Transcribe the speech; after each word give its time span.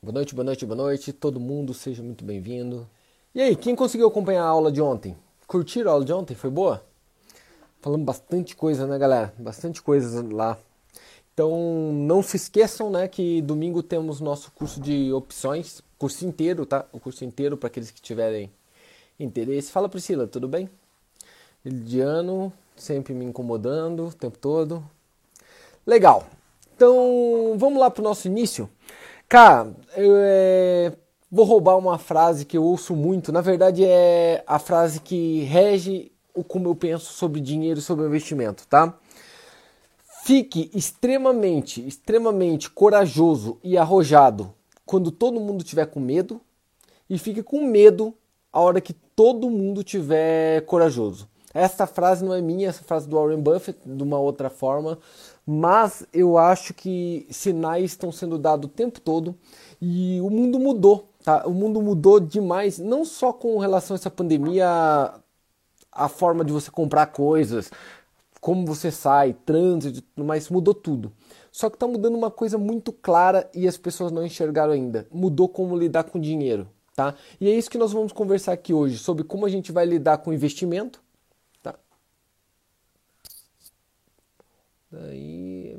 Boa 0.00 0.12
noite, 0.12 0.32
boa 0.32 0.44
noite, 0.44 0.64
boa 0.64 0.76
noite. 0.76 1.12
Todo 1.12 1.40
mundo 1.40 1.74
seja 1.74 2.04
muito 2.04 2.24
bem-vindo. 2.24 2.88
E 3.34 3.40
aí, 3.40 3.56
quem 3.56 3.74
conseguiu 3.74 4.06
acompanhar 4.06 4.44
a 4.44 4.48
aula 4.48 4.70
de 4.70 4.80
ontem? 4.80 5.16
Curtiram 5.44 5.90
a 5.90 5.94
aula 5.94 6.04
de 6.04 6.12
ontem? 6.12 6.36
Foi 6.36 6.48
boa? 6.48 6.84
Falando 7.80 8.04
bastante 8.04 8.54
coisa, 8.54 8.86
né, 8.86 8.96
galera? 8.96 9.34
Bastante 9.36 9.82
coisa 9.82 10.24
lá. 10.32 10.56
Então, 11.34 11.92
não 11.92 12.22
se 12.22 12.36
esqueçam, 12.36 12.90
né, 12.90 13.08
que 13.08 13.42
domingo 13.42 13.82
temos 13.82 14.20
nosso 14.20 14.52
curso 14.52 14.80
de 14.80 15.12
opções, 15.12 15.82
curso 15.98 16.24
inteiro, 16.24 16.64
tá? 16.64 16.86
O 16.92 17.00
curso 17.00 17.24
inteiro 17.24 17.56
para 17.56 17.66
aqueles 17.66 17.90
que 17.90 18.00
tiverem 18.00 18.52
interesse. 19.18 19.72
Fala, 19.72 19.88
Priscila, 19.88 20.28
tudo 20.28 20.46
bem? 20.46 20.70
Lidiano, 21.64 22.52
sempre 22.76 23.12
me 23.14 23.24
incomodando 23.24 24.06
o 24.06 24.14
tempo 24.14 24.38
todo. 24.38 24.80
Legal. 25.84 26.24
Então, 26.76 27.56
vamos 27.58 27.80
lá 27.80 27.90
para 27.90 28.00
o 28.00 28.04
nosso 28.04 28.28
início. 28.28 28.70
Cara, 29.28 29.74
eu 29.94 30.14
é, 30.16 30.92
vou 31.30 31.44
roubar 31.44 31.76
uma 31.76 31.98
frase 31.98 32.46
que 32.46 32.56
eu 32.56 32.64
ouço 32.64 32.96
muito. 32.96 33.30
Na 33.30 33.42
verdade, 33.42 33.84
é 33.84 34.42
a 34.46 34.58
frase 34.58 35.00
que 35.00 35.40
rege 35.40 36.10
o 36.34 36.42
como 36.42 36.66
eu 36.68 36.74
penso 36.74 37.12
sobre 37.12 37.38
dinheiro 37.38 37.78
e 37.78 37.82
sobre 37.82 38.06
investimento, 38.06 38.66
tá? 38.66 38.96
Fique 40.22 40.70
extremamente, 40.74 41.86
extremamente 41.86 42.70
corajoso 42.70 43.58
e 43.62 43.76
arrojado 43.76 44.54
quando 44.86 45.10
todo 45.10 45.40
mundo 45.40 45.62
tiver 45.62 45.86
com 45.86 46.00
medo 46.00 46.40
e 47.10 47.18
fique 47.18 47.42
com 47.42 47.66
medo 47.66 48.14
a 48.50 48.60
hora 48.60 48.80
que 48.80 48.94
todo 48.94 49.50
mundo 49.50 49.84
tiver 49.84 50.62
corajoso. 50.62 51.28
Essa 51.52 51.86
frase 51.86 52.24
não 52.24 52.34
é 52.34 52.40
minha, 52.40 52.68
essa 52.68 52.82
frase 52.82 53.08
do 53.08 53.16
Warren 53.16 53.40
Buffett, 53.40 53.78
de 53.84 54.02
uma 54.02 54.18
outra 54.18 54.48
forma, 54.48 54.98
mas 55.50 56.06
eu 56.12 56.36
acho 56.36 56.74
que 56.74 57.26
sinais 57.30 57.92
estão 57.92 58.12
sendo 58.12 58.36
dados 58.36 58.66
o 58.66 58.70
tempo 58.70 59.00
todo 59.00 59.34
e 59.80 60.20
o 60.20 60.28
mundo 60.28 60.58
mudou, 60.58 61.08
tá? 61.24 61.46
O 61.46 61.54
mundo 61.54 61.80
mudou 61.80 62.20
demais, 62.20 62.78
não 62.78 63.02
só 63.02 63.32
com 63.32 63.56
relação 63.56 63.94
a 63.94 63.96
essa 63.96 64.10
pandemia, 64.10 64.66
a 65.90 66.06
forma 66.06 66.44
de 66.44 66.52
você 66.52 66.70
comprar 66.70 67.06
coisas, 67.06 67.70
como 68.42 68.66
você 68.66 68.90
sai, 68.90 69.32
trânsito, 69.32 70.02
mas 70.16 70.50
mudou 70.50 70.74
tudo. 70.74 71.10
Só 71.50 71.70
que 71.70 71.76
está 71.76 71.86
mudando 71.86 72.14
uma 72.14 72.30
coisa 72.30 72.58
muito 72.58 72.92
clara 72.92 73.50
e 73.54 73.66
as 73.66 73.78
pessoas 73.78 74.12
não 74.12 74.26
enxergaram 74.26 74.74
ainda. 74.74 75.06
Mudou 75.10 75.48
como 75.48 75.74
lidar 75.78 76.04
com 76.04 76.20
dinheiro, 76.20 76.68
tá? 76.94 77.14
E 77.40 77.48
é 77.48 77.54
isso 77.54 77.70
que 77.70 77.78
nós 77.78 77.90
vamos 77.94 78.12
conversar 78.12 78.52
aqui 78.52 78.74
hoje 78.74 78.98
sobre 78.98 79.24
como 79.24 79.46
a 79.46 79.48
gente 79.48 79.72
vai 79.72 79.86
lidar 79.86 80.18
com 80.18 80.30
investimento 80.30 81.00
Daí. 84.90 85.76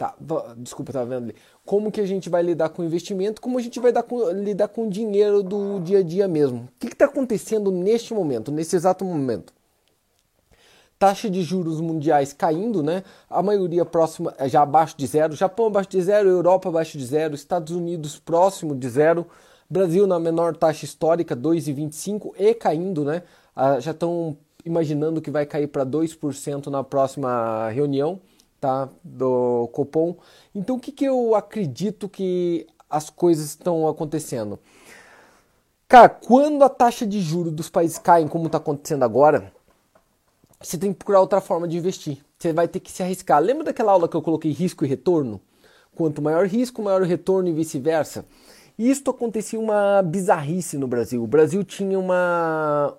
Tá, 0.00 0.16
desculpa, 0.56 0.94
tava 0.94 1.04
vendo 1.04 1.24
ali. 1.24 1.34
Como 1.62 1.92
que 1.92 2.00
a 2.00 2.06
gente 2.06 2.30
vai 2.30 2.42
lidar 2.42 2.70
com 2.70 2.82
investimento, 2.82 3.38
como 3.38 3.58
a 3.58 3.60
gente 3.60 3.78
vai 3.78 3.92
com, 4.02 4.30
lidar 4.30 4.68
com 4.68 4.86
o 4.86 4.90
dinheiro 4.90 5.42
do 5.42 5.78
dia 5.80 5.98
a 5.98 6.02
dia 6.02 6.26
mesmo. 6.26 6.60
O 6.60 6.68
que 6.78 6.86
está 6.86 7.04
acontecendo 7.04 7.70
neste 7.70 8.14
momento, 8.14 8.50
nesse 8.50 8.74
exato 8.74 9.04
momento? 9.04 9.52
Taxa 10.98 11.28
de 11.28 11.42
juros 11.42 11.82
mundiais 11.82 12.32
caindo, 12.32 12.82
né? 12.82 13.04
A 13.28 13.42
maioria 13.42 13.84
próxima 13.84 14.34
é 14.38 14.48
já 14.48 14.62
abaixo 14.62 14.96
de 14.96 15.06
zero. 15.06 15.36
Japão 15.36 15.66
abaixo 15.66 15.90
de 15.90 16.00
zero, 16.00 16.30
Europa 16.30 16.70
abaixo 16.70 16.96
de 16.96 17.04
zero, 17.04 17.34
Estados 17.34 17.76
Unidos 17.76 18.18
próximo 18.18 18.74
de 18.74 18.88
zero. 18.88 19.26
Brasil 19.68 20.06
na 20.06 20.18
menor 20.18 20.56
taxa 20.56 20.86
histórica, 20.86 21.36
2,25 21.36 22.32
e 22.38 22.54
caindo, 22.54 23.04
né? 23.04 23.22
Ah, 23.54 23.78
já 23.78 23.90
estão 23.90 24.36
imaginando 24.64 25.20
que 25.20 25.30
vai 25.30 25.46
cair 25.46 25.66
para 25.66 25.84
2% 25.84 26.66
na 26.66 26.84
próxima 26.84 27.68
reunião 27.70 28.20
tá, 28.60 28.88
do 29.02 29.68
Copom. 29.72 30.16
Então, 30.54 30.76
o 30.76 30.80
que, 30.80 30.92
que 30.92 31.04
eu 31.04 31.34
acredito 31.34 32.08
que 32.08 32.66
as 32.88 33.08
coisas 33.08 33.46
estão 33.46 33.88
acontecendo? 33.88 34.58
Cara, 35.88 36.08
quando 36.08 36.62
a 36.62 36.68
taxa 36.68 37.06
de 37.06 37.20
juros 37.20 37.52
dos 37.52 37.68
países 37.68 37.98
caem, 37.98 38.28
como 38.28 38.46
está 38.46 38.58
acontecendo 38.58 39.02
agora, 39.02 39.52
você 40.60 40.78
tem 40.78 40.92
que 40.92 40.98
procurar 40.98 41.20
outra 41.20 41.40
forma 41.40 41.66
de 41.66 41.78
investir. 41.78 42.18
Você 42.38 42.52
vai 42.52 42.68
ter 42.68 42.80
que 42.80 42.92
se 42.92 43.02
arriscar. 43.02 43.40
Lembra 43.40 43.64
daquela 43.64 43.92
aula 43.92 44.08
que 44.08 44.16
eu 44.16 44.22
coloquei 44.22 44.52
risco 44.52 44.84
e 44.84 44.88
retorno? 44.88 45.40
Quanto 45.94 46.22
maior 46.22 46.46
risco, 46.46 46.82
maior 46.82 47.02
retorno 47.02 47.48
e 47.48 47.52
vice-versa. 47.52 48.24
Isto 48.78 49.10
acontecia 49.10 49.58
uma 49.58 50.00
bizarrice 50.02 50.78
no 50.78 50.86
Brasil. 50.86 51.22
O 51.22 51.26
Brasil 51.26 51.62
tinha 51.64 51.98
uma, 51.98 52.96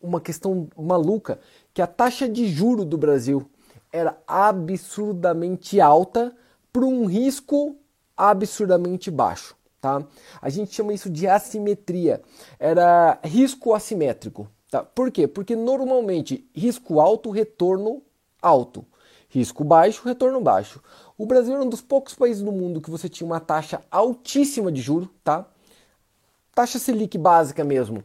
uma 0.00 0.20
questão 0.20 0.68
maluca, 0.76 1.40
que 1.74 1.82
a 1.82 1.86
taxa 1.86 2.28
de 2.28 2.46
juro 2.46 2.84
do 2.84 2.96
Brasil 2.96 3.48
era 3.92 4.18
absurdamente 4.26 5.80
alta 5.80 6.34
para 6.72 6.84
um 6.84 7.06
risco 7.06 7.76
absurdamente 8.16 9.10
baixo, 9.10 9.56
tá? 9.80 10.04
A 10.40 10.48
gente 10.48 10.74
chama 10.74 10.92
isso 10.92 11.08
de 11.08 11.26
assimetria. 11.26 12.20
Era 12.58 13.18
risco 13.24 13.74
assimétrico, 13.74 14.48
tá? 14.70 14.82
Por 14.82 15.10
quê? 15.10 15.26
Porque 15.26 15.56
normalmente 15.56 16.48
risco 16.54 17.00
alto, 17.00 17.30
retorno 17.30 18.02
alto. 18.42 18.84
Risco 19.30 19.62
baixo, 19.62 20.02
retorno 20.04 20.40
baixo. 20.40 20.82
O 21.16 21.26
Brasil 21.26 21.54
era 21.54 21.62
um 21.62 21.68
dos 21.68 21.82
poucos 21.82 22.14
países 22.14 22.42
do 22.42 22.50
mundo 22.50 22.80
que 22.80 22.90
você 22.90 23.08
tinha 23.08 23.26
uma 23.26 23.40
taxa 23.40 23.82
altíssima 23.90 24.72
de 24.72 24.80
juro, 24.80 25.10
tá? 25.22 25.46
Taxa 26.54 26.78
Selic 26.78 27.16
básica 27.18 27.62
mesmo, 27.62 28.02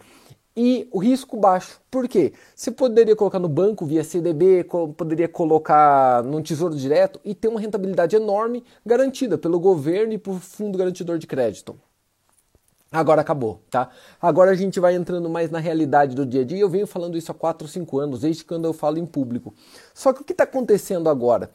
e 0.56 0.88
o 0.92 1.00
risco 1.00 1.38
baixo. 1.38 1.82
Por 1.90 2.08
quê? 2.08 2.34
Você 2.56 2.72
poderia 2.72 3.16
colocar 3.16 3.40
no 3.40 3.50
banco 3.50 3.86
via 3.86 4.04
CDB, 4.04 4.66
poderia 4.96 5.28
colocar 5.28 6.24
num 6.24 6.42
tesouro 6.42 6.76
direto 6.76 7.20
e 7.24 7.34
ter 7.34 7.48
uma 7.48 7.60
rentabilidade 7.60 8.16
enorme 8.16 8.64
garantida 8.86 9.38
pelo 9.38 9.60
governo 9.60 10.14
e 10.14 10.18
por 10.18 10.40
fundo 10.40 10.78
garantidor 10.78 11.18
de 11.18 11.28
crédito. 11.28 11.76
Agora 12.94 13.22
acabou, 13.22 13.60
tá? 13.72 13.90
Agora 14.22 14.52
a 14.52 14.56
gente 14.56 14.80
vai 14.80 14.94
entrando 14.94 15.28
mais 15.28 15.50
na 15.50 15.58
realidade 15.58 16.16
do 16.16 16.28
dia 16.28 16.42
a 16.42 16.46
dia. 16.46 16.60
Eu 16.60 16.70
venho 16.70 16.86
falando 16.86 17.18
isso 17.18 17.32
há 17.32 17.34
4 17.34 17.66
ou 17.66 17.70
5 17.70 18.00
anos, 18.00 18.20
desde 18.20 18.46
quando 18.46 18.66
eu 18.66 18.74
falo 18.74 19.00
em 19.00 19.06
público. 19.06 19.52
Só 19.96 20.14
que 20.14 20.22
o 20.22 20.24
que 20.24 20.32
está 20.32 20.44
acontecendo 20.44 21.10
agora? 21.10 21.50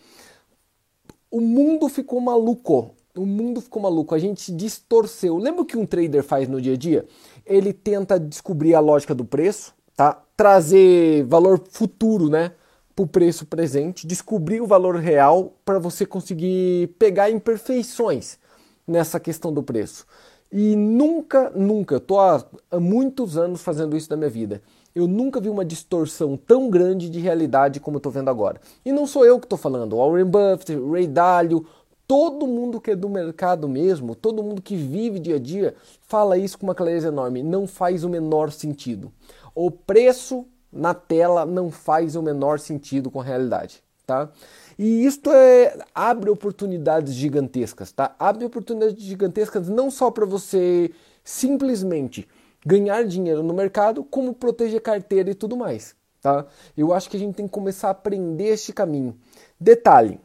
O 1.31 1.41
mundo 1.41 1.89
ficou 1.89 2.21
maluco. 2.21 2.93
O 3.17 3.25
mundo 3.25 3.61
ficou 3.61 3.81
maluco. 3.81 4.17
A 4.17 4.19
gente 4.19 4.51
distorceu. 4.51 5.37
Lembra 5.37 5.63
o 5.63 5.65
que 5.65 5.77
um 5.77 5.87
trader 5.87 6.25
faz 6.25 6.49
no 6.49 6.61
dia 6.61 6.75
a 6.75 6.77
dia? 6.77 7.07
Ele 7.49 7.73
tenta 7.73 8.21
descobrir 8.21 8.75
a 8.75 8.81
lógica 8.81 9.15
do 9.15 9.25
preço, 9.25 9.75
tá? 9.97 10.23
Trazer 10.37 11.25
valor 11.25 11.63
futuro, 11.71 12.29
né? 12.29 12.53
O 12.97 13.07
preço 13.07 13.47
presente, 13.47 14.07
descobrir 14.07 14.61
o 14.61 14.67
valor 14.67 14.97
real 14.97 15.55
para 15.65 15.79
você 15.79 16.05
conseguir 16.05 16.89
pegar 16.99 17.31
imperfeições 17.31 18.39
nessa 18.87 19.21
questão 19.21 19.53
do 19.53 19.63
preço. 19.63 20.05
E 20.51 20.75
nunca, 20.75 21.51
nunca, 21.51 21.97
eu 21.97 22.01
tô 22.01 22.19
há, 22.19 22.43
muitos 22.81 23.37
anos 23.37 23.63
fazendo 23.63 23.97
isso 23.97 24.11
na 24.11 24.17
minha 24.17 24.31
vida. 24.31 24.63
Eu 24.95 25.07
nunca 25.07 25.41
vi 25.41 25.49
uma 25.49 25.65
distorção 25.65 26.37
tão 26.37 26.71
grande 26.71 27.11
de 27.11 27.21
realidade 27.21 27.79
como 27.79 27.99
estou 27.99 28.11
vendo 28.11 28.31
agora. 28.31 28.61
E 28.85 28.91
não 28.91 29.07
sou 29.07 29.25
eu 29.25 29.39
que 29.39 29.47
estou 29.47 29.59
falando, 29.59 29.97
Warren 29.97 30.25
Buffett, 30.25 30.75
Ray 30.91 31.07
Dalio, 31.07 31.67
Todo 32.09 32.47
mundo 32.47 32.81
que 32.81 32.93
é 32.93 32.97
do 32.97 33.07
mercado 33.07 33.69
mesmo, 33.69 34.15
todo 34.15 34.43
mundo 34.43 34.63
que 34.63 34.75
vive 34.75 35.19
dia 35.19 35.37
a 35.37 35.39
dia, 35.39 35.75
fala 36.01 36.39
isso 36.39 36.59
com 36.59 36.67
uma 36.67 36.75
clareza 36.75 37.09
enorme. 37.09 37.43
Não 37.43 37.67
faz 37.67 38.03
o 38.03 38.09
menor 38.09 38.51
sentido. 38.51 39.13
O 39.55 39.71
preço 39.71 40.47
na 40.73 40.95
tela 40.95 41.45
não 41.45 41.71
faz 41.71 42.17
o 42.17 42.23
menor 42.23 42.61
sentido 42.61 43.11
com 43.11 43.21
a 43.21 43.25
realidade, 43.25 43.83
tá? 44.07 44.31
E 44.79 45.05
isto 45.05 45.31
é, 45.31 45.77
abre 45.95 46.31
oportunidades 46.31 47.13
gigantescas, 47.13 47.93
tá? 47.93 48.17
Abre 48.19 48.47
oportunidades 48.47 49.03
gigantescas 49.03 49.69
não 49.69 49.91
só 49.91 50.11
para 50.11 50.25
você 50.25 50.91
simplesmente 51.23 52.27
ganhar 52.65 53.05
dinheiro 53.05 53.43
no 53.43 53.53
mercado, 53.53 54.03
como 54.03 54.33
proteger 54.33 54.81
carteira 54.81 55.31
e 55.31 55.35
tudo 55.35 55.59
mais, 55.59 55.95
tá? 56.23 56.47
Eu 56.75 56.95
acho 56.95 57.11
que 57.11 57.19
a 57.19 57.21
gente 57.21 57.35
tem 57.35 57.47
que 57.47 57.53
começar 57.53 57.89
a 57.89 57.91
aprender 57.91 58.47
este 58.47 58.73
caminho. 58.73 59.15
Detalhe, 59.61 60.19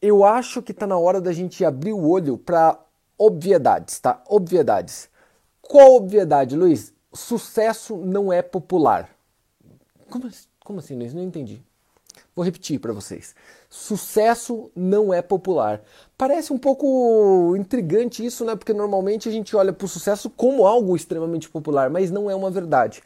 eu 0.00 0.24
acho 0.24 0.62
que 0.62 0.72
está 0.72 0.86
na 0.86 0.98
hora 0.98 1.20
da 1.20 1.32
gente 1.32 1.64
abrir 1.64 1.92
o 1.92 2.08
olho 2.08 2.38
para 2.38 2.78
obviedades, 3.18 3.98
tá? 4.00 4.22
Obviedades. 4.28 5.10
Qual 5.60 5.94
obviedade, 5.94 6.56
Luiz? 6.56 6.92
Sucesso 7.12 7.96
não 7.96 8.32
é 8.32 8.40
popular. 8.40 9.10
Como, 10.08 10.28
como 10.64 10.78
assim, 10.78 10.96
Luiz? 10.96 11.12
Não 11.12 11.22
entendi. 11.22 11.62
Vou 12.34 12.44
repetir 12.44 12.80
para 12.80 12.92
vocês. 12.92 13.34
Sucesso 13.68 14.70
não 14.74 15.12
é 15.12 15.20
popular. 15.20 15.82
Parece 16.16 16.52
um 16.52 16.58
pouco 16.58 17.54
intrigante 17.56 18.24
isso, 18.24 18.44
né? 18.44 18.56
Porque 18.56 18.72
normalmente 18.72 19.28
a 19.28 19.32
gente 19.32 19.54
olha 19.54 19.72
para 19.72 19.84
o 19.84 19.88
sucesso 19.88 20.30
como 20.30 20.66
algo 20.66 20.96
extremamente 20.96 21.48
popular, 21.48 21.90
mas 21.90 22.10
não 22.10 22.30
é 22.30 22.34
uma 22.34 22.50
verdade. 22.50 23.02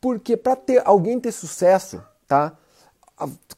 Porque 0.00 0.36
para 0.36 0.56
ter 0.56 0.82
alguém 0.84 1.18
ter 1.18 1.32
sucesso, 1.32 2.02
tá? 2.28 2.56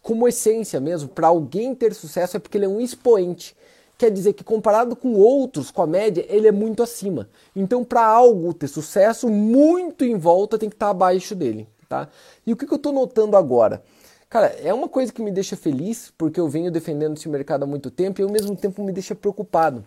Como 0.03 0.29
essência 0.29 0.81
mesmo, 0.81 1.09
para 1.09 1.29
alguém 1.29 1.75
ter 1.75 1.95
sucesso 1.95 2.37
é 2.37 2.41
porque 2.41 2.59
ele 2.59 2.67
é 2.67 2.69
um 2.69 2.81
expoente. 2.81 3.57
Quer 3.99 4.11
dizer 4.11 4.35
que 4.35 4.45
comparado 4.45 4.95
com 4.95 5.15
outros, 5.15 5.71
com 5.71 5.81
a 5.81 5.87
média, 5.87 6.25
ele 6.29 6.47
é 6.47 6.53
muito 6.53 6.83
acima. 6.83 7.29
Então, 7.55 7.83
para 7.83 8.05
algo 8.05 8.53
ter 8.53 8.69
sucesso, 8.69 9.29
muito 9.29 10.05
em 10.05 10.17
volta 10.17 10.59
tem 10.59 10.69
que 10.69 10.77
estar 10.77 10.87
tá 10.87 10.91
abaixo 10.91 11.35
dele, 11.35 11.67
tá? 11.89 12.09
E 12.47 12.53
o 12.53 12.57
que, 12.57 12.67
que 12.67 12.73
eu 12.73 12.77
estou 12.77 12.93
notando 12.93 13.37
agora? 13.37 13.83
Cara, 14.29 14.49
é 14.63 14.75
uma 14.75 14.89
coisa 14.89 15.13
que 15.13 15.23
me 15.23 15.31
deixa 15.31 15.57
feliz, 15.57 16.13
porque 16.19 16.39
eu 16.39 16.49
venho 16.49 16.71
defendendo 16.71 17.17
esse 17.17 17.29
mercado 17.29 17.63
há 17.63 17.67
muito 17.67 17.91
tempo 17.91 18.21
e 18.21 18.25
ao 18.25 18.31
mesmo 18.31 18.55
tempo 18.55 18.85
me 18.85 18.93
deixa 18.93 19.15
preocupado. 19.15 19.83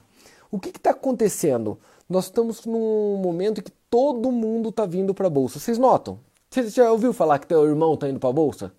O 0.50 0.60
que 0.60 0.70
está 0.70 0.90
acontecendo? 0.90 1.78
Nós 2.10 2.26
estamos 2.26 2.66
num 2.66 3.18
momento 3.18 3.62
que 3.62 3.72
todo 3.90 4.32
mundo 4.32 4.70
está 4.70 4.88
vindo 4.88 5.14
para 5.14 5.28
a 5.28 5.30
bolsa. 5.30 5.60
Vocês 5.60 5.78
notam? 5.78 6.20
Você 6.50 6.68
já 6.70 6.92
ouviu 6.92 7.14
falar 7.14 7.38
que 7.38 7.46
teu 7.46 7.64
irmão 7.68 7.94
está 7.94 8.10
indo 8.10 8.20
para 8.20 8.30
a 8.30 8.34
bolsa? 8.34 8.72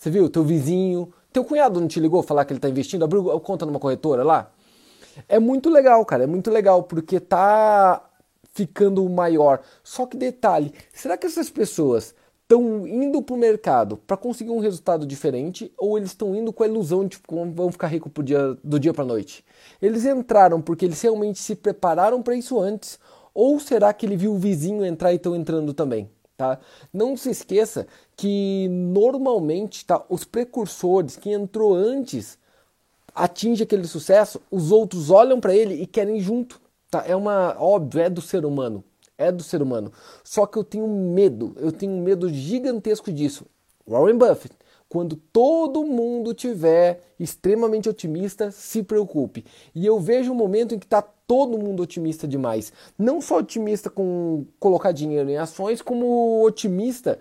Você 0.00 0.08
viu? 0.08 0.30
Teu 0.30 0.42
vizinho, 0.42 1.12
teu 1.30 1.44
cunhado 1.44 1.78
não 1.78 1.86
te 1.86 2.00
ligou 2.00 2.22
falar 2.22 2.46
que 2.46 2.54
ele 2.54 2.58
está 2.58 2.70
investindo? 2.70 3.04
Abriu 3.04 3.38
conta 3.40 3.66
numa 3.66 3.78
corretora 3.78 4.24
lá? 4.24 4.50
É 5.28 5.38
muito 5.38 5.68
legal, 5.68 6.02
cara. 6.06 6.24
É 6.24 6.26
muito 6.26 6.50
legal 6.50 6.84
porque 6.84 7.20
tá 7.20 8.02
ficando 8.54 9.06
maior. 9.10 9.60
Só 9.84 10.06
que 10.06 10.16
detalhe, 10.16 10.72
será 10.90 11.18
que 11.18 11.26
essas 11.26 11.50
pessoas 11.50 12.14
estão 12.40 12.86
indo 12.88 13.20
para 13.20 13.34
o 13.34 13.38
mercado 13.38 13.98
para 13.98 14.16
conseguir 14.16 14.52
um 14.52 14.58
resultado 14.58 15.04
diferente 15.04 15.70
ou 15.76 15.98
eles 15.98 16.12
estão 16.12 16.34
indo 16.34 16.50
com 16.50 16.62
a 16.62 16.66
ilusão 16.66 17.06
de 17.06 17.18
que 17.18 17.24
vão 17.54 17.70
ficar 17.70 17.88
ricos 17.88 18.10
dia, 18.24 18.56
do 18.64 18.80
dia 18.80 18.94
para 18.94 19.04
noite? 19.04 19.44
Eles 19.82 20.06
entraram 20.06 20.62
porque 20.62 20.86
eles 20.86 21.02
realmente 21.02 21.38
se 21.40 21.54
prepararam 21.54 22.22
para 22.22 22.34
isso 22.34 22.58
antes 22.58 22.98
ou 23.34 23.60
será 23.60 23.92
que 23.92 24.06
ele 24.06 24.16
viu 24.16 24.32
o 24.32 24.38
vizinho 24.38 24.82
entrar 24.82 25.12
e 25.12 25.16
estão 25.16 25.36
entrando 25.36 25.74
também? 25.74 26.08
Tá? 26.40 26.58
Não 26.90 27.18
se 27.18 27.28
esqueça 27.28 27.86
que 28.16 28.66
normalmente 28.70 29.84
tá, 29.84 30.02
os 30.08 30.24
precursores, 30.24 31.14
que 31.14 31.30
entrou 31.30 31.74
antes, 31.74 32.38
atinge 33.14 33.64
aquele 33.64 33.86
sucesso, 33.86 34.40
os 34.50 34.72
outros 34.72 35.10
olham 35.10 35.38
para 35.38 35.54
ele 35.54 35.74
e 35.74 35.86
querem 35.86 36.18
junto. 36.18 36.58
Tá? 36.90 37.04
É 37.06 37.14
uma 37.14 37.54
óbvio, 37.60 38.00
é 38.00 38.08
do 38.08 38.22
ser 38.22 38.46
humano, 38.46 38.82
é 39.18 39.30
do 39.30 39.42
ser 39.42 39.60
humano. 39.60 39.92
Só 40.24 40.46
que 40.46 40.56
eu 40.56 40.64
tenho 40.64 40.88
medo, 40.88 41.54
eu 41.58 41.70
tenho 41.70 41.92
um 41.92 42.00
medo 42.00 42.26
gigantesco 42.32 43.12
disso. 43.12 43.44
Warren 43.86 44.16
Buffett, 44.16 44.56
quando 44.90 45.14
todo 45.14 45.86
mundo 45.86 46.34
tiver 46.34 47.14
extremamente 47.18 47.88
otimista, 47.88 48.50
se 48.50 48.82
preocupe. 48.82 49.44
E 49.72 49.86
eu 49.86 50.00
vejo 50.00 50.32
um 50.32 50.34
momento 50.34 50.74
em 50.74 50.80
que 50.80 50.84
está 50.84 51.00
todo 51.00 51.56
mundo 51.56 51.84
otimista 51.84 52.26
demais. 52.26 52.72
Não 52.98 53.20
só 53.20 53.38
otimista 53.38 53.88
com 53.88 54.44
colocar 54.58 54.90
dinheiro 54.90 55.30
em 55.30 55.36
ações, 55.36 55.80
como 55.80 56.44
otimista 56.44 57.20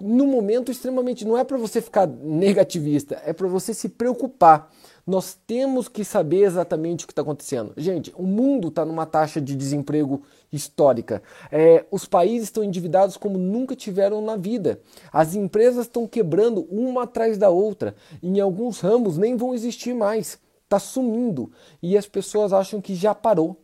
no 0.00 0.26
momento 0.26 0.72
extremamente. 0.72 1.24
Não 1.24 1.38
é 1.38 1.44
para 1.44 1.56
você 1.56 1.80
ficar 1.80 2.04
negativista, 2.04 3.22
é 3.24 3.32
para 3.32 3.46
você 3.46 3.72
se 3.72 3.88
preocupar. 3.88 4.68
Nós 5.08 5.38
temos 5.46 5.88
que 5.88 6.04
saber 6.04 6.42
exatamente 6.42 7.04
o 7.04 7.06
que 7.08 7.12
está 7.12 7.22
acontecendo. 7.22 7.72
Gente, 7.78 8.12
o 8.14 8.24
mundo 8.24 8.68
está 8.68 8.84
numa 8.84 9.06
taxa 9.06 9.40
de 9.40 9.56
desemprego 9.56 10.22
histórica. 10.52 11.22
É, 11.50 11.86
os 11.90 12.04
países 12.04 12.48
estão 12.48 12.62
endividados 12.62 13.16
como 13.16 13.38
nunca 13.38 13.74
tiveram 13.74 14.20
na 14.20 14.36
vida. 14.36 14.80
As 15.10 15.34
empresas 15.34 15.86
estão 15.86 16.06
quebrando 16.06 16.68
uma 16.70 17.04
atrás 17.04 17.38
da 17.38 17.48
outra. 17.48 17.96
Em 18.22 18.38
alguns 18.38 18.80
ramos 18.80 19.16
nem 19.16 19.34
vão 19.34 19.54
existir 19.54 19.94
mais 19.94 20.38
está 20.68 20.78
sumindo 20.78 21.50
e 21.82 21.96
as 21.96 22.06
pessoas 22.06 22.52
acham 22.52 22.80
que 22.80 22.94
já 22.94 23.14
parou. 23.14 23.56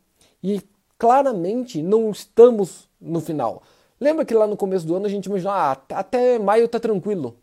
E 0.43 0.63
claramente 0.99 1.83
não 1.83 2.11
estamos 2.11 2.89
no 2.99 3.21
final. 3.21 3.63
Lembra 4.01 4.25
que 4.25 4.35
lá 4.35 4.47
no 4.47 4.57
começo 4.57 4.87
do 4.87 4.97
ano 4.97 5.07
a 5.07 5.11
gente 5.11 5.27
imaginou, 5.27 5.53
ah, 5.53 5.77
até 5.91 6.39
maio 6.39 6.67
tá 6.67 6.81
tranquilo. 6.81 7.37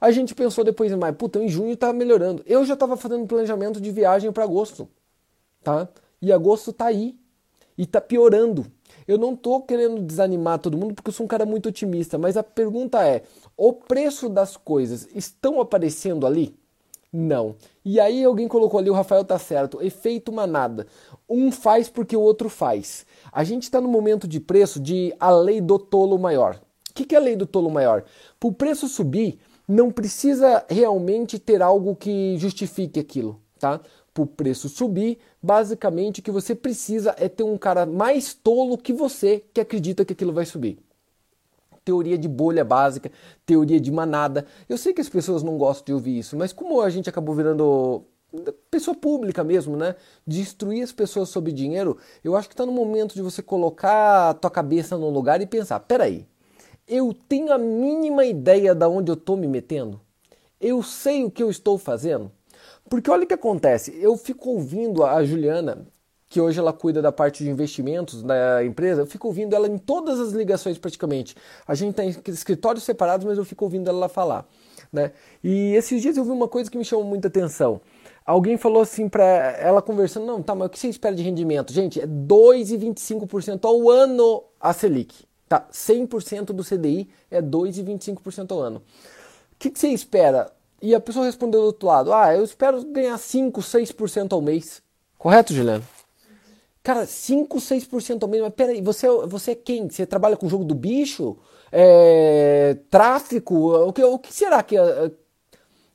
A 0.00 0.10
gente 0.10 0.34
pensou 0.34 0.64
depois 0.64 0.90
em 0.90 0.96
maio, 0.96 1.14
puta, 1.14 1.38
em 1.38 1.48
junho 1.48 1.76
tá 1.76 1.92
melhorando. 1.92 2.42
Eu 2.46 2.64
já 2.64 2.74
estava 2.74 2.96
fazendo 2.96 3.26
planejamento 3.26 3.80
de 3.80 3.90
viagem 3.90 4.32
para 4.32 4.44
agosto, 4.44 4.88
tá? 5.62 5.88
E 6.22 6.32
agosto 6.32 6.72
tá 6.72 6.86
aí 6.86 7.18
e 7.76 7.86
tá 7.86 8.00
piorando. 8.00 8.66
Eu 9.06 9.18
não 9.18 9.36
tô 9.36 9.60
querendo 9.60 10.00
desanimar 10.02 10.58
todo 10.58 10.76
mundo 10.76 10.94
porque 10.94 11.10
eu 11.10 11.12
sou 11.12 11.24
um 11.24 11.28
cara 11.28 11.44
muito 11.44 11.68
otimista, 11.68 12.16
mas 12.16 12.36
a 12.36 12.42
pergunta 12.42 13.06
é: 13.06 13.24
o 13.56 13.72
preço 13.72 14.28
das 14.28 14.56
coisas 14.56 15.06
estão 15.14 15.60
aparecendo 15.60 16.26
ali? 16.26 16.54
Não. 17.12 17.56
E 17.84 17.98
aí 17.98 18.22
alguém 18.22 18.46
colocou 18.46 18.78
ali, 18.78 18.88
o 18.88 18.94
Rafael 18.94 19.24
tá 19.24 19.38
certo, 19.38 19.82
efeito 19.82 20.32
manada. 20.32 20.86
Um 21.28 21.50
faz 21.50 21.88
porque 21.88 22.16
o 22.16 22.20
outro 22.20 22.48
faz. 22.48 23.04
A 23.32 23.42
gente 23.42 23.64
está 23.64 23.80
no 23.80 23.88
momento 23.88 24.28
de 24.28 24.38
preço 24.38 24.78
de 24.78 25.12
a 25.18 25.30
lei 25.30 25.60
do 25.60 25.78
tolo 25.78 26.18
maior. 26.18 26.60
O 26.90 26.94
que, 26.94 27.04
que 27.04 27.14
é 27.14 27.18
a 27.18 27.22
lei 27.22 27.34
do 27.34 27.46
tolo 27.46 27.70
maior? 27.70 28.04
Para 28.38 28.48
o 28.48 28.52
preço 28.52 28.88
subir, 28.88 29.40
não 29.70 29.90
precisa 29.90 30.64
realmente 30.68 31.38
ter 31.38 31.62
algo 31.62 31.94
que 31.94 32.36
justifique 32.38 32.98
aquilo, 32.98 33.40
tá? 33.58 33.80
Para 34.12 34.24
o 34.24 34.26
preço 34.26 34.68
subir, 34.68 35.18
basicamente 35.40 36.18
o 36.18 36.22
que 36.22 36.30
você 36.30 36.54
precisa 36.54 37.14
é 37.16 37.28
ter 37.28 37.44
um 37.44 37.56
cara 37.56 37.86
mais 37.86 38.34
tolo 38.34 38.76
que 38.76 38.92
você 38.92 39.44
que 39.54 39.60
acredita 39.60 40.04
que 40.04 40.12
aquilo 40.12 40.32
vai 40.32 40.44
subir 40.44 40.78
teoria 41.82 42.18
de 42.18 42.28
bolha 42.28 42.62
básica, 42.62 43.10
teoria 43.46 43.80
de 43.80 43.90
manada. 43.90 44.46
Eu 44.68 44.76
sei 44.76 44.92
que 44.92 45.00
as 45.00 45.08
pessoas 45.08 45.42
não 45.42 45.56
gostam 45.56 45.86
de 45.86 45.92
ouvir 45.94 46.18
isso, 46.18 46.36
mas 46.36 46.52
como 46.52 46.80
a 46.82 46.90
gente 46.90 47.08
acabou 47.08 47.34
virando 47.34 48.04
pessoa 48.70 48.94
pública 48.94 49.42
mesmo, 49.42 49.76
né? 49.76 49.96
Destruir 50.26 50.84
as 50.84 50.92
pessoas 50.92 51.30
sobre 51.30 51.52
dinheiro, 51.52 51.96
eu 52.22 52.36
acho 52.36 52.48
que 52.48 52.54
está 52.54 52.64
no 52.64 52.70
momento 52.70 53.14
de 53.14 53.22
você 53.22 53.42
colocar 53.42 54.30
a 54.30 54.34
tua 54.34 54.50
cabeça 54.50 54.96
no 54.96 55.10
lugar 55.10 55.40
e 55.40 55.46
pensar: 55.46 55.80
peraí, 55.80 56.26
eu 56.90 57.14
tenho 57.28 57.52
a 57.52 57.58
mínima 57.58 58.24
ideia 58.24 58.74
de 58.74 58.84
onde 58.84 59.12
eu 59.12 59.14
estou 59.14 59.36
me 59.36 59.46
metendo? 59.46 60.00
Eu 60.60 60.82
sei 60.82 61.24
o 61.24 61.30
que 61.30 61.42
eu 61.42 61.48
estou 61.48 61.78
fazendo? 61.78 62.32
Porque 62.88 63.08
olha 63.08 63.22
o 63.22 63.26
que 63.26 63.32
acontece, 63.32 63.96
eu 64.02 64.16
fico 64.16 64.50
ouvindo 64.50 65.04
a 65.04 65.22
Juliana, 65.24 65.86
que 66.28 66.40
hoje 66.40 66.58
ela 66.58 66.72
cuida 66.72 67.00
da 67.00 67.12
parte 67.12 67.44
de 67.44 67.50
investimentos 67.50 68.24
da 68.24 68.64
empresa, 68.64 69.02
eu 69.02 69.06
fico 69.06 69.28
ouvindo 69.28 69.54
ela 69.54 69.68
em 69.68 69.78
todas 69.78 70.18
as 70.18 70.32
ligações 70.32 70.76
praticamente. 70.78 71.36
A 71.66 71.74
gente 71.76 71.94
tem 71.94 72.08
escritórios 72.26 72.82
separados, 72.82 73.24
mas 73.24 73.38
eu 73.38 73.44
fico 73.44 73.64
ouvindo 73.64 73.88
ela 73.88 74.08
falar. 74.08 74.46
Né? 74.92 75.12
E 75.42 75.72
esses 75.74 76.02
dias 76.02 76.16
eu 76.16 76.24
vi 76.24 76.30
uma 76.30 76.48
coisa 76.48 76.68
que 76.68 76.76
me 76.76 76.84
chamou 76.84 77.04
muita 77.04 77.28
atenção. 77.28 77.80
Alguém 78.26 78.56
falou 78.56 78.82
assim 78.82 79.08
para 79.08 79.24
ela 79.24 79.80
conversando, 79.80 80.26
não, 80.26 80.42
tá, 80.42 80.54
mas 80.54 80.66
o 80.66 80.70
que 80.70 80.78
você 80.78 80.88
espera 80.88 81.14
de 81.14 81.22
rendimento? 81.22 81.72
Gente, 81.72 82.00
é 82.00 82.06
2,25% 82.06 83.64
ao 83.64 83.88
ano 83.88 84.42
a 84.60 84.72
Selic. 84.72 85.29
Tá? 85.50 85.66
100% 85.72 86.52
do 86.52 86.62
CDI 86.62 87.10
é 87.28 87.42
2,25% 87.42 88.52
ao 88.52 88.60
ano. 88.60 88.78
O 88.78 89.56
que, 89.58 89.68
que 89.68 89.80
você 89.80 89.88
espera? 89.88 90.52
E 90.80 90.94
a 90.94 91.00
pessoa 91.00 91.26
respondeu 91.26 91.60
do 91.60 91.66
outro 91.66 91.88
lado, 91.88 92.12
ah, 92.12 92.32
eu 92.32 92.44
espero 92.44 92.84
ganhar 92.84 93.18
5, 93.18 93.60
6% 93.60 94.32
ao 94.32 94.40
mês. 94.40 94.80
Correto, 95.18 95.52
Juliano? 95.52 95.82
Cara, 96.84 97.04
5, 97.04 97.58
6% 97.58 98.22
ao 98.22 98.28
mês. 98.28 98.44
Mas 98.44 98.54
peraí, 98.54 98.80
você, 98.80 99.08
você 99.26 99.50
é 99.50 99.54
quem? 99.56 99.90
Você 99.90 100.06
trabalha 100.06 100.36
com 100.36 100.46
o 100.46 100.48
jogo 100.48 100.62
do 100.62 100.74
bicho? 100.74 101.36
É, 101.72 102.76
tráfico? 102.88 103.72
O 103.88 103.92
que, 103.92 104.04
o 104.04 104.20
que 104.20 104.32
será 104.32 104.62
que, 104.62 104.76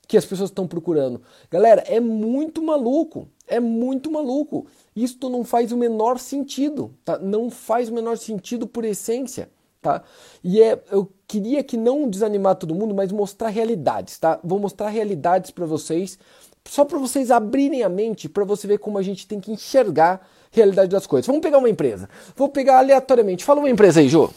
que 0.06 0.18
as 0.18 0.26
pessoas 0.26 0.50
estão 0.50 0.68
procurando? 0.68 1.22
Galera, 1.50 1.82
é 1.86 1.98
muito 1.98 2.62
maluco. 2.62 3.26
É 3.46 3.60
muito 3.60 4.10
maluco. 4.10 4.66
Isto 4.94 5.28
não 5.28 5.44
faz 5.44 5.72
o 5.72 5.76
menor 5.76 6.18
sentido. 6.18 6.94
Tá? 7.04 7.18
Não 7.18 7.50
faz 7.50 7.88
o 7.88 7.94
menor 7.94 8.16
sentido 8.18 8.66
por 8.66 8.84
essência. 8.84 9.48
Tá? 9.80 10.02
E 10.42 10.60
é, 10.60 10.82
eu 10.90 11.08
queria 11.28 11.62
que 11.62 11.76
não 11.76 12.08
desanimar 12.08 12.56
todo 12.56 12.74
mundo, 12.74 12.94
mas 12.94 13.12
mostrar 13.12 13.48
realidades, 13.50 14.18
tá? 14.18 14.40
Vou 14.42 14.58
mostrar 14.58 14.88
realidades 14.88 15.52
para 15.52 15.64
vocês, 15.64 16.18
só 16.64 16.84
para 16.84 16.98
vocês 16.98 17.30
abrirem 17.30 17.84
a 17.84 17.88
mente, 17.88 18.28
para 18.28 18.44
você 18.44 18.66
ver 18.66 18.78
como 18.78 18.98
a 18.98 19.02
gente 19.02 19.28
tem 19.28 19.38
que 19.38 19.52
enxergar 19.52 20.28
realidade 20.50 20.90
das 20.90 21.06
coisas. 21.06 21.26
Vamos 21.26 21.42
pegar 21.42 21.58
uma 21.58 21.70
empresa. 21.70 22.08
Vou 22.34 22.48
pegar 22.48 22.78
aleatoriamente. 22.78 23.44
Fala 23.44 23.60
uma 23.60 23.70
empresa 23.70 24.00
aí, 24.00 24.08
Jô. 24.08 24.30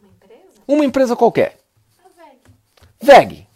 Uma 0.00 0.10
empresa? 0.12 0.62
Uma 0.68 0.84
empresa 0.84 1.16
qualquer. 1.16 1.58
A 2.04 2.08
VEG. 2.22 3.26
VEG. 3.26 3.51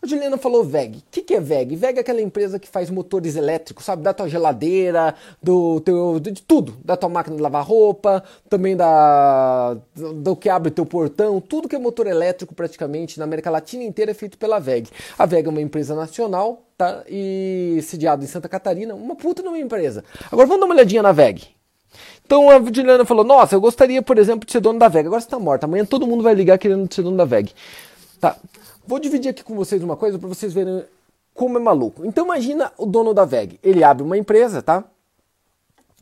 A 0.00 0.06
Juliana 0.06 0.38
falou 0.38 0.62
VEG. 0.62 0.98
O 0.98 1.02
que, 1.10 1.22
que 1.22 1.34
é 1.34 1.40
VEG? 1.40 1.74
VEG 1.74 1.98
é 1.98 2.00
aquela 2.00 2.20
empresa 2.20 2.58
que 2.58 2.68
faz 2.68 2.88
motores 2.88 3.34
elétricos, 3.34 3.84
sabe? 3.84 4.02
Da 4.02 4.14
tua 4.14 4.28
geladeira, 4.28 5.14
do 5.42 5.80
teu, 5.80 6.20
de 6.20 6.40
tudo. 6.42 6.76
Da 6.84 6.96
tua 6.96 7.08
máquina 7.08 7.34
de 7.34 7.42
lavar 7.42 7.64
roupa, 7.64 8.22
também 8.48 8.76
da 8.76 9.76
do 9.96 10.36
que 10.36 10.48
abre 10.48 10.70
teu 10.70 10.86
portão. 10.86 11.40
Tudo 11.40 11.68
que 11.68 11.74
é 11.74 11.78
motor 11.78 12.06
elétrico 12.06 12.54
praticamente 12.54 13.18
na 13.18 13.24
América 13.24 13.50
Latina 13.50 13.82
inteira 13.82 14.12
é 14.12 14.14
feito 14.14 14.38
pela 14.38 14.60
VEG. 14.60 14.88
A 15.18 15.26
VEG 15.26 15.46
é 15.46 15.50
uma 15.50 15.60
empresa 15.60 15.96
nacional, 15.96 16.62
tá? 16.76 17.02
E 17.08 17.80
sediada 17.82 18.22
em 18.22 18.28
Santa 18.28 18.48
Catarina. 18.48 18.94
Uma 18.94 19.16
puta 19.16 19.42
numa 19.42 19.58
empresa. 19.58 20.04
Agora 20.30 20.46
vamos 20.46 20.60
dar 20.60 20.66
uma 20.66 20.74
olhadinha 20.74 21.02
na 21.02 21.10
VEG. 21.10 21.48
Então 22.24 22.48
a 22.48 22.58
Juliana 22.62 23.04
falou: 23.04 23.24
Nossa, 23.24 23.56
eu 23.56 23.60
gostaria, 23.60 24.00
por 24.00 24.16
exemplo, 24.16 24.46
de 24.46 24.52
ser 24.52 24.60
dono 24.60 24.78
da 24.78 24.86
VEG. 24.86 25.06
Agora 25.06 25.20
você 25.20 25.28
tá 25.28 25.40
morta. 25.40 25.66
Amanhã 25.66 25.84
todo 25.84 26.06
mundo 26.06 26.22
vai 26.22 26.34
ligar 26.34 26.56
querendo 26.56 26.92
ser 26.92 27.02
dono 27.02 27.16
da 27.16 27.24
VEG. 27.24 27.52
Tá. 28.20 28.36
Vou 28.88 28.98
dividir 28.98 29.28
aqui 29.28 29.44
com 29.44 29.54
vocês 29.54 29.82
uma 29.82 29.98
coisa 29.98 30.18
para 30.18 30.26
vocês 30.26 30.50
verem 30.50 30.82
como 31.34 31.58
é 31.58 31.60
maluco. 31.60 32.06
Então 32.06 32.24
imagina 32.24 32.72
o 32.78 32.86
dono 32.86 33.12
da 33.12 33.26
VEG. 33.26 33.60
Ele 33.62 33.84
abre 33.84 34.02
uma 34.02 34.16
empresa, 34.16 34.62
tá? 34.62 34.82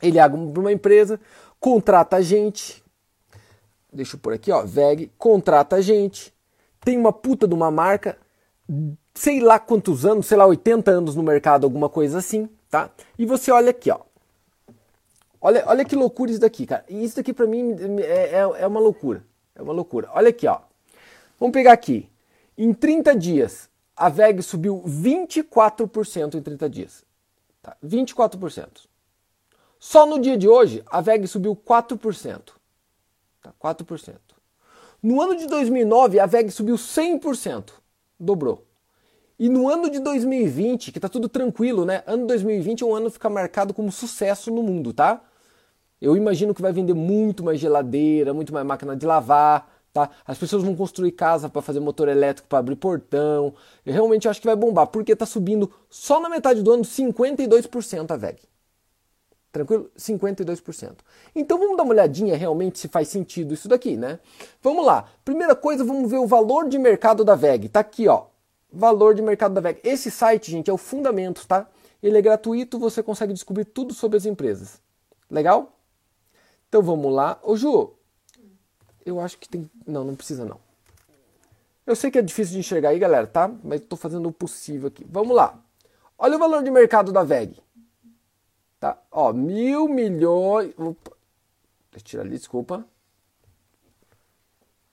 Ele 0.01 0.21
abre 0.21 0.39
uma 0.39 0.71
empresa, 0.71 1.19
contrata 1.59 2.19
a 2.19 2.21
gente. 2.21 2.85
Deixa 3.93 4.15
eu 4.15 4.21
pôr 4.21 4.35
aqui, 4.35 4.53
ó. 4.53 4.65
VEG 4.65 5.11
contrata 5.19 5.75
a 5.75 5.81
gente. 5.81 6.33
Tem 6.81 6.97
uma 6.97 7.13
puta 7.13 7.49
de 7.49 7.55
uma 7.55 7.73
marca. 7.73 8.17
Sei 9.17 9.41
lá 9.41 9.59
quantos 9.59 10.07
anos, 10.07 10.27
sei 10.27 10.37
lá, 10.37 10.47
80 10.47 10.89
anos 10.89 11.17
no 11.17 11.25
mercado, 11.25 11.65
alguma 11.65 11.89
coisa 11.89 12.19
assim, 12.19 12.49
tá? 12.71 12.89
E 13.19 13.27
você 13.27 13.51
olha 13.51 13.71
aqui, 13.71 13.91
ó. 13.91 13.99
Olha, 15.41 15.65
olha 15.67 15.85
que 15.85 15.97
loucura 15.97 16.31
isso 16.31 16.41
daqui, 16.41 16.65
cara. 16.65 16.85
Isso 16.89 17.17
daqui 17.17 17.33
pra 17.33 17.49
mim 17.49 17.75
é, 17.99 18.37
é, 18.37 18.63
é 18.63 18.67
uma 18.69 18.79
loucura. 18.79 19.25
É 19.57 19.61
uma 19.61 19.73
loucura. 19.73 20.09
Olha 20.15 20.29
aqui, 20.29 20.47
ó. 20.47 20.61
Vamos 21.41 21.53
pegar 21.53 21.73
aqui. 21.73 22.09
Em 22.57 22.73
30 22.73 23.15
dias, 23.17 23.69
a 23.95 24.09
VEG 24.09 24.43
subiu 24.43 24.83
24% 24.87 26.35
em 26.35 26.43
30 26.43 26.71
dias. 26.71 27.05
Tá? 27.63 27.77
24%. 27.85 28.87
Só 29.79 30.07
no 30.07 30.19
dia 30.19 30.37
de 30.37 30.49
hoje, 30.49 30.83
a 30.87 31.01
VEG 31.01 31.27
subiu 31.27 31.55
4%. 31.55 32.53
Tá? 33.43 33.53
4%. 33.63 34.15
No 35.03 35.21
ano 35.21 35.37
de 35.37 35.47
2009, 35.47 36.19
a 36.19 36.27
VEG 36.27 36.51
subiu 36.51 36.77
100%. 36.77 37.73
Dobrou. 38.19 38.65
E 39.39 39.49
no 39.51 39.69
ano 39.69 39.91
de 39.91 40.01
2020, 40.01 40.91
que 40.91 40.99
tá 40.99 41.11
tudo 41.11 41.29
tranquilo, 41.29 41.85
né? 41.85 42.03
Ano 42.07 42.27
2020 42.27 42.83
é 42.83 42.87
um 42.87 42.95
ano 42.95 43.07
que 43.07 43.13
fica 43.13 43.29
marcado 43.29 43.75
como 43.75 43.93
sucesso 43.93 44.51
no 44.51 44.63
mundo, 44.63 44.95
tá? 44.95 45.23
Eu 46.01 46.17
imagino 46.17 46.55
que 46.55 46.63
vai 46.63 46.73
vender 46.73 46.95
muito 46.95 47.45
mais 47.45 47.61
geladeira, 47.61 48.33
muito 48.33 48.53
mais 48.53 48.67
máquina 48.67 48.97
de 48.97 49.05
lavar, 49.05 49.76
tá? 49.97 50.11
As 50.27 50.37
pessoas 50.37 50.63
vão 50.63 50.77
construir 50.77 51.13
casa 51.13 51.49
para 51.49 51.63
fazer 51.63 51.81
motor 51.81 52.09
elétrico 52.09 52.49
para 52.49 52.59
abrir 52.59 52.77
portão. 52.77 53.55
Eu 53.85 53.93
realmente 53.93 54.29
acho 54.29 54.41
que 54.41 54.47
vai 54.47 54.57
bombar, 54.57 54.87
porque 54.89 55.17
tá 55.17 55.25
subindo 55.25 55.71
só 55.89 56.21
na 56.21 56.29
metade 56.29 56.63
do 56.63 56.73
ano 56.73 56.83
52% 56.83 58.11
a 58.11 58.17
VEG. 58.17 58.41
Tranquilo? 59.51 59.91
52%. 59.97 60.97
Então 61.35 61.59
vamos 61.59 61.77
dar 61.79 61.83
uma 61.83 61.93
olhadinha 61.93 62.37
realmente 62.37 62.79
se 62.79 62.89
faz 62.89 63.09
sentido 63.09 63.55
isso 63.55 63.69
daqui, 63.69 63.97
né? 63.97 64.19
Vamos 64.63 64.85
lá. 64.85 65.07
Primeira 65.25 65.55
coisa, 65.55 65.83
vamos 65.83 66.11
ver 66.11 66.19
o 66.19 66.27
valor 66.27 66.69
de 66.69 66.79
mercado 66.79 67.25
da 67.25 67.35
VEG. 67.35 67.71
Tá 67.71 67.81
aqui, 67.81 68.07
ó 68.07 68.27
valor 68.77 69.15
de 69.15 69.23
mercado 69.23 69.55
da 69.55 69.61
VEG. 69.61 69.81
Esse 69.83 70.11
site, 70.11 70.51
gente, 70.51 70.71
é 70.71 70.73
o 70.73 70.77
Fundamentos, 70.77 71.47
tá? 71.47 71.67
Ele 72.03 72.19
é 72.19 72.23
gratuito, 72.23 72.79
você 72.79 73.03
consegue 73.03 73.33
descobrir 73.33 73.65
tudo 73.65 73.95
sobre 73.95 74.17
as 74.17 74.27
empresas. 74.27 74.81
Legal? 75.31 75.73
Então 76.69 76.83
vamos 76.83 77.13
lá. 77.13 77.39
Ô 77.43 77.57
Ju, 77.57 77.95
eu 79.07 79.21
acho 79.21 79.39
que 79.39 79.49
tem. 79.49 79.71
Não, 79.87 80.05
não 80.05 80.17
precisa 80.17 80.45
não. 80.45 80.61
Eu 81.87 81.95
sei 81.95 82.11
que 82.11 82.19
é 82.19 82.23
difícil 82.23 82.55
de 82.55 82.59
enxergar 82.59 82.89
aí, 82.89 82.99
galera, 82.99 83.29
tá? 83.29 83.49
Mas 83.63 83.81
estou 83.81 83.97
fazendo 83.97 84.29
o 84.29 84.33
possível 84.33 84.89
aqui. 84.89 85.07
Vamos 85.09 85.35
lá. 85.35 85.57
Olha 86.19 86.37
o 86.37 86.39
valor 86.39 86.65
de 86.65 86.71
mercado 86.71 87.13
da 87.13 87.23
VEG. 87.23 87.63
Tá? 88.81 89.01
Ó, 89.11 89.33
mil 89.33 89.89
milhões. 89.89 90.75
Opa. 90.77 91.13
Deixa 91.93 92.05
eu 92.05 92.09
tirar 92.11 92.23
ali, 92.25 92.37
desculpa. 92.37 92.85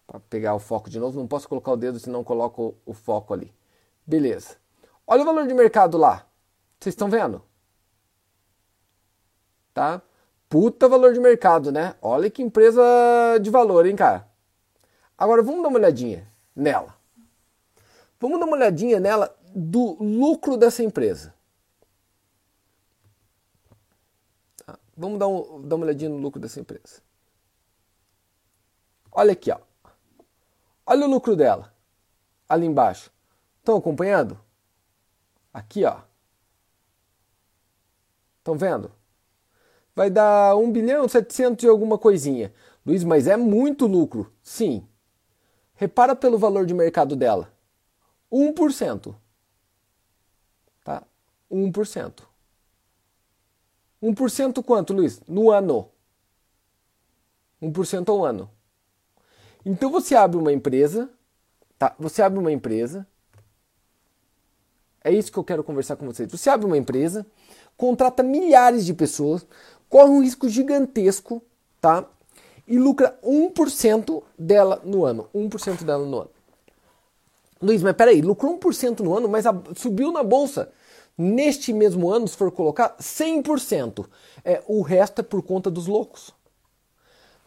Para 0.05 0.19
pegar 0.19 0.53
o 0.53 0.59
foco 0.59 0.87
de 0.89 0.99
novo. 0.99 1.19
Não 1.19 1.27
posso 1.27 1.49
colocar 1.49 1.71
o 1.71 1.77
dedo, 1.77 1.99
senão 1.99 2.23
coloco 2.23 2.75
o 2.85 2.93
foco 2.93 3.33
ali. 3.33 3.51
Beleza. 4.05 4.57
Olha 5.07 5.23
o 5.23 5.25
valor 5.25 5.47
de 5.47 5.53
mercado 5.55 5.97
lá. 5.97 6.27
Vocês 6.79 6.93
estão 6.93 7.09
vendo? 7.09 7.41
Tá? 9.73 9.99
Puta 10.53 10.87
valor 10.87 11.13
de 11.13 11.19
mercado, 11.19 11.71
né? 11.71 11.95
Olha 11.99 12.29
que 12.29 12.43
empresa 12.43 12.79
de 13.41 13.49
valor, 13.49 13.87
hein, 13.87 13.95
cara? 13.95 14.29
Agora 15.17 15.41
vamos 15.41 15.63
dar 15.63 15.69
uma 15.69 15.79
olhadinha 15.79 16.31
nela. 16.55 16.95
Vamos 18.19 18.39
dar 18.39 18.45
uma 18.45 18.55
olhadinha 18.55 18.99
nela 18.99 19.35
do 19.55 19.97
lucro 19.99 20.55
dessa 20.55 20.83
empresa. 20.83 21.33
Tá? 24.63 24.77
Vamos 24.95 25.17
dar, 25.17 25.27
um, 25.27 25.67
dar 25.67 25.75
uma 25.75 25.85
olhadinha 25.85 26.11
no 26.11 26.17
lucro 26.17 26.39
dessa 26.39 26.59
empresa. 26.59 27.01
Olha 29.11 29.33
aqui, 29.33 29.49
ó. 29.49 29.59
Olha 30.85 31.07
o 31.07 31.09
lucro 31.09 31.35
dela. 31.35 31.73
Ali 32.47 32.67
embaixo. 32.67 33.11
Estão 33.57 33.75
acompanhando? 33.75 34.39
Aqui, 35.51 35.83
ó. 35.83 36.01
Estão 38.37 38.55
vendo? 38.55 38.91
Vai 39.95 40.09
dar 40.09 40.55
1 40.55 40.71
bilhão 40.71 41.07
700 41.07 41.63
e 41.63 41.67
alguma 41.67 41.97
coisinha. 41.97 42.53
Luiz, 42.85 43.03
mas 43.03 43.27
é 43.27 43.37
muito 43.37 43.85
lucro. 43.85 44.31
Sim. 44.41 44.87
Repara 45.75 46.15
pelo 46.15 46.37
valor 46.37 46.65
de 46.65 46.73
mercado 46.73 47.15
dela. 47.15 47.53
1%. 48.31 49.15
Tá? 50.83 51.03
1%. 51.51 52.23
1% 54.01 54.63
quanto, 54.63 54.93
Luiz? 54.93 55.21
No 55.27 55.51
ano. 55.51 55.89
1% 57.61 58.09
ao 58.09 58.25
ano. 58.25 58.49
Então 59.65 59.89
você 59.89 60.15
abre 60.15 60.37
uma 60.37 60.51
empresa, 60.51 61.09
tá? 61.79 61.95
Você 61.97 62.21
abre 62.21 62.37
uma 62.37 62.51
empresa, 62.51 63.07
é 65.03 65.11
isso 65.11 65.31
que 65.31 65.37
eu 65.37 65.43
quero 65.43 65.63
conversar 65.63 65.95
com 65.95 66.05
vocês. 66.05 66.29
Você 66.31 66.49
abre 66.49 66.65
uma 66.65 66.77
empresa, 66.77 67.25
contrata 67.77 68.23
milhares 68.23 68.85
de 68.85 68.93
pessoas, 68.93 69.45
corre 69.93 70.09
um 70.09 70.23
risco 70.23 70.49
gigantesco, 70.49 71.39
tá? 71.79 72.03
E 72.67 72.79
lucra 72.79 73.15
1% 73.23 74.23
dela 74.35 74.81
no 74.83 75.05
ano. 75.05 75.29
1% 75.35 75.83
dela 75.83 76.03
no 76.03 76.21
ano. 76.21 76.29
Luiz, 77.61 77.83
mas 77.83 77.95
peraí, 77.95 78.19
lucrou 78.19 78.57
1% 78.57 79.01
no 79.01 79.15
ano, 79.15 79.29
mas 79.29 79.45
a, 79.45 79.53
subiu 79.75 80.11
na 80.11 80.23
bolsa. 80.23 80.71
Neste 81.15 81.71
mesmo 81.71 82.09
ano, 82.09 82.27
se 82.27 82.35
for 82.35 82.51
colocar, 82.51 82.97
100%. 82.97 84.07
É, 84.43 84.63
o 84.67 84.81
resto 84.81 85.19
é 85.19 85.23
por 85.23 85.43
conta 85.43 85.69
dos 85.69 85.85
loucos. 85.85 86.33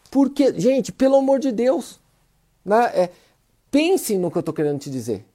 Porque, 0.09 0.57
gente, 0.57 0.93
pelo 0.93 1.17
amor 1.17 1.39
de 1.39 1.51
Deus, 1.51 1.99
né, 2.63 2.85
é, 2.95 3.09
pensem 3.69 4.17
no 4.17 4.31
que 4.31 4.37
eu 4.37 4.39
estou 4.39 4.53
querendo 4.53 4.79
te 4.79 4.89
dizer. 4.89 5.25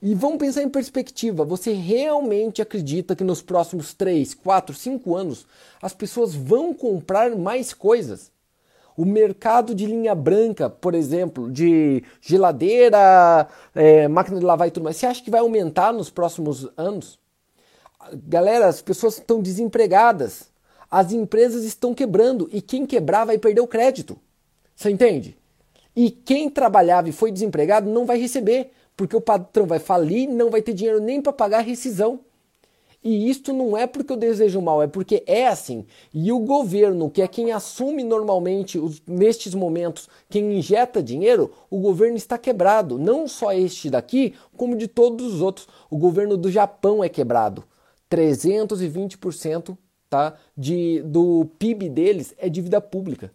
E 0.00 0.14
vamos 0.14 0.38
pensar 0.38 0.62
em 0.62 0.68
perspectiva. 0.68 1.44
Você 1.44 1.72
realmente 1.72 2.60
acredita 2.60 3.16
que 3.16 3.24
nos 3.24 3.40
próximos 3.40 3.94
3, 3.94 4.34
4, 4.34 4.74
5 4.74 5.16
anos 5.16 5.46
as 5.80 5.94
pessoas 5.94 6.34
vão 6.34 6.74
comprar 6.74 7.34
mais 7.34 7.72
coisas? 7.72 8.30
O 8.96 9.04
mercado 9.04 9.74
de 9.74 9.86
linha 9.86 10.14
branca, 10.14 10.70
por 10.70 10.94
exemplo, 10.94 11.50
de 11.50 12.02
geladeira, 12.20 13.46
é, 13.74 14.08
máquina 14.08 14.38
de 14.38 14.44
lavar 14.44 14.68
e 14.68 14.70
tudo 14.70 14.84
mais, 14.84 14.96
você 14.96 15.06
acha 15.06 15.22
que 15.22 15.30
vai 15.30 15.40
aumentar 15.40 15.92
nos 15.92 16.08
próximos 16.08 16.66
anos? 16.76 17.18
Galera, 18.26 18.66
as 18.66 18.80
pessoas 18.80 19.18
estão 19.18 19.42
desempregadas. 19.42 20.48
As 20.90 21.12
empresas 21.12 21.64
estão 21.64 21.92
quebrando 21.92 22.48
e 22.52 22.62
quem 22.62 22.86
quebrar 22.86 23.24
vai 23.24 23.38
perder 23.38 23.60
o 23.60 23.66
crédito. 23.66 24.18
Você 24.74 24.90
entende? 24.90 25.36
E 25.94 26.10
quem 26.10 26.48
trabalhava 26.48 27.08
e 27.08 27.12
foi 27.12 27.32
desempregado 27.32 27.90
não 27.90 28.06
vai 28.06 28.18
receber, 28.18 28.70
porque 28.96 29.14
o 29.14 29.20
patrão 29.20 29.66
vai 29.66 29.78
falir, 29.78 30.28
não 30.28 30.50
vai 30.50 30.62
ter 30.62 30.72
dinheiro 30.72 31.00
nem 31.00 31.20
para 31.20 31.32
pagar 31.32 31.58
a 31.58 31.62
rescisão. 31.62 32.20
E 33.04 33.30
isto 33.30 33.52
não 33.52 33.76
é 33.76 33.86
porque 33.86 34.12
eu 34.12 34.16
desejo 34.16 34.60
mal, 34.60 34.82
é 34.82 34.88
porque 34.88 35.22
é 35.26 35.46
assim. 35.46 35.86
E 36.12 36.32
o 36.32 36.40
governo, 36.40 37.08
que 37.08 37.22
é 37.22 37.28
quem 37.28 37.52
assume 37.52 38.02
normalmente 38.02 38.80
os, 38.80 39.00
nestes 39.06 39.54
momentos, 39.54 40.08
quem 40.28 40.58
injeta 40.58 41.00
dinheiro, 41.00 41.52
o 41.70 41.78
governo 41.78 42.16
está 42.16 42.36
quebrado. 42.36 42.98
Não 42.98 43.28
só 43.28 43.52
este 43.52 43.88
daqui, 43.90 44.34
como 44.56 44.74
de 44.74 44.88
todos 44.88 45.34
os 45.34 45.40
outros. 45.40 45.68
O 45.88 45.96
governo 45.96 46.36
do 46.36 46.50
Japão 46.50 47.04
é 47.04 47.08
quebrado. 47.08 47.62
320% 48.10 49.78
tá, 50.10 50.34
de, 50.56 51.00
do 51.02 51.46
PIB 51.60 51.88
deles 51.88 52.34
é 52.38 52.48
dívida 52.48 52.80
pública. 52.80 53.30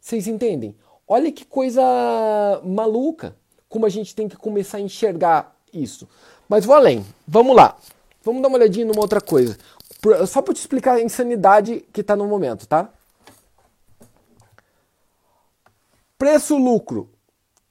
Vocês 0.00 0.28
entendem? 0.28 0.76
Olha 1.08 1.32
que 1.32 1.44
coisa 1.44 1.82
maluca 2.64 3.34
como 3.70 3.86
a 3.86 3.88
gente 3.88 4.14
tem 4.14 4.28
que 4.28 4.36
começar 4.36 4.78
a 4.78 4.80
enxergar 4.80 5.56
isso. 5.72 6.06
Mas 6.48 6.64
vou 6.66 6.74
além. 6.74 7.06
Vamos 7.26 7.54
lá. 7.54 7.76
Vamos 8.22 8.42
dar 8.42 8.48
uma 8.48 8.58
olhadinha 8.58 8.84
numa 8.84 9.00
outra 9.00 9.20
coisa. 9.20 9.56
Só 10.26 10.42
para 10.42 10.52
te 10.52 10.58
explicar 10.58 10.94
a 10.94 11.00
insanidade 11.00 11.84
que 11.92 12.00
está 12.00 12.16
no 12.16 12.26
momento, 12.26 12.66
tá? 12.66 12.90
Preço-lucro 16.18 17.08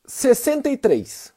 63. 0.07 1.33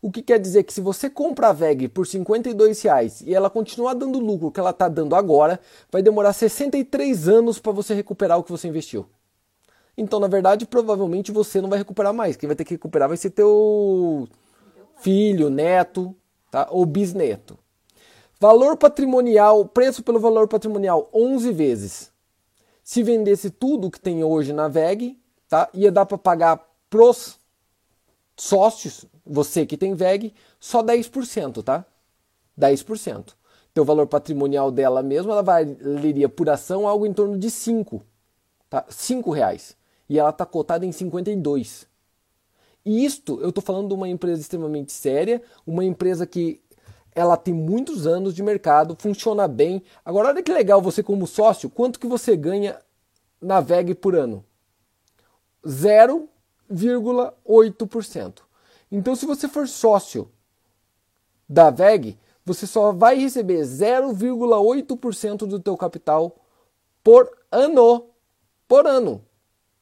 O 0.00 0.12
que 0.12 0.22
quer 0.22 0.38
dizer 0.38 0.64
que 0.64 0.72
se 0.72 0.80
você 0.80 1.08
compra 1.08 1.48
a 1.48 1.52
VEG 1.52 1.88
por 1.88 2.06
52 2.06 2.82
reais 2.82 3.22
e 3.22 3.34
ela 3.34 3.50
continuar 3.50 3.94
dando 3.94 4.20
lucro 4.20 4.52
que 4.52 4.60
ela 4.60 4.70
está 4.70 4.88
dando 4.88 5.16
agora, 5.16 5.58
vai 5.90 6.02
demorar 6.02 6.32
63 6.32 7.26
anos 7.26 7.58
para 7.58 7.72
você 7.72 7.94
recuperar 7.94 8.38
o 8.38 8.44
que 8.44 8.52
você 8.52 8.68
investiu. 8.68 9.08
Então, 10.00 10.20
na 10.20 10.28
verdade, 10.28 10.64
provavelmente 10.64 11.32
você 11.32 11.60
não 11.60 11.68
vai 11.68 11.80
recuperar 11.80 12.14
mais. 12.14 12.36
Quem 12.36 12.46
vai 12.46 12.54
ter 12.54 12.64
que 12.64 12.74
recuperar 12.74 13.08
vai 13.08 13.16
ser 13.16 13.30
teu 13.30 14.28
filho, 15.00 15.50
neto, 15.50 16.14
tá? 16.52 16.68
ou 16.70 16.86
bisneto. 16.86 17.58
Valor 18.38 18.76
patrimonial, 18.76 19.66
preço 19.66 20.04
pelo 20.04 20.20
valor 20.20 20.46
patrimonial, 20.46 21.10
11 21.12 21.52
vezes. 21.52 22.12
Se 22.84 23.02
vendesse 23.02 23.50
tudo 23.50 23.90
que 23.90 23.98
tem 23.98 24.22
hoje 24.22 24.52
na 24.52 24.68
VEG, 24.68 25.18
tá? 25.48 25.68
ia 25.74 25.90
dar 25.90 26.06
para 26.06 26.16
pagar 26.16 26.64
pros 26.88 27.36
sócios, 28.36 29.04
você 29.26 29.66
que 29.66 29.76
tem 29.76 29.96
VEG, 29.96 30.32
só 30.60 30.80
10%, 30.80 31.60
tá? 31.64 31.84
10%. 32.56 33.34
Então 33.72 33.82
o 33.82 33.84
valor 33.84 34.06
patrimonial 34.06 34.70
dela 34.70 35.02
mesmo, 35.02 35.32
ela 35.32 35.42
valeria 35.42 36.28
por 36.28 36.48
ação 36.48 36.86
algo 36.86 37.04
em 37.04 37.12
torno 37.12 37.36
de 37.36 37.50
5, 37.50 38.00
tá? 38.70 38.86
5 38.88 39.32
reais 39.32 39.76
e 40.08 40.18
ela 40.18 40.30
está 40.30 40.46
cotada 40.46 40.86
em 40.86 40.92
52. 40.92 41.86
E 42.84 43.04
isto 43.04 43.40
eu 43.40 43.48
estou 43.50 43.62
falando 43.62 43.88
de 43.88 43.94
uma 43.94 44.08
empresa 44.08 44.40
extremamente 44.40 44.92
séria, 44.92 45.42
uma 45.66 45.84
empresa 45.84 46.24
que 46.26 46.62
ela 47.14 47.36
tem 47.36 47.52
muitos 47.52 48.06
anos 48.06 48.34
de 48.34 48.42
mercado, 48.42 48.96
funciona 48.98 49.46
bem. 49.48 49.82
Agora 50.04 50.28
olha 50.28 50.42
que 50.42 50.52
legal 50.52 50.80
você 50.80 51.02
como 51.02 51.26
sócio, 51.26 51.68
quanto 51.68 51.98
que 51.98 52.06
você 52.06 52.36
ganha 52.36 52.80
na 53.40 53.60
VEG 53.60 53.94
por 53.94 54.14
ano? 54.14 54.44
0,8%. 55.66 58.42
Então 58.90 59.14
se 59.14 59.26
você 59.26 59.46
for 59.48 59.68
sócio 59.68 60.30
da 61.48 61.70
VEG, 61.70 62.18
você 62.44 62.66
só 62.66 62.92
vai 62.92 63.18
receber 63.18 63.62
0,8% 63.62 65.46
do 65.46 65.60
teu 65.60 65.76
capital 65.76 66.36
por 67.04 67.30
ano. 67.50 68.06
Por 68.66 68.86
ano, 68.86 69.22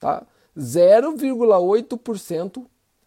tá? 0.07 0.25
0,8% 0.57 2.65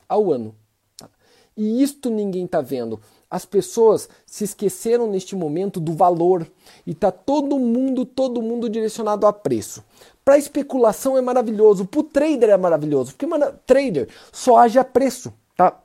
ao 0.08 0.32
ano. 0.34 0.54
Tá? 0.98 1.08
E 1.56 1.82
isto 1.82 2.10
ninguém 2.10 2.44
está 2.44 2.60
vendo. 2.60 3.00
As 3.32 3.46
pessoas 3.46 4.10
se 4.26 4.44
esqueceram 4.44 5.10
neste 5.10 5.34
momento 5.36 5.80
do 5.80 5.94
valor 5.94 6.46
e 6.86 6.94
tá 6.94 7.10
todo 7.12 7.58
mundo, 7.58 8.06
todo 8.06 8.42
mundo 8.42 8.70
direcionado 8.70 9.26
a 9.26 9.32
preço. 9.32 9.82
Para 10.26 10.38
especulação 10.38 11.18
é 11.18 11.22
maravilhoso, 11.22 11.86
para 11.86 12.02
o 12.02 12.04
trader 12.04 12.50
é 12.50 12.58
maravilhoso, 12.58 13.12
porque 13.12 13.26
mano, 13.26 13.54
trader 13.66 14.10
só 14.32 14.58
age 14.58 14.78
a 14.78 14.84
preço, 14.84 15.34
tá? 15.56 15.80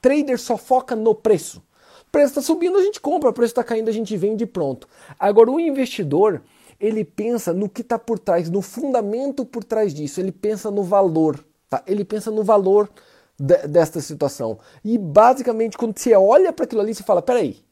Trader 0.00 0.38
só 0.38 0.56
foca 0.56 0.94
no 0.94 1.12
preço. 1.14 1.60
O 2.06 2.10
preço 2.12 2.28
está 2.28 2.42
subindo, 2.42 2.78
a 2.78 2.82
gente 2.82 3.00
compra, 3.00 3.30
o 3.30 3.32
preço 3.32 3.50
está 3.50 3.64
caindo, 3.64 3.88
a 3.88 3.92
gente 3.92 4.16
vende 4.16 4.46
pronto. 4.46 4.88
Agora 5.18 5.50
o 5.50 5.58
investidor, 5.58 6.40
ele 6.78 7.04
pensa 7.04 7.52
no 7.52 7.68
que 7.68 7.82
está 7.82 7.98
por 7.98 8.18
trás, 8.18 8.50
no 8.50 8.62
fundamento 8.62 9.44
por 9.44 9.64
trás 9.64 9.94
disso, 9.94 10.20
ele 10.20 10.32
pensa 10.32 10.70
no 10.70 10.82
valor, 10.82 11.44
tá? 11.68 11.82
Ele 11.86 12.04
pensa 12.04 12.30
no 12.30 12.42
valor 12.42 12.90
de, 13.38 13.66
desta 13.68 14.00
situação. 14.00 14.58
E 14.84 14.98
basicamente, 14.98 15.76
quando 15.76 15.98
você 15.98 16.14
olha 16.14 16.52
para 16.52 16.64
aquilo 16.64 16.80
ali, 16.80 16.94
você 16.94 17.02
fala: 17.02 17.22
peraí, 17.22 17.64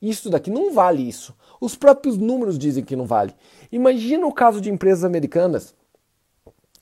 isso 0.00 0.30
daqui 0.30 0.50
não 0.50 0.72
vale 0.72 1.06
isso. 1.06 1.34
Os 1.60 1.76
próprios 1.76 2.16
números 2.16 2.58
dizem 2.58 2.84
que 2.84 2.96
não 2.96 3.04
vale. 3.04 3.34
Imagina 3.70 4.26
o 4.26 4.32
caso 4.32 4.60
de 4.60 4.70
empresas 4.70 5.04
americanas, 5.04 5.74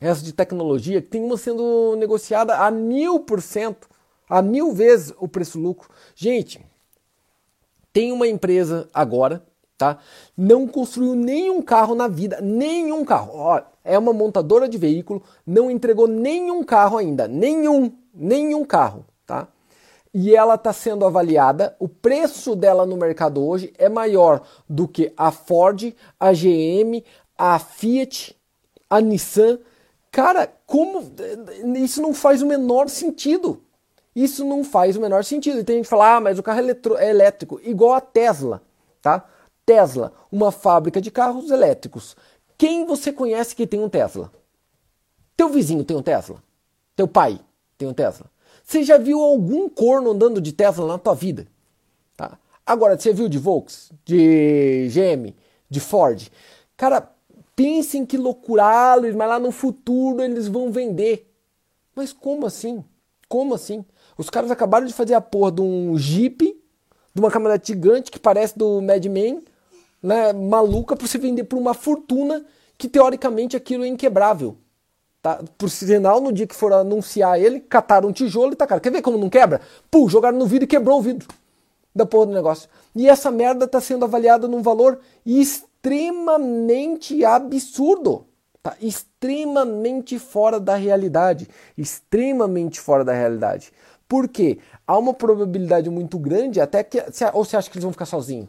essas 0.00 0.23
de 0.23 0.32
tecnologia, 0.32 1.02
que 1.02 1.08
tem 1.08 1.23
uma 1.23 1.37
sendo 1.37 1.97
negociada 1.97 2.56
a 2.56 2.70
mil 2.70 3.20
por 3.20 3.42
cento, 3.42 3.88
a 4.28 4.40
mil 4.40 4.73
vezes 4.73 5.12
o 5.18 5.26
preço-lucro. 5.26 5.90
Gente, 6.14 6.64
tem 7.92 8.12
uma 8.12 8.28
empresa 8.28 8.88
agora, 8.94 9.44
tá? 9.78 9.99
Não 10.37 10.66
construiu 10.66 11.14
nenhum 11.14 11.62
carro 11.62 11.94
na 11.94 12.08
vida, 12.08 12.40
nenhum 12.42 13.04
carro. 13.04 13.30
Ó, 13.35 13.62
é 13.85 13.97
uma 13.97 14.12
montadora 14.12 14.68
de 14.68 14.76
veículo, 14.76 15.23
não 15.47 15.70
entregou 15.70 16.08
nenhum 16.08 16.64
carro 16.64 16.99
ainda, 16.99 17.28
nenhum 17.28 17.92
nenhum 18.12 18.64
carro, 18.64 19.06
tá? 19.25 19.47
E 20.12 20.35
ela 20.35 20.56
está 20.56 20.73
sendo 20.73 21.04
avaliada, 21.04 21.76
o 21.78 21.88
preço 21.88 22.56
dela 22.56 22.85
no 22.85 22.97
mercado 22.97 23.44
hoje 23.44 23.73
é 23.78 23.88
maior 23.88 24.42
do 24.68 24.88
que 24.88 25.12
a 25.16 25.30
Ford, 25.30 25.94
a 26.18 26.32
GM, 26.32 27.04
a 27.37 27.58
Fiat, 27.58 28.37
a 28.90 29.00
Nissan. 29.00 29.58
Cara, 30.11 30.50
como 30.66 31.12
isso 31.76 32.02
não 32.02 32.12
faz 32.12 32.42
o 32.42 32.47
menor 32.47 32.88
sentido? 32.88 33.62
Isso 34.16 34.44
não 34.44 34.64
faz 34.64 34.97
o 34.97 35.00
menor 35.00 35.23
sentido. 35.23 35.61
E 35.61 35.64
tem 35.64 35.76
gente 35.76 35.85
que 35.85 35.90
fala, 35.90 36.16
ah, 36.16 36.20
mas 36.20 36.38
o 36.38 36.42
carro 36.42 36.61
é 36.99 37.11
elétrico, 37.11 37.61
igual 37.62 37.92
a 37.92 38.00
Tesla, 38.00 38.62
tá? 39.00 39.25
Tesla, 39.68 40.14
uma 40.32 40.50
fábrica 40.50 40.98
de 40.98 41.10
carros 41.10 41.50
elétricos. 41.50 42.16
Quem 42.56 42.87
você 42.87 43.12
conhece 43.12 43.54
que 43.54 43.66
tem 43.66 43.78
um 43.78 43.88
Tesla? 43.90 44.32
Teu 45.37 45.50
vizinho 45.50 45.84
tem 45.84 45.94
um 45.94 46.02
Tesla? 46.02 46.42
Teu 46.96 47.06
pai? 47.06 47.38
tem 47.76 47.87
um 47.87 47.92
Tesla. 47.92 48.30
Você 48.64 48.82
já 48.82 48.96
viu 48.96 49.20
algum 49.20 49.68
corno 49.68 50.10
andando 50.10 50.40
de 50.40 50.52
Tesla 50.52 50.87
na 50.87 50.98
tua 50.98 51.14
vida? 51.14 51.46
Tá? 52.16 52.38
Agora, 52.66 52.98
você 52.98 53.12
viu 53.12 53.28
de 53.28 53.38
Volks, 53.38 53.92
de 54.06 54.88
GM, 54.88 55.34
de 55.68 55.80
Ford? 55.80 56.30
Cara, 56.75 57.12
pensem 57.54 58.06
que 58.06 58.16
loucura, 58.16 58.64
mas 59.14 59.28
lá 59.28 59.38
no 59.38 59.52
futuro 59.52 60.22
eles 60.22 60.48
vão 60.48 60.72
vender. 60.72 61.30
Mas 61.94 62.10
como 62.10 62.46
assim? 62.46 62.82
Como 63.28 63.54
assim? 63.54 63.84
Os 64.16 64.30
caras 64.30 64.50
acabaram 64.50 64.87
de 64.87 64.94
fazer 64.94 65.12
a 65.12 65.20
porra 65.20 65.52
de 65.52 65.60
um 65.60 65.96
Jeep, 65.98 66.58
de 67.14 67.20
uma 67.20 67.30
caminhonete 67.30 67.72
gigante 67.72 68.10
que 68.10 68.18
parece 68.18 68.58
do 68.58 68.80
Mad 68.80 69.04
Men, 69.06 69.44
né, 70.02 70.33
maluca, 70.33 70.97
para 70.97 71.07
você 71.07 71.19
vender 71.19 71.45
por 71.45 71.59
uma 71.59 71.75
fortuna 71.75 72.45
que 72.76 72.88
teoricamente 72.88 73.57
aquilo 73.57 73.85
é 73.85 73.88
inquebrável. 73.88 74.56
Tá? 75.21 75.43
Por 75.56 75.69
sinal, 75.69 76.21
no 76.21 76.32
dia 76.32 76.47
que 76.47 76.54
for 76.54 76.73
anunciar 76.73 77.41
ele, 77.41 77.61
cataram 77.61 78.08
um 78.08 78.13
tijolo 78.13 78.52
e 78.52 78.56
tacaram. 78.56 78.80
Quer 78.80 78.93
ver 78.93 79.02
como 79.02 79.19
não 79.19 79.28
quebra? 79.28 79.61
Pum, 79.91 80.08
jogaram 80.08 80.39
no 80.39 80.47
vidro 80.47 80.65
e 80.65 80.69
quebrou 80.69 80.99
o 80.99 81.02
vidro 81.02 81.28
da 81.95 82.06
porra 82.06 82.26
do 82.26 82.32
negócio. 82.32 82.69
E 82.95 83.08
essa 83.08 83.30
merda 83.30 83.65
está 83.65 83.80
sendo 83.80 84.04
avaliada 84.04 84.47
num 84.47 84.63
valor 84.63 85.00
extremamente 85.26 87.25
absurdo. 87.25 88.26
Tá? 88.63 88.76
Extremamente 88.80 90.19
fora 90.19 90.61
da 90.61 90.76
realidade. 90.76 91.49
Extremamente 91.76 92.80
fora 92.80 93.04
da 93.04 93.13
realidade. 93.13 93.73
Por 94.08 94.28
quê? 94.28 94.58
Há 94.87 94.97
uma 94.97 95.13
probabilidade 95.13 95.91
muito 95.91 96.19
grande, 96.19 96.61
até 96.61 96.82
que. 96.82 96.99
Ou 97.34 97.45
você 97.45 97.56
acha 97.56 97.69
que 97.69 97.76
eles 97.76 97.84
vão 97.84 97.93
ficar 97.93 98.06
sozinhos? 98.06 98.49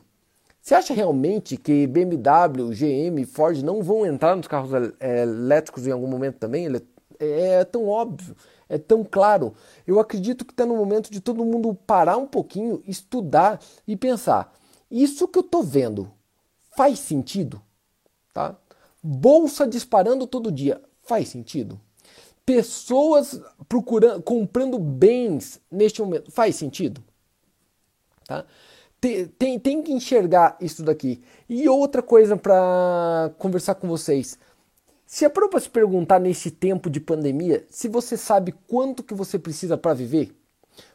Você 0.70 0.76
acha 0.76 0.94
realmente 0.94 1.58
que 1.58 1.88
BMW, 1.88 2.70
GM, 2.70 3.26
Ford 3.26 3.60
não 3.64 3.82
vão 3.82 4.06
entrar 4.06 4.36
nos 4.36 4.46
carros 4.48 4.70
elétricos 5.00 5.88
em 5.88 5.92
algum 5.92 6.06
momento 6.06 6.38
também? 6.38 6.68
É, 7.20 7.54
é 7.54 7.66
tão 7.66 7.88
óbvio, 7.88 8.36
é 8.70 8.78
tão 8.78 9.04
claro. 9.04 9.56
Eu 9.88 10.00
acredito 10.00 10.46
que 10.46 10.54
está 10.54 10.68
no 10.68 10.76
momento 10.76 11.10
de 11.10 11.20
todo 11.20 11.44
mundo 11.44 11.74
parar 11.74 12.18
um 12.18 12.28
pouquinho, 12.28 12.84
estudar 12.86 13.60
e 13.88 13.98
pensar: 13.98 14.54
isso 14.92 15.28
que 15.28 15.40
eu 15.40 15.42
estou 15.42 15.64
vendo 15.64 16.12
faz 16.78 17.00
sentido? 17.00 17.60
Tá? 18.32 18.56
Bolsa 19.02 19.68
disparando 19.68 20.28
todo 20.28 20.52
dia 20.52 20.80
faz 21.02 21.30
sentido? 21.30 21.82
Pessoas 22.46 23.42
procurando, 23.68 24.22
comprando 24.22 24.78
bens 24.78 25.60
neste 25.72 26.00
momento 26.00 26.30
faz 26.30 26.56
sentido? 26.58 27.04
Tá? 28.28 28.46
Tem, 29.00 29.60
tem, 29.60 29.82
que 29.82 29.94
enxergar 29.94 30.58
isso 30.60 30.84
daqui. 30.84 31.22
E 31.48 31.68
outra 31.70 32.02
coisa 32.02 32.36
para 32.36 33.32
conversar 33.38 33.76
com 33.76 33.88
vocês. 33.88 34.38
Se 35.06 35.26
é 35.26 35.30
para 35.30 35.60
se 35.60 35.70
perguntar 35.70 36.20
nesse 36.20 36.52
tempo 36.52 36.90
de 36.90 37.00
pandemia, 37.00 37.66
se 37.70 37.88
você 37.88 38.16
sabe 38.16 38.54
quanto 38.68 39.02
que 39.02 39.14
você 39.14 39.40
precisa 39.40 39.78
para 39.78 39.94
viver, 39.94 40.32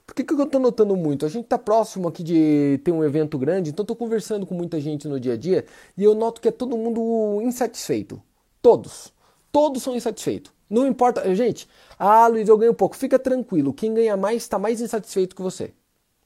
por 0.07 0.15
que, 0.15 0.23
que 0.23 0.33
eu 0.35 0.43
estou 0.45 0.61
notando 0.61 0.97
muito? 0.97 1.27
A 1.27 1.29
gente 1.29 1.45
está 1.45 1.59
próximo 1.59 2.09
aqui 2.09 2.23
de 2.23 2.81
ter 2.85 2.93
um 2.93 3.03
evento 3.03 3.39
grande, 3.39 3.71
então 3.71 3.83
estou 3.83 3.97
conversando 3.97 4.47
com 4.47 4.55
muita 4.55 4.79
gente 4.79 5.09
no 5.09 5.19
dia 5.19 5.33
a 5.33 5.37
dia 5.37 5.65
e 5.97 6.05
eu 6.05 6.15
noto 6.15 6.41
que 6.41 6.49
é 6.49 6.53
todo 6.53 6.77
mundo 6.77 7.41
insatisfeito. 7.43 8.23
Todos. 8.63 9.13
Todos 9.51 9.83
são 9.83 9.97
insatisfeitos. 9.97 10.53
Não 10.69 10.87
importa. 10.87 11.35
Gente, 11.35 11.69
ah, 11.99 12.27
Luiz, 12.27 12.49
eu 12.49 12.59
ganho 12.59 12.75
pouco. 12.75 12.97
Fica 12.97 13.19
tranquilo. 13.19 13.73
Quem 13.73 13.95
ganha 13.95 14.17
mais 14.17 14.43
está 14.43 14.59
mais 14.59 14.81
insatisfeito 14.81 15.35
que 15.35 15.43
você. 15.43 15.73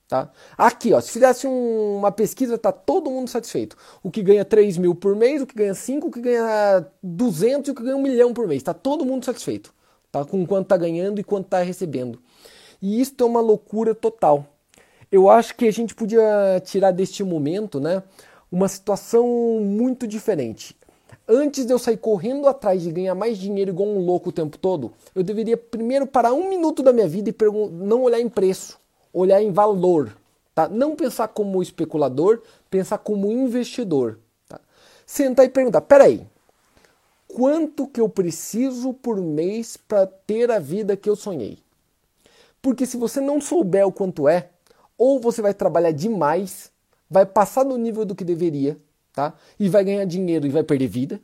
Tá? 0.09 0.31
Aqui, 0.57 0.95
ó, 0.95 1.01
se 1.03 1.11
fizesse 1.13 1.47
um, 1.47 1.99
uma 1.99 2.11
pesquisa, 2.11 2.57
tá 2.57 2.73
todo 2.73 3.11
mundo 3.11 3.29
satisfeito. 3.29 3.77
O 4.03 4.11
que 4.11 4.23
ganha 4.23 4.43
3 4.43 4.79
mil 4.79 4.95
por 4.95 5.15
mês, 5.15 5.43
o 5.43 5.47
que 5.47 5.55
ganha 5.55 5.75
5, 5.75 6.07
o 6.07 6.11
que 6.11 6.23
ganha 6.23 6.87
200 7.03 7.69
e 7.69 7.71
o 7.73 7.75
que 7.75 7.83
ganha 7.83 7.97
1 7.97 8.03
milhão 8.03 8.33
por 8.33 8.49
mês. 8.49 8.63
Tá 8.63 8.73
todo 8.73 9.05
mundo 9.05 9.27
satisfeito 9.27 9.71
tá? 10.11 10.25
com 10.25 10.47
quanto 10.47 10.69
tá 10.69 10.79
ganhando 10.79 11.21
e 11.21 11.25
quanto 11.25 11.49
tá 11.49 11.61
recebendo. 11.61 12.19
E 12.81 12.99
isso 13.03 13.13
é 13.21 13.25
uma 13.25 13.43
loucura 13.43 13.95
total. 13.95 14.47
Eu 15.13 15.29
acho 15.29 15.55
que 15.55 15.67
a 15.67 15.71
gente 15.71 15.95
podia 15.95 16.59
tirar 16.65 16.91
deste 16.91 17.23
momento 17.23 17.79
né, 17.79 18.03
uma 18.51 18.67
situação 18.69 19.27
muito 19.61 20.07
diferente. 20.07 20.75
Antes 21.29 21.67
de 21.67 21.73
eu 21.73 21.79
sair 21.79 21.99
correndo 21.99 22.49
atrás 22.49 22.81
de 22.81 22.91
ganhar 22.91 23.15
mais 23.15 23.37
dinheiro 23.37 23.73
igual 23.73 23.91
um 23.91 23.99
louco 23.99 24.31
o 24.31 24.33
tempo 24.33 24.57
todo, 24.57 24.91
eu 25.15 25.23
deveria 25.23 25.59
primeiro 25.59 26.07
parar 26.07 26.33
um 26.33 26.49
minuto 26.49 26.83
da 26.83 26.95
minha 26.95 27.07
vida 27.07 27.29
e 27.29 27.35
não 27.73 28.05
olhar 28.05 28.21
em 28.21 28.29
preço 28.31 28.79
olhar 29.13 29.43
em 29.43 29.53
valor, 29.53 30.17
tá? 30.55 30.69
Não 30.69 30.95
pensar 30.97 31.29
como 31.29 31.63
especulador, 31.63 32.43
pensar 32.71 32.99
como 32.99 33.31
investidor, 33.31 34.19
tá? 34.49 34.61
Sentar 35.07 35.47
e 35.47 35.49
perguntar, 35.49 35.83
peraí, 35.83 36.27
quanto 37.27 37.87
que 37.87 38.01
eu 38.01 38.09
preciso 38.09 38.93
por 38.93 39.21
mês 39.21 39.77
para 39.77 40.07
ter 40.07 40.51
a 40.51 40.59
vida 40.59 40.97
que 40.97 41.09
eu 41.09 41.17
sonhei? 41.17 41.59
Porque 42.61 42.87
se 42.87 42.97
você 42.97 43.21
não 43.21 43.41
souber 43.41 43.87
o 43.87 43.93
quanto 43.93 44.29
é, 44.29 44.51
ou 44.97 45.21
você 45.21 45.41
vai 45.41 45.55
trabalhar 45.55 45.93
demais, 45.93 46.73
vai 47.09 47.25
passar 47.25 47.65
no 47.65 47.77
nível 47.77 48.05
do 48.05 48.15
que 48.15 48.25
deveria, 48.25 48.77
tá? 49.13 49.35
E 49.59 49.69
vai 49.69 49.85
ganhar 49.85 50.05
dinheiro 50.05 50.47
e 50.47 50.51
vai 50.51 50.63
perder 50.63 50.89
vida. 50.89 51.21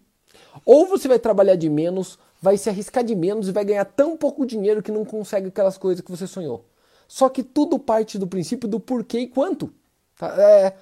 Ou 0.64 0.86
você 0.86 1.08
vai 1.08 1.18
trabalhar 1.18 1.56
de 1.56 1.68
menos, 1.68 2.18
vai 2.40 2.56
se 2.56 2.68
arriscar 2.68 3.02
de 3.02 3.14
menos 3.14 3.48
e 3.48 3.52
vai 3.52 3.64
ganhar 3.64 3.84
tão 3.84 4.16
pouco 4.16 4.46
dinheiro 4.46 4.82
que 4.82 4.92
não 4.92 5.04
consegue 5.04 5.48
aquelas 5.48 5.76
coisas 5.76 6.04
que 6.04 6.10
você 6.10 6.26
sonhou. 6.26 6.64
Só 7.06 7.28
que 7.28 7.42
tudo 7.42 7.78
parte 7.78 8.18
do 8.18 8.26
princípio 8.26 8.68
do 8.68 8.80
porquê 8.80 9.20
e 9.20 9.26
quanto. 9.26 9.72
Tá? 10.18 10.34
É, 10.38 10.74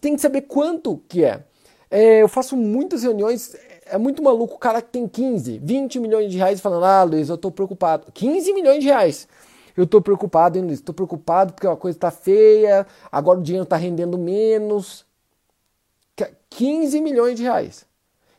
tem 0.00 0.14
que 0.14 0.22
saber 0.22 0.42
quanto 0.42 1.02
que 1.08 1.24
é. 1.24 1.44
é. 1.90 2.22
Eu 2.22 2.28
faço 2.28 2.56
muitas 2.56 3.02
reuniões, 3.02 3.54
é 3.86 3.98
muito 3.98 4.22
maluco 4.22 4.54
o 4.54 4.58
cara 4.58 4.80
que 4.80 4.90
tem 4.90 5.06
15, 5.06 5.58
20 5.58 5.98
milhões 5.98 6.30
de 6.30 6.38
reais 6.38 6.60
falando, 6.60 6.84
ah, 6.84 7.02
Luiz, 7.02 7.28
eu 7.28 7.38
tô 7.38 7.50
preocupado. 7.50 8.10
15 8.12 8.52
milhões 8.52 8.80
de 8.80 8.86
reais. 8.86 9.28
Eu 9.76 9.86
tô 9.86 10.00
preocupado, 10.00 10.58
hein, 10.58 10.64
Luiz? 10.64 10.80
Tô 10.80 10.92
preocupado 10.92 11.52
porque 11.52 11.66
a 11.66 11.76
coisa 11.76 11.98
tá 11.98 12.10
feia, 12.10 12.86
agora 13.10 13.38
o 13.38 13.42
dinheiro 13.42 13.66
tá 13.66 13.76
rendendo 13.76 14.18
menos. 14.18 15.06
15 16.50 17.00
milhões 17.00 17.36
de 17.36 17.44
reais. 17.44 17.86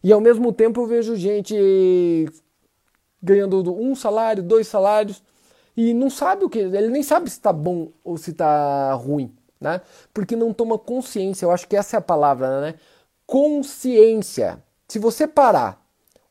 E 0.04 0.12
ao 0.12 0.20
mesmo 0.20 0.52
tempo 0.52 0.82
eu 0.82 0.86
vejo 0.86 1.16
gente 1.16 2.28
ganhando 3.22 3.74
um 3.74 3.96
salário, 3.96 4.44
dois 4.44 4.68
salários 4.68 5.24
e 5.90 5.96
não 5.96 6.12
sabe 6.12 6.46
o 6.46 6.50
que, 6.50 6.60
ele 6.60 6.90
nem 6.90 7.02
sabe 7.02 7.28
se 7.28 7.38
está 7.38 7.52
bom 7.52 7.90
ou 8.04 8.16
se 8.16 8.30
está 8.30 8.94
ruim, 8.94 9.34
né? 9.60 9.82
Porque 10.14 10.36
não 10.36 10.54
toma 10.54 10.78
consciência. 10.78 11.44
Eu 11.44 11.50
acho 11.50 11.68
que 11.68 11.76
essa 11.76 11.98
é 11.98 12.00
a 12.00 12.02
palavra, 12.02 12.62
né? 12.62 12.76
Consciência. 13.26 14.62
Se 14.88 15.00
você 15.00 15.26
parar, 15.26 15.84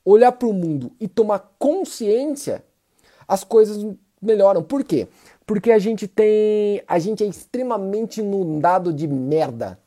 olhar 0.05 0.31
para 0.31 0.47
o 0.47 0.53
mundo 0.53 0.93
e 1.01 1.09
tomar 1.09 1.41
consciência, 1.59 2.65
as 3.27 3.43
coisas 3.43 3.85
melhoram. 4.23 4.63
Por 4.63 4.85
quê? 4.85 5.09
Porque 5.45 5.73
a 5.73 5.81
gente 5.81 6.07
tem, 6.07 6.81
a 6.87 7.01
gente 7.01 7.25
é 7.25 7.27
extremamente 7.27 8.21
inundado 8.21 8.93
de 8.93 9.09
merda. 9.09 9.81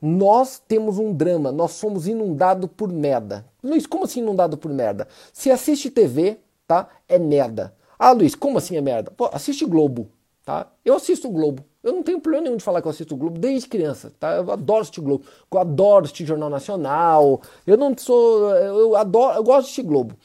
Nós 0.00 0.62
temos 0.68 0.98
um 0.98 1.12
drama, 1.12 1.50
nós 1.50 1.72
somos 1.72 2.06
inundados 2.06 2.70
por 2.76 2.92
merda. 2.92 3.44
Luiz, 3.60 3.88
como 3.88 4.04
assim 4.04 4.20
inundado 4.20 4.56
por 4.56 4.70
merda? 4.70 5.08
Se 5.32 5.50
assiste 5.50 5.90
TV, 5.90 6.38
tá? 6.64 6.88
É 7.08 7.18
merda. 7.18 7.74
Ah, 8.02 8.12
Luiz, 8.12 8.34
como 8.34 8.56
assim 8.56 8.78
é 8.78 8.80
merda? 8.80 9.10
Pô, 9.10 9.28
assiste 9.30 9.66
Globo, 9.66 10.10
tá? 10.42 10.66
Eu 10.82 10.94
assisto 10.94 11.28
o 11.28 11.30
Globo. 11.30 11.62
Eu 11.82 11.92
não 11.92 12.02
tenho 12.02 12.18
problema 12.18 12.44
nenhum 12.44 12.56
de 12.56 12.64
falar 12.64 12.80
que 12.80 12.86
eu 12.88 12.90
assisto 12.90 13.14
o 13.14 13.16
Globo 13.18 13.38
desde 13.38 13.68
criança, 13.68 14.10
tá? 14.18 14.36
Eu 14.36 14.50
adoro 14.50 14.80
assistir 14.80 15.02
Globo. 15.02 15.22
Eu 15.52 15.58
adoro 15.58 16.06
assistir 16.06 16.24
Jornal 16.24 16.48
Nacional. 16.48 17.42
Eu 17.66 17.76
não 17.76 17.94
sou. 17.98 18.56
Eu 18.56 18.96
adoro. 18.96 19.36
Eu 19.36 19.44
gosto 19.44 19.60
de 19.60 19.64
assistir 19.66 19.82
Globo. 19.82 20.16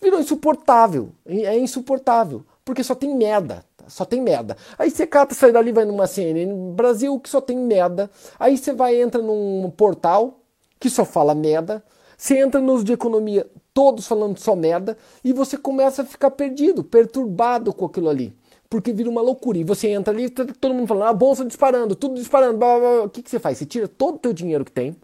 Virou 0.00 0.18
insuportável. 0.18 1.10
É 1.26 1.58
insuportável. 1.58 2.46
Porque 2.64 2.82
só 2.82 2.94
tem 2.94 3.14
merda. 3.14 3.62
Tá? 3.76 3.90
Só 3.90 4.06
tem 4.06 4.22
merda. 4.22 4.56
Aí 4.78 4.90
você 4.90 5.06
cata, 5.06 5.34
sai 5.34 5.52
dali, 5.52 5.70
vai 5.70 5.84
numa 5.84 6.06
CNN 6.06 6.72
Brasil 6.72 7.20
que 7.20 7.28
só 7.28 7.42
tem 7.42 7.58
merda. 7.58 8.10
Aí 8.40 8.56
você 8.56 8.72
vai, 8.72 8.98
entra 9.02 9.20
num 9.20 9.70
portal 9.76 10.40
que 10.80 10.88
só 10.88 11.04
fala 11.04 11.34
merda. 11.34 11.84
Você 12.16 12.38
entra 12.38 12.58
nos 12.58 12.82
de 12.84 12.92
economia, 12.92 13.46
todos 13.74 14.06
falando 14.06 14.38
só 14.38 14.54
merda, 14.54 14.96
e 15.24 15.32
você 15.32 15.56
começa 15.56 16.02
a 16.02 16.04
ficar 16.04 16.30
perdido, 16.30 16.84
perturbado 16.84 17.72
com 17.72 17.86
aquilo 17.86 18.08
ali. 18.08 18.36
Porque 18.68 18.92
vira 18.92 19.10
uma 19.10 19.20
loucura. 19.20 19.58
E 19.58 19.64
você 19.64 19.88
entra 19.88 20.14
ali, 20.14 20.30
todo 20.30 20.74
mundo 20.74 20.86
falando, 20.86 21.08
a 21.08 21.12
bolsa 21.12 21.44
disparando, 21.44 21.94
tudo 21.94 22.14
disparando. 22.14 22.56
Blá, 22.58 22.78
blá, 22.78 22.90
blá. 22.96 23.04
O 23.04 23.10
que, 23.10 23.22
que 23.22 23.30
você 23.30 23.38
faz? 23.38 23.58
Você 23.58 23.66
tira 23.66 23.86
todo 23.86 24.14
o 24.14 24.18
teu 24.18 24.32
dinheiro 24.32 24.64
que 24.64 24.72
tem, 24.72 24.96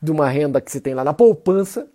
de 0.00 0.10
uma 0.10 0.28
renda 0.28 0.60
que 0.60 0.70
você 0.70 0.80
tem 0.80 0.94
lá 0.94 1.04
na 1.04 1.12
poupança, 1.12 1.86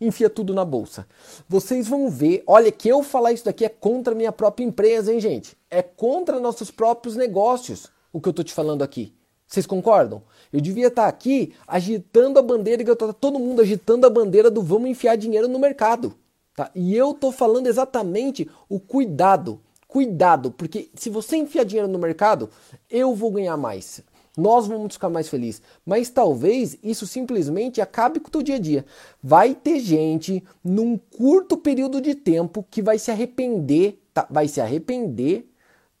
enfia 0.00 0.28
tudo 0.28 0.54
na 0.54 0.64
bolsa. 0.64 1.06
Vocês 1.48 1.88
vão 1.88 2.10
ver, 2.10 2.42
olha 2.46 2.70
que 2.70 2.88
eu 2.88 3.02
falar 3.02 3.32
isso 3.32 3.44
daqui 3.44 3.64
é 3.64 3.68
contra 3.68 4.12
a 4.12 4.16
minha 4.16 4.32
própria 4.32 4.64
empresa, 4.64 5.12
hein, 5.12 5.20
gente? 5.20 5.56
É 5.70 5.82
contra 5.82 6.40
nossos 6.40 6.70
próprios 6.70 7.16
negócios 7.16 7.90
o 8.12 8.20
que 8.20 8.28
eu 8.28 8.32
tô 8.32 8.42
te 8.42 8.52
falando 8.52 8.82
aqui. 8.82 9.14
Vocês 9.46 9.66
concordam? 9.66 10.22
Eu 10.52 10.60
devia 10.60 10.88
estar 10.88 11.06
aqui 11.06 11.52
agitando 11.66 12.38
a 12.38 12.42
bandeira, 12.42 12.84
que 12.84 12.94
tá 12.94 13.12
todo 13.12 13.38
mundo 13.38 13.62
agitando 13.62 14.06
a 14.06 14.10
bandeira 14.10 14.50
do 14.50 14.62
vamos 14.62 14.90
enfiar 14.90 15.16
dinheiro 15.16 15.48
no 15.48 15.58
mercado. 15.58 16.14
Tá? 16.54 16.70
E 16.74 16.96
eu 16.96 17.10
estou 17.10 17.30
falando 17.30 17.66
exatamente 17.66 18.48
o 18.68 18.80
cuidado. 18.80 19.60
Cuidado, 19.86 20.50
porque 20.50 20.90
se 20.94 21.08
você 21.08 21.36
enfiar 21.36 21.64
dinheiro 21.64 21.88
no 21.88 21.98
mercado, 21.98 22.50
eu 22.90 23.14
vou 23.14 23.30
ganhar 23.30 23.56
mais. 23.56 24.02
Nós 24.36 24.66
vamos 24.66 24.94
ficar 24.94 25.08
mais 25.08 25.28
felizes. 25.28 25.62
Mas 25.84 26.10
talvez 26.10 26.76
isso 26.82 27.06
simplesmente 27.06 27.80
acabe 27.80 28.20
com 28.20 28.28
o 28.28 28.30
teu 28.30 28.42
dia 28.42 28.56
a 28.56 28.58
dia. 28.58 28.84
Vai 29.22 29.54
ter 29.54 29.78
gente 29.80 30.44
num 30.62 30.98
curto 30.98 31.56
período 31.56 32.00
de 32.00 32.14
tempo 32.14 32.66
que 32.70 32.82
vai 32.82 32.98
se 32.98 33.10
arrepender, 33.10 33.98
tá? 34.12 34.26
vai 34.28 34.48
se 34.48 34.60
arrepender 34.60 35.48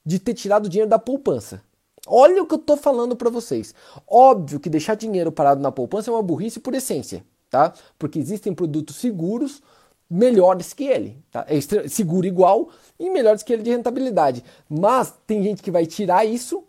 de 0.04 0.18
ter 0.18 0.34
tirado 0.34 0.66
o 0.66 0.68
dinheiro 0.68 0.90
da 0.90 0.98
poupança. 0.98 1.62
Olha 2.06 2.42
o 2.42 2.46
que 2.46 2.54
eu 2.54 2.58
estou 2.58 2.76
falando 2.76 3.16
para 3.16 3.28
vocês. 3.28 3.74
Óbvio 4.06 4.60
que 4.60 4.70
deixar 4.70 4.94
dinheiro 4.94 5.32
parado 5.32 5.60
na 5.60 5.72
poupança 5.72 6.10
é 6.10 6.14
uma 6.14 6.22
burrice 6.22 6.60
por 6.60 6.72
essência, 6.72 7.24
tá? 7.50 7.72
Porque 7.98 8.18
existem 8.18 8.54
produtos 8.54 8.96
seguros 8.96 9.60
melhores 10.08 10.72
que 10.72 10.84
ele, 10.84 11.18
tá? 11.32 11.44
É 11.48 11.60
seguro 11.88 12.26
igual 12.26 12.68
e 12.98 13.10
melhores 13.10 13.42
que 13.42 13.52
ele 13.52 13.64
de 13.64 13.70
rentabilidade. 13.70 14.44
Mas 14.68 15.12
tem 15.26 15.42
gente 15.42 15.62
que 15.62 15.70
vai 15.70 15.84
tirar 15.84 16.24
isso, 16.24 16.62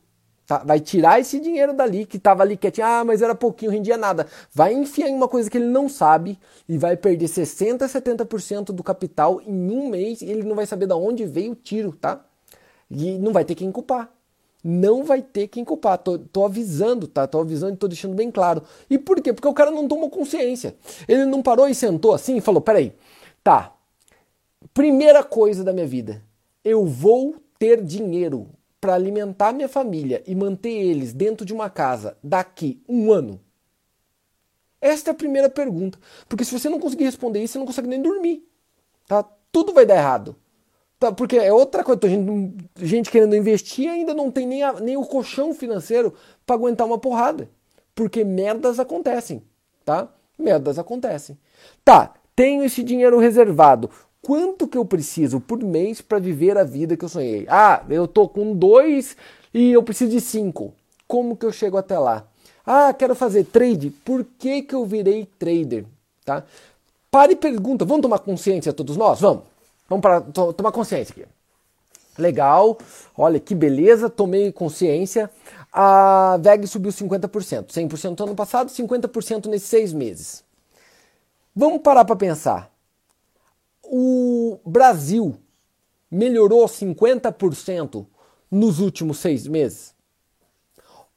tá? 0.47 0.63
Vai 0.65 0.79
tirar 0.79 1.19
esse 1.19 1.39
dinheiro 1.39 1.71
dali 1.73 2.05
que 2.05 2.17
estava 2.17 2.41
ali 2.41 2.57
quietinho, 2.57 2.87
ah, 2.87 3.03
mas 3.05 3.21
era 3.21 3.35
pouquinho, 3.35 3.71
rendia 3.71 3.95
nada. 3.95 4.25
Vai 4.51 4.73
enfiar 4.73 5.07
em 5.07 5.13
uma 5.13 5.27
coisa 5.27 5.51
que 5.51 5.57
ele 5.57 5.67
não 5.67 5.87
sabe 5.87 6.39
e 6.67 6.79
vai 6.79 6.97
perder 6.97 7.27
60, 7.27 7.85
70% 7.85 8.65
do 8.71 8.83
capital 8.83 9.39
em 9.45 9.69
um 9.69 9.87
mês 9.87 10.21
e 10.21 10.25
ele 10.25 10.43
não 10.43 10.55
vai 10.55 10.65
saber 10.65 10.87
de 10.87 10.93
onde 10.93 11.25
veio 11.25 11.51
o 11.51 11.55
tiro, 11.55 11.91
tá? 11.91 12.25
E 12.89 13.19
não 13.19 13.33
vai 13.33 13.45
ter 13.45 13.53
quem 13.53 13.71
culpar 13.71 14.16
não 14.63 15.03
vai 15.03 15.21
ter 15.21 15.47
quem 15.47 15.63
culpar. 15.63 15.97
Tô, 15.97 16.17
tô 16.17 16.45
avisando, 16.45 17.07
tá? 17.07 17.27
Tô 17.27 17.39
avisando 17.39 17.73
e 17.73 17.77
tô 17.77 17.87
deixando 17.87 18.15
bem 18.15 18.31
claro. 18.31 18.63
E 18.89 18.97
por 18.97 19.21
quê? 19.21 19.33
Porque 19.33 19.47
o 19.47 19.53
cara 19.53 19.71
não 19.71 19.87
tomou 19.87 20.09
consciência. 20.09 20.75
Ele 21.07 21.25
não 21.25 21.41
parou 21.41 21.67
e 21.67 21.75
sentou 21.75 22.13
assim 22.13 22.37
e 22.37 22.41
falou: 22.41 22.61
peraí, 22.61 22.93
tá. 23.43 23.73
Primeira 24.73 25.23
coisa 25.23 25.63
da 25.63 25.73
minha 25.73 25.87
vida, 25.87 26.23
eu 26.63 26.85
vou 26.85 27.35
ter 27.57 27.83
dinheiro 27.83 28.49
para 28.79 28.93
alimentar 28.93 29.53
minha 29.53 29.69
família 29.69 30.23
e 30.27 30.35
manter 30.35 30.69
eles 30.69 31.13
dentro 31.13 31.45
de 31.45 31.53
uma 31.53 31.69
casa 31.69 32.17
daqui 32.23 32.81
um 32.87 33.11
ano? 33.11 33.39
Esta 34.79 35.11
é 35.11 35.13
a 35.13 35.15
primeira 35.15 35.49
pergunta. 35.49 35.97
Porque 36.29 36.45
se 36.45 36.57
você 36.57 36.69
não 36.69 36.79
conseguir 36.79 37.05
responder 37.05 37.43
isso, 37.43 37.53
você 37.53 37.59
não 37.59 37.65
consegue 37.65 37.87
nem 37.87 38.01
dormir. 38.01 38.47
Tá? 39.07 39.23
Tudo 39.51 39.73
vai 39.73 39.85
dar 39.85 39.95
errado. 39.95 40.35
Tá, 40.99 41.11
porque 41.11 41.37
é 41.37 41.53
outra 41.53 41.83
coisa, 41.83 41.99
gente, 42.09 42.69
gente 42.75 43.11
querendo 43.11 43.35
investir 43.35 43.87
ainda 43.87 44.15
não 44.15 44.31
tem 44.31 44.47
nem, 44.47 44.63
a, 44.63 44.73
nem 44.73 44.97
o 44.97 45.05
colchão 45.05 45.53
financeiro 45.53 46.13
para 46.45 46.55
aguentar 46.55 46.87
uma 46.87 46.97
porrada. 46.97 47.47
Porque 47.93 48.23
merdas 48.23 48.79
acontecem, 48.79 49.43
tá? 49.85 50.07
Merdas 50.37 50.79
acontecem. 50.79 51.37
Tá, 51.85 52.13
tenho 52.35 52.63
esse 52.63 52.83
dinheiro 52.83 53.19
reservado. 53.19 53.89
Quanto 54.21 54.67
que 54.67 54.77
eu 54.77 54.83
preciso 54.83 55.39
por 55.39 55.63
mês 55.63 56.01
para 56.01 56.19
viver 56.19 56.57
a 56.57 56.63
vida 56.63 56.97
que 56.97 57.05
eu 57.05 57.09
sonhei? 57.09 57.45
Ah, 57.47 57.83
eu 57.89 58.07
tô 58.07 58.27
com 58.27 58.55
dois 58.55 59.15
e 59.53 59.71
eu 59.71 59.83
preciso 59.83 60.11
de 60.11 60.19
cinco. 60.19 60.73
Como 61.07 61.37
que 61.37 61.45
eu 61.45 61.51
chego 61.51 61.77
até 61.77 61.97
lá? 61.97 62.27
Ah, 62.65 62.93
quero 62.93 63.15
fazer 63.15 63.45
trade. 63.45 63.91
Por 64.03 64.25
que, 64.37 64.63
que 64.63 64.75
eu 64.75 64.85
virei 64.85 65.27
trader? 65.39 65.85
Tá? 66.25 66.43
Pare 67.09 67.33
e 67.33 67.35
pergunta. 67.35 67.85
Vamos 67.85 68.01
tomar 68.01 68.19
consciência 68.19 68.73
todos 68.73 68.97
nós? 68.97 69.21
Vamos. 69.21 69.43
Vamos 69.89 70.01
para 70.01 70.21
tomar 70.53 70.71
consciência 70.71 71.13
aqui. 71.13 71.25
Legal, 72.17 72.77
olha 73.15 73.39
que 73.39 73.53
beleza, 73.53 74.09
tomei 74.09 74.51
consciência. 74.51 75.29
A 75.71 76.37
VEG 76.41 76.67
subiu 76.67 76.91
50%, 76.91 77.67
100% 77.67 78.19
no 78.19 78.25
ano 78.25 78.35
passado, 78.35 78.69
50% 78.69 79.45
nesses 79.45 79.69
seis 79.69 79.93
meses. 79.93 80.43
Vamos 81.55 81.81
parar 81.81 82.05
para 82.05 82.15
pensar. 82.15 82.71
O 83.83 84.59
Brasil 84.65 85.37
melhorou 86.09 86.65
50% 86.65 88.05
nos 88.49 88.79
últimos 88.79 89.19
seis 89.19 89.47
meses? 89.47 89.95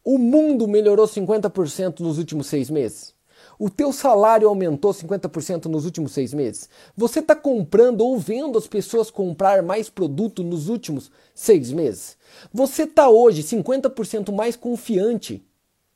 O 0.05 0.19
mundo 0.19 0.67
melhorou 0.69 1.07
50% 1.07 2.01
nos 2.01 2.19
últimos 2.19 2.47
seis 2.47 2.71
meses? 2.71 3.15
O 3.61 3.69
teu 3.69 3.93
salário 3.93 4.49
aumentou 4.49 4.91
50% 4.91 5.67
nos 5.67 5.85
últimos 5.85 6.13
seis 6.13 6.33
meses? 6.33 6.67
Você 6.97 7.19
está 7.19 7.37
comprando 7.37 8.01
ou 8.01 8.19
vendo 8.19 8.57
as 8.57 8.67
pessoas 8.67 9.11
comprar 9.11 9.63
mais 9.63 9.91
produto 9.91 10.43
nos 10.43 10.71
últimos 10.71 11.11
seis 11.35 11.71
meses? 11.71 12.17
Você 12.55 12.85
está 12.85 13.11
hoje 13.11 13.43
50% 13.43 14.35
mais 14.35 14.57
confiante 14.57 15.45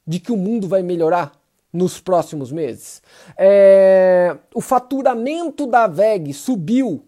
de 0.07 0.21
que 0.21 0.31
o 0.31 0.37
mundo 0.37 0.69
vai 0.69 0.83
melhorar 0.83 1.33
nos 1.73 1.99
próximos 1.99 2.53
meses? 2.53 3.01
É... 3.35 4.37
O 4.55 4.61
faturamento 4.61 5.67
da 5.67 5.87
VEG 5.87 6.35
subiu 6.35 7.03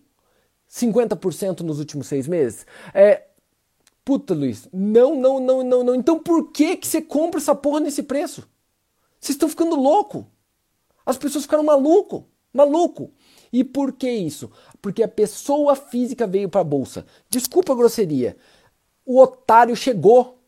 50% 0.70 1.60
nos 1.60 1.78
últimos 1.78 2.06
seis 2.06 2.26
meses? 2.26 2.64
É... 2.94 3.24
Puta, 4.02 4.32
Luiz, 4.32 4.70
não, 4.72 5.14
não, 5.14 5.38
não, 5.38 5.62
não, 5.62 5.84
não. 5.84 5.94
Então 5.94 6.18
por 6.18 6.50
que, 6.50 6.78
que 6.78 6.86
você 6.86 7.02
compra 7.02 7.40
essa 7.40 7.54
porra 7.54 7.80
nesse 7.80 8.02
preço? 8.02 8.48
Vocês 9.20 9.34
estão 9.34 9.50
ficando 9.50 9.76
louco. 9.76 10.26
As 11.06 11.16
pessoas 11.16 11.44
ficaram 11.44 11.62
maluco, 11.62 12.26
maluco. 12.52 13.12
E 13.52 13.62
por 13.62 13.92
que 13.92 14.10
isso? 14.10 14.50
Porque 14.82 15.04
a 15.04 15.08
pessoa 15.08 15.76
física 15.76 16.26
veio 16.26 16.48
para 16.48 16.60
a 16.60 16.64
bolsa. 16.64 17.06
Desculpa 17.30 17.72
a 17.72 17.76
grosseria. 17.76 18.36
O 19.04 19.20
otário 19.20 19.76
chegou. 19.76 20.38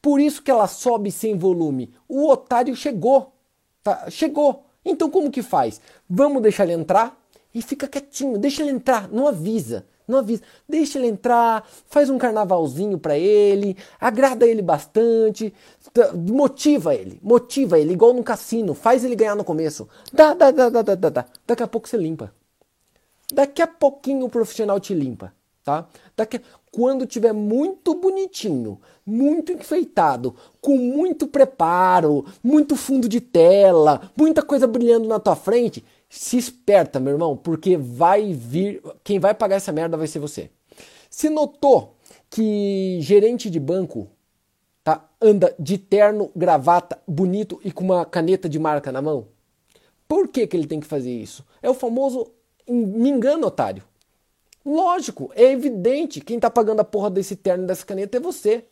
Por 0.00 0.18
isso 0.18 0.42
que 0.42 0.50
ela 0.50 0.66
sobe 0.66 1.12
sem 1.12 1.36
volume. 1.36 1.92
O 2.08 2.26
otário 2.28 2.74
chegou. 2.74 3.34
Tá? 3.82 4.10
Chegou. 4.10 4.64
Então 4.82 5.10
como 5.10 5.30
que 5.30 5.42
faz? 5.42 5.80
Vamos 6.08 6.40
deixar 6.40 6.64
ele 6.64 6.72
entrar 6.72 7.20
e 7.54 7.60
fica 7.60 7.86
quietinho. 7.86 8.38
Deixa 8.38 8.62
ele 8.62 8.70
entrar, 8.70 9.08
não 9.08 9.28
avisa. 9.28 9.86
Não 10.06 10.18
avisa. 10.18 10.42
Deixa 10.68 10.98
ele 10.98 11.08
entrar, 11.08 11.68
faz 11.88 12.08
um 12.08 12.18
carnavalzinho 12.18 12.98
para 12.98 13.18
ele, 13.18 13.76
agrada 14.00 14.46
ele 14.46 14.62
bastante, 14.62 15.52
motiva 16.28 16.94
ele, 16.94 17.18
motiva 17.22 17.78
ele, 17.78 17.92
igual 17.92 18.12
no 18.12 18.22
cassino, 18.22 18.74
faz 18.74 19.04
ele 19.04 19.16
ganhar 19.16 19.34
no 19.34 19.44
começo. 19.44 19.88
Dá, 20.12 20.34
dá, 20.34 20.50
dá, 20.50 20.68
dá, 20.68 20.82
dá, 20.82 21.10
dá. 21.10 21.24
Daqui 21.46 21.62
a 21.62 21.66
pouco 21.66 21.88
você 21.88 21.96
limpa. 21.96 22.32
Daqui 23.32 23.60
a 23.60 23.66
pouquinho 23.66 24.26
o 24.26 24.30
profissional 24.30 24.78
te 24.78 24.94
limpa, 24.94 25.32
tá? 25.64 25.88
Daqui 26.16 26.40
quando 26.76 27.06
tiver 27.06 27.32
muito 27.32 27.94
bonitinho, 27.94 28.78
muito 29.04 29.50
enfeitado, 29.50 30.36
com 30.60 30.76
muito 30.76 31.26
preparo, 31.26 32.26
muito 32.44 32.76
fundo 32.76 33.08
de 33.08 33.18
tela, 33.18 34.10
muita 34.14 34.42
coisa 34.42 34.66
brilhando 34.66 35.08
na 35.08 35.18
tua 35.18 35.34
frente, 35.34 35.82
se 36.08 36.36
esperta, 36.36 37.00
meu 37.00 37.14
irmão, 37.14 37.36
porque 37.36 37.76
vai 37.76 38.32
vir. 38.32 38.82
Quem 39.02 39.18
vai 39.18 39.34
pagar 39.34 39.56
essa 39.56 39.72
merda 39.72 39.96
vai 39.96 40.06
ser 40.06 40.18
você. 40.18 40.50
Se 41.10 41.28
notou 41.28 41.96
que 42.30 42.98
gerente 43.00 43.48
de 43.50 43.58
banco 43.58 44.08
tá? 44.84 45.08
anda 45.20 45.54
de 45.58 45.78
terno, 45.78 46.30
gravata, 46.34 47.00
bonito 47.06 47.60
e 47.64 47.72
com 47.72 47.84
uma 47.84 48.04
caneta 48.04 48.48
de 48.48 48.58
marca 48.58 48.92
na 48.92 49.02
mão? 49.02 49.28
Por 50.06 50.28
que, 50.28 50.46
que 50.46 50.56
ele 50.56 50.66
tem 50.66 50.78
que 50.78 50.86
fazer 50.86 51.10
isso? 51.10 51.44
É 51.60 51.68
o 51.68 51.74
famoso 51.74 52.30
me 52.68 53.08
engana, 53.08 53.46
otário. 53.46 53.82
Lógico, 54.64 55.30
é 55.34 55.44
evidente, 55.44 56.20
quem 56.20 56.40
tá 56.40 56.50
pagando 56.50 56.80
a 56.80 56.84
porra 56.84 57.08
desse 57.08 57.36
terno 57.36 57.64
e 57.64 57.66
dessa 57.66 57.86
caneta 57.86 58.16
é 58.16 58.20
você. 58.20 58.64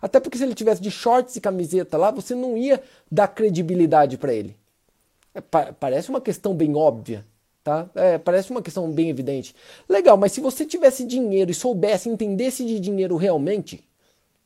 Até 0.00 0.18
porque 0.18 0.38
se 0.38 0.44
ele 0.44 0.54
tivesse 0.54 0.82
de 0.82 0.90
shorts 0.90 1.36
e 1.36 1.40
camiseta 1.40 1.96
lá, 1.96 2.10
você 2.10 2.34
não 2.34 2.56
ia 2.56 2.82
dar 3.10 3.28
credibilidade 3.28 4.16
para 4.18 4.32
ele. 4.32 4.56
É, 5.34 5.40
pa 5.40 5.72
parece 5.72 6.10
uma 6.10 6.20
questão 6.20 6.54
bem 6.54 6.74
óbvia, 6.74 7.26
tá? 7.64 7.88
É, 7.94 8.18
parece 8.18 8.50
uma 8.50 8.62
questão 8.62 8.90
bem 8.90 9.08
evidente. 9.08 9.54
Legal, 9.88 10.16
mas 10.16 10.32
se 10.32 10.40
você 10.40 10.64
tivesse 10.66 11.04
dinheiro 11.04 11.50
e 11.50 11.54
soubesse, 11.54 12.08
entendesse 12.08 12.64
de 12.64 12.78
dinheiro 12.78 13.16
realmente, 13.16 13.82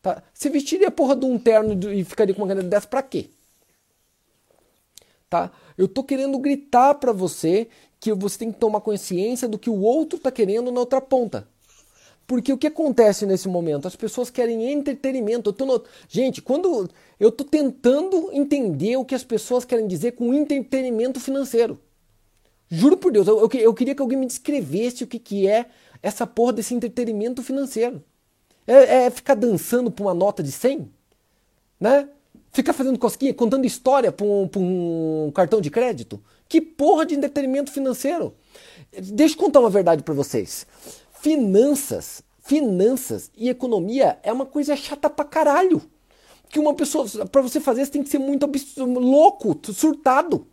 tá? 0.02 0.22
Você 0.32 0.48
vestiria 0.48 0.88
a 0.88 0.92
porra 0.92 1.16
de 1.16 1.26
um 1.26 1.38
terno 1.38 1.92
e 1.92 2.04
ficaria 2.04 2.34
com 2.34 2.42
uma 2.42 2.48
caneta 2.48 2.68
dessa 2.68 2.86
pra 2.86 3.02
quê? 3.02 3.30
Tá? 5.28 5.50
Eu 5.76 5.88
tô 5.88 6.04
querendo 6.04 6.38
gritar 6.38 6.94
para 6.94 7.12
você 7.12 7.68
que 7.98 8.12
você 8.12 8.38
tem 8.38 8.52
que 8.52 8.58
tomar 8.58 8.80
consciência 8.80 9.48
do 9.48 9.58
que 9.58 9.68
o 9.68 9.80
outro 9.80 10.18
tá 10.18 10.30
querendo 10.30 10.70
na 10.70 10.80
outra 10.80 11.00
ponta. 11.00 11.48
Porque 12.26 12.52
o 12.52 12.58
que 12.58 12.66
acontece 12.66 13.24
nesse 13.24 13.48
momento? 13.48 13.86
As 13.86 13.94
pessoas 13.94 14.30
querem 14.30 14.72
entretenimento. 14.72 15.54
No... 15.64 15.82
Gente, 16.08 16.42
quando 16.42 16.88
eu 17.20 17.28
estou 17.28 17.46
tentando 17.46 18.30
entender 18.32 18.96
o 18.96 19.04
que 19.04 19.14
as 19.14 19.22
pessoas 19.22 19.64
querem 19.64 19.86
dizer 19.86 20.12
com 20.12 20.34
entretenimento 20.34 21.20
financeiro. 21.20 21.78
Juro 22.68 22.96
por 22.96 23.12
Deus, 23.12 23.28
eu, 23.28 23.38
eu, 23.38 23.60
eu 23.60 23.74
queria 23.74 23.94
que 23.94 24.02
alguém 24.02 24.18
me 24.18 24.26
descrevesse 24.26 25.04
o 25.04 25.06
que, 25.06 25.20
que 25.20 25.46
é 25.46 25.66
essa 26.02 26.26
porra 26.26 26.54
desse 26.54 26.74
entretenimento 26.74 27.42
financeiro. 27.44 28.02
É, 28.66 29.04
é 29.04 29.10
ficar 29.10 29.34
dançando 29.34 29.88
por 29.88 30.02
uma 30.02 30.14
nota 30.14 30.42
de 30.42 30.50
100? 30.50 30.90
Né? 31.78 32.08
Ficar 32.50 32.72
fazendo 32.72 32.98
cosquinha, 32.98 33.32
contando 33.32 33.64
história 33.64 34.10
para 34.10 34.26
um, 34.26 34.50
um 34.56 35.30
cartão 35.32 35.60
de 35.60 35.70
crédito? 35.70 36.20
Que 36.48 36.60
porra 36.60 37.06
de 37.06 37.14
entretenimento 37.14 37.70
financeiro? 37.70 38.34
Deixa 38.92 39.36
eu 39.36 39.38
contar 39.38 39.60
uma 39.60 39.70
verdade 39.70 40.02
para 40.02 40.14
vocês 40.14 40.66
finanças, 41.26 42.22
finanças 42.38 43.32
e 43.36 43.48
economia 43.48 44.16
é 44.22 44.32
uma 44.32 44.46
coisa 44.46 44.76
chata 44.76 45.10
pra 45.10 45.24
caralho. 45.24 45.82
Que 46.48 46.60
uma 46.60 46.72
pessoa, 46.72 47.04
para 47.26 47.42
você 47.42 47.58
fazer, 47.58 47.84
você 47.84 47.90
tem 47.90 48.04
que 48.04 48.08
ser 48.08 48.20
muito 48.20 48.46
louco, 49.00 49.58
surtado. 49.72 50.46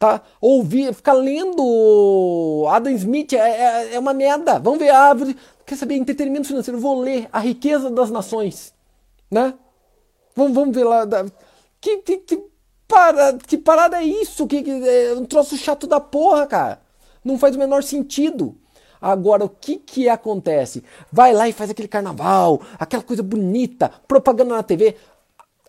Tá? 0.00 0.20
Ouvir, 0.40 0.92
ficar 0.92 1.12
lendo 1.12 2.66
Adam 2.68 2.92
Smith 2.94 3.34
é, 3.34 3.38
é, 3.38 3.94
é 3.94 3.98
uma 4.00 4.12
merda. 4.12 4.58
Vamos 4.58 4.80
ver 4.80 4.88
a 4.88 4.98
árvore. 4.98 5.36
Quer 5.64 5.76
saber? 5.76 5.94
Entretenimento 5.94 6.48
financeiro. 6.48 6.80
Vou 6.80 6.98
ler 7.00 7.28
A 7.32 7.38
Riqueza 7.38 7.88
das 7.88 8.10
Nações. 8.10 8.74
Né? 9.30 9.54
Vamos, 10.34 10.54
vamos 10.54 10.74
ver 10.74 10.82
lá. 10.82 11.06
Que, 11.80 11.98
que, 11.98 12.16
que, 12.16 12.42
para, 12.88 13.34
que 13.34 13.56
parada 13.56 13.98
é 13.98 14.04
isso? 14.04 14.44
Que, 14.48 14.60
que, 14.60 14.70
é 14.70 15.14
um 15.14 15.24
troço 15.24 15.56
chato 15.56 15.86
da 15.86 16.00
porra, 16.00 16.48
cara. 16.48 16.82
Não 17.24 17.38
faz 17.38 17.54
o 17.54 17.58
menor 17.60 17.84
sentido. 17.84 18.56
Agora, 19.00 19.44
o 19.44 19.48
que 19.48 19.76
que 19.76 20.08
acontece? 20.08 20.84
Vai 21.10 21.32
lá 21.32 21.48
e 21.48 21.52
faz 21.52 21.70
aquele 21.70 21.88
carnaval, 21.88 22.60
aquela 22.78 23.02
coisa 23.02 23.22
bonita, 23.22 23.90
propaganda 24.06 24.54
na 24.54 24.62
TV. 24.62 24.96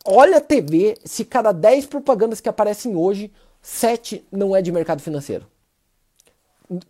Olha 0.05 0.37
a 0.37 0.41
TV, 0.41 0.97
se 1.05 1.23
cada 1.23 1.51
10 1.51 1.85
propagandas 1.85 2.41
que 2.41 2.49
aparecem 2.49 2.95
hoje, 2.95 3.31
7 3.61 4.25
não 4.31 4.55
é 4.55 4.61
de 4.61 4.71
mercado 4.71 5.01
financeiro. 5.01 5.45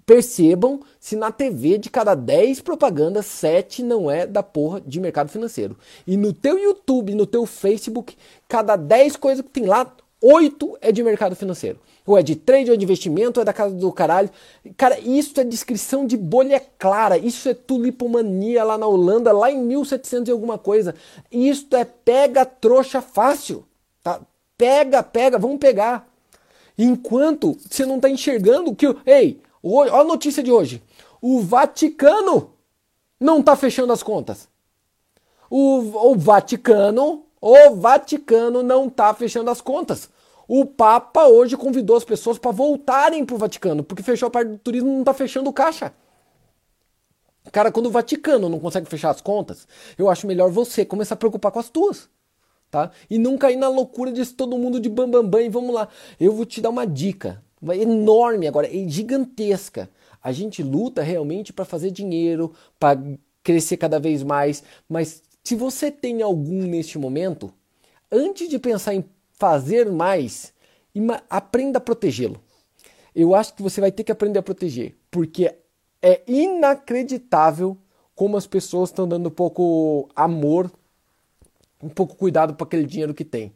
Percebam 0.06 0.80
se 1.00 1.16
na 1.16 1.32
TV 1.32 1.78
de 1.78 1.90
cada 1.90 2.14
10 2.16 2.62
propagandas, 2.62 3.26
7 3.26 3.84
não 3.84 4.10
é 4.10 4.26
da 4.26 4.44
porra 4.44 4.80
de 4.80 5.00
mercado 5.00 5.30
financeiro. 5.30 5.78
E 6.06 6.16
no 6.16 6.32
teu 6.32 6.58
YouTube, 6.58 7.16
no 7.16 7.26
teu 7.26 7.46
Facebook, 7.46 8.16
cada 8.48 8.76
10 8.76 9.18
coisas 9.18 9.44
que 9.44 9.52
tem 9.52 9.66
lá, 9.66 9.92
8 10.22 10.78
é 10.82 10.92
de 10.92 11.02
mercado 11.04 11.36
financeiro. 11.36 11.80
Ou 12.06 12.18
é 12.18 12.24
de 12.24 12.36
trade, 12.36 12.70
ou 12.70 12.76
é 12.76 12.78
de 12.78 12.84
investimento, 12.84 13.40
ou 13.40 13.42
é 13.42 13.46
da 13.46 13.54
casa 13.54 13.74
do 13.76 13.92
caralho. 13.92 14.30
Cara, 14.78 15.00
isso 15.00 15.40
é 15.40 15.44
descrição 15.44 16.06
de 16.06 16.16
bolha 16.16 16.62
clara. 16.78 17.18
Isso 17.18 17.50
é 17.50 17.54
tulipomania 17.54 18.64
lá 18.64 18.78
na 18.78 18.88
Holanda, 18.88 19.32
lá 19.32 19.52
em 19.52 19.58
1700 19.58 20.30
e 20.30 20.32
alguma 20.32 20.58
coisa. 20.58 20.96
Isso 21.32 21.68
é 21.76 21.86
pega 21.86 22.46
trouxa 22.46 23.02
fácil. 23.02 23.66
Tá? 24.04 24.22
Pega, 24.58 25.02
pega, 25.02 25.40
vamos 25.40 25.58
pegar. 25.58 26.08
Enquanto 26.78 27.58
você 27.68 27.86
não 27.86 27.96
está 27.96 28.10
enxergando 28.10 28.76
que. 28.76 28.86
Ei, 29.06 29.42
olha 29.64 29.94
a 29.94 30.04
notícia 30.04 30.44
de 30.44 30.52
hoje. 30.52 30.82
O 31.22 31.40
Vaticano 31.40 32.54
não 33.20 33.40
está 33.40 33.56
fechando 33.56 33.94
as 33.94 34.02
contas. 34.02 34.50
O, 35.50 36.12
o 36.12 36.16
Vaticano, 36.16 37.26
o 37.42 37.76
Vaticano 37.76 38.62
não 38.62 38.88
está 38.88 39.14
fechando 39.14 39.50
as 39.50 39.60
contas. 39.60 40.10
O 40.48 40.66
Papa 40.66 41.26
hoje 41.26 41.58
convidou 41.58 41.98
as 41.98 42.06
pessoas 42.06 42.38
para 42.38 42.52
voltarem 42.52 43.26
para 43.26 43.36
o 43.36 43.38
Vaticano, 43.40 43.84
porque 43.84 44.04
fechou 44.04 44.28
a 44.28 44.32
parte 44.32 44.50
do 44.50 44.58
turismo 44.60 44.92
não 44.92 45.00
está 45.00 45.14
fechando 45.14 45.50
o 45.50 45.54
caixa. 45.54 45.92
Cara, 47.52 47.72
quando 47.72 47.88
o 47.88 47.92
Vaticano 47.92 48.48
não 48.48 48.60
consegue 48.60 48.88
fechar 48.88 49.10
as 49.10 49.22
contas, 49.22 49.68
eu 49.98 50.10
acho 50.10 50.28
melhor 50.28 50.52
você 50.52 50.86
começar 50.86 51.16
a 51.16 51.18
preocupar 51.18 51.52
com 51.52 51.60
as 51.60 51.70
tuas. 51.70 52.08
Tá? 52.70 52.92
E 53.10 53.18
não 53.18 53.38
cair 53.38 53.58
na 53.58 53.68
loucura 53.68 54.12
de 54.12 54.26
todo 54.28 54.58
mundo 54.58 54.80
de 54.80 54.88
bambambam 54.88 55.24
bam, 55.24 55.30
bam, 55.30 55.42
e 55.42 55.50
vamos 55.50 55.74
lá. 55.74 55.90
Eu 56.20 56.34
vou 56.34 56.46
te 56.46 56.62
dar 56.62 56.70
uma 56.70 56.86
dica 56.86 57.44
enorme 57.74 58.48
agora, 58.48 58.68
é 58.68 58.88
gigantesca. 58.88 59.90
A 60.24 60.32
gente 60.32 60.62
luta 60.64 61.02
realmente 61.02 61.52
para 61.52 61.66
fazer 61.66 61.92
dinheiro, 61.92 62.54
para 62.80 63.00
crescer 63.44 63.78
cada 63.78 64.00
vez 64.00 64.24
mais, 64.24 64.64
mas 64.88 65.24
se 65.44 65.56
você 65.56 65.92
tem 65.92 66.22
algum 66.22 66.64
neste 66.64 66.98
momento, 66.98 67.54
antes 68.12 68.50
de 68.50 68.60
pensar 68.60 68.94
em 68.94 69.04
fazer 69.34 69.92
mais, 69.92 70.54
aprenda 71.30 71.78
a 71.80 71.82
protegê-lo. 71.82 72.42
Eu 73.16 73.36
acho 73.36 73.54
que 73.54 73.62
você 73.62 73.82
vai 73.82 73.92
ter 73.92 74.04
que 74.04 74.12
aprender 74.12 74.40
a 74.40 74.44
proteger, 74.44 74.96
porque 75.10 75.54
é 76.02 76.22
inacreditável 76.28 77.78
como 78.16 78.38
as 78.38 78.48
pessoas 78.48 78.90
estão 78.90 79.08
dando 79.08 79.32
pouco 79.32 80.10
amor, 80.16 80.72
um 81.82 81.90
pouco 81.90 82.16
cuidado 82.16 82.54
para 82.54 82.66
aquele 82.66 82.86
dinheiro 82.86 83.14
que 83.14 83.26
tem. 83.26 83.54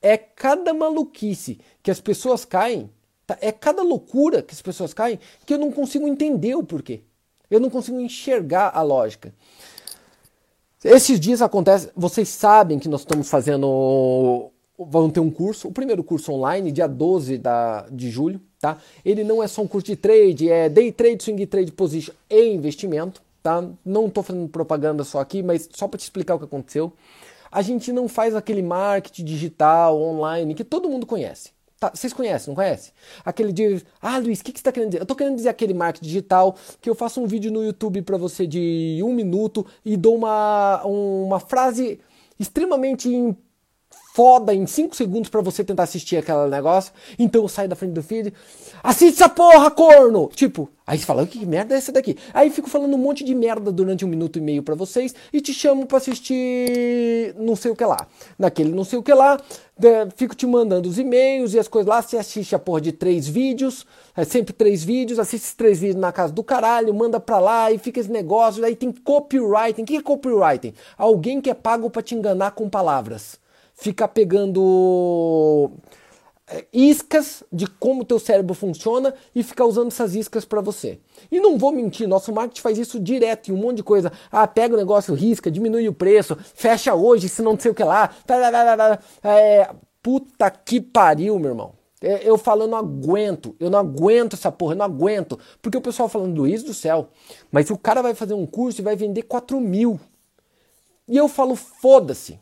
É 0.00 0.16
cada 0.16 0.72
maluquice 0.74 1.58
que 1.82 1.90
as 1.90 2.00
pessoas 2.00 2.44
caem, 2.44 2.90
tá? 3.26 3.36
é 3.40 3.50
cada 3.50 3.82
loucura 3.82 4.42
que 4.42 4.54
as 4.54 4.62
pessoas 4.62 4.92
caem 4.92 5.18
que 5.46 5.54
eu 5.54 5.58
não 5.58 5.72
consigo 5.72 6.06
entender 6.06 6.54
o 6.54 6.62
porquê. 6.62 7.02
Eu 7.50 7.60
não 7.60 7.68
consigo 7.68 8.00
enxergar 8.00 8.70
a 8.74 8.82
lógica. 8.82 9.34
Esses 10.84 11.20
dias 11.20 11.40
acontece, 11.40 11.90
vocês 11.94 12.28
sabem 12.28 12.78
que 12.78 12.88
nós 12.88 13.02
estamos 13.02 13.30
fazendo 13.30 14.50
vão 14.76 15.08
ter 15.08 15.20
um 15.20 15.30
curso, 15.30 15.68
o 15.68 15.72
primeiro 15.72 16.02
curso 16.02 16.32
online, 16.32 16.72
dia 16.72 16.88
12 16.88 17.38
da, 17.38 17.86
de 17.88 18.10
julho, 18.10 18.40
tá? 18.60 18.78
Ele 19.04 19.22
não 19.22 19.40
é 19.40 19.46
só 19.46 19.62
um 19.62 19.68
curso 19.68 19.86
de 19.86 19.96
trade, 19.96 20.50
é 20.50 20.68
day 20.68 20.90
trade, 20.90 21.22
swing 21.22 21.46
trade, 21.46 21.70
position 21.70 22.12
e 22.28 22.48
investimento, 22.48 23.22
tá? 23.40 23.64
Não 23.84 24.06
estou 24.06 24.24
fazendo 24.24 24.48
propaganda 24.48 25.04
só 25.04 25.20
aqui, 25.20 25.40
mas 25.40 25.68
só 25.72 25.86
para 25.86 25.98
te 25.98 26.02
explicar 26.02 26.34
o 26.34 26.38
que 26.38 26.46
aconteceu. 26.46 26.92
A 27.50 27.62
gente 27.62 27.92
não 27.92 28.08
faz 28.08 28.34
aquele 28.34 28.62
marketing 28.62 29.24
digital, 29.24 30.00
online, 30.00 30.54
que 30.54 30.64
todo 30.64 30.88
mundo 30.88 31.06
conhece. 31.06 31.50
Tá, 31.82 31.90
vocês 31.92 32.12
conhecem, 32.12 32.48
não 32.48 32.54
conhecem? 32.54 32.92
Aquele 33.24 33.52
de, 33.52 33.84
ah, 34.00 34.16
Luiz, 34.18 34.38
o 34.38 34.44
que, 34.44 34.52
que 34.52 34.58
você 34.58 34.60
está 34.60 34.70
querendo 34.70 34.90
dizer? 34.90 35.00
Eu 35.00 35.02
estou 35.02 35.16
querendo 35.16 35.34
dizer 35.34 35.48
aquele 35.48 35.74
marketing 35.74 36.06
digital 36.06 36.56
que 36.80 36.88
eu 36.88 36.94
faço 36.94 37.20
um 37.20 37.26
vídeo 37.26 37.50
no 37.50 37.60
YouTube 37.64 38.02
para 38.02 38.16
você 38.16 38.46
de 38.46 39.00
um 39.02 39.12
minuto 39.12 39.66
e 39.84 39.96
dou 39.96 40.14
uma, 40.14 40.80
uma 40.84 41.40
frase 41.40 41.98
extremamente 42.38 43.10
foda 44.14 44.54
em 44.54 44.66
5 44.66 44.94
segundos 44.94 45.30
para 45.30 45.40
você 45.40 45.64
tentar 45.64 45.84
assistir 45.84 46.18
aquele 46.18 46.46
negócio. 46.48 46.92
Então 47.18 47.42
eu 47.42 47.48
saio 47.48 47.68
da 47.68 47.74
frente 47.74 47.92
do 47.92 48.02
feed, 48.02 48.32
assiste 48.82 49.16
essa 49.16 49.28
porra, 49.28 49.70
corno! 49.70 50.28
Tipo, 50.34 50.68
aí 50.86 50.98
você 50.98 51.06
fala, 51.06 51.26
que 51.26 51.46
merda 51.46 51.74
é 51.74 51.78
essa 51.78 51.90
daqui? 51.90 52.18
Aí 52.34 52.50
fico 52.50 52.68
falando 52.68 52.94
um 52.94 52.98
monte 52.98 53.24
de 53.24 53.34
merda 53.34 53.72
durante 53.72 54.04
um 54.04 54.08
minuto 54.08 54.38
e 54.38 54.42
meio 54.42 54.62
para 54.62 54.74
vocês 54.74 55.14
e 55.32 55.40
te 55.40 55.54
chamo 55.54 55.86
para 55.86 55.96
assistir 55.96 57.34
não 57.38 57.56
sei 57.56 57.70
o 57.70 57.76
que 57.76 57.84
lá. 57.84 58.06
Naquele 58.38 58.70
não 58.70 58.84
sei 58.84 58.98
o 58.98 59.02
que 59.02 59.14
lá, 59.14 59.40
fico 60.14 60.34
te 60.34 60.46
mandando 60.46 60.90
os 60.90 60.98
e-mails 60.98 61.54
e 61.54 61.58
as 61.58 61.66
coisas 61.66 61.88
lá, 61.88 62.02
você 62.02 62.18
assiste 62.18 62.54
a 62.54 62.58
porra 62.58 62.82
de 62.82 62.92
três 62.92 63.26
vídeos, 63.26 63.86
é 64.14 64.24
sempre 64.24 64.52
três 64.52 64.84
vídeos, 64.84 65.18
assiste 65.18 65.44
esses 65.44 65.54
três 65.54 65.80
vídeos 65.80 65.98
na 65.98 66.12
casa 66.12 66.34
do 66.34 66.44
caralho, 66.44 66.92
manda 66.92 67.18
pra 67.18 67.38
lá 67.38 67.72
e 67.72 67.78
fica 67.78 67.98
esse 67.98 68.10
negócio, 68.10 68.62
aí 68.62 68.76
tem 68.76 68.92
copywriting. 68.92 69.82
O 69.82 69.86
que 69.86 69.96
é 69.96 70.02
copywriting? 70.02 70.74
Alguém 70.98 71.40
que 71.40 71.48
é 71.48 71.54
pago 71.54 71.88
para 71.88 72.02
te 72.02 72.14
enganar 72.14 72.50
com 72.50 72.68
palavras 72.68 73.40
ficar 73.82 74.08
pegando 74.08 75.70
é, 76.46 76.64
iscas 76.72 77.42
de 77.52 77.66
como 77.66 78.02
o 78.02 78.04
teu 78.04 78.18
cérebro 78.18 78.54
funciona 78.54 79.12
e 79.34 79.42
ficar 79.42 79.64
usando 79.64 79.88
essas 79.88 80.14
iscas 80.14 80.44
para 80.44 80.60
você. 80.60 81.00
E 81.30 81.40
não 81.40 81.58
vou 81.58 81.72
mentir, 81.72 82.06
nosso 82.06 82.32
marketing 82.32 82.60
faz 82.60 82.78
isso 82.78 83.00
direto 83.00 83.48
em 83.48 83.54
um 83.54 83.56
monte 83.56 83.78
de 83.78 83.82
coisa. 83.82 84.12
Ah, 84.30 84.46
pega 84.46 84.74
o 84.74 84.78
negócio, 84.78 85.14
risca, 85.14 85.50
diminui 85.50 85.88
o 85.88 85.92
preço, 85.92 86.36
fecha 86.54 86.94
hoje, 86.94 87.28
se 87.28 87.42
não 87.42 87.58
sei 87.58 87.72
o 87.72 87.74
que 87.74 87.82
lá. 87.82 88.14
É, 89.22 89.70
puta 90.00 90.50
que 90.50 90.80
pariu, 90.80 91.38
meu 91.38 91.50
irmão. 91.50 91.72
É, 92.00 92.28
eu 92.28 92.36
falo, 92.38 92.64
eu 92.64 92.68
não 92.68 92.78
aguento, 92.78 93.54
eu 93.58 93.70
não 93.70 93.78
aguento 93.78 94.34
essa 94.34 94.50
porra, 94.50 94.74
eu 94.74 94.78
não 94.78 94.84
aguento. 94.84 95.38
Porque 95.60 95.78
o 95.78 95.82
pessoal 95.82 96.08
falando, 96.08 96.36
Luiz 96.36 96.62
do 96.62 96.74
céu, 96.74 97.08
mas 97.50 97.68
o 97.70 97.78
cara 97.78 98.02
vai 98.02 98.14
fazer 98.14 98.34
um 98.34 98.46
curso 98.46 98.80
e 98.80 98.84
vai 98.84 98.94
vender 98.94 99.22
4 99.22 99.60
mil. 99.60 99.98
E 101.08 101.16
eu 101.16 101.28
falo, 101.28 101.56
foda-se. 101.56 102.38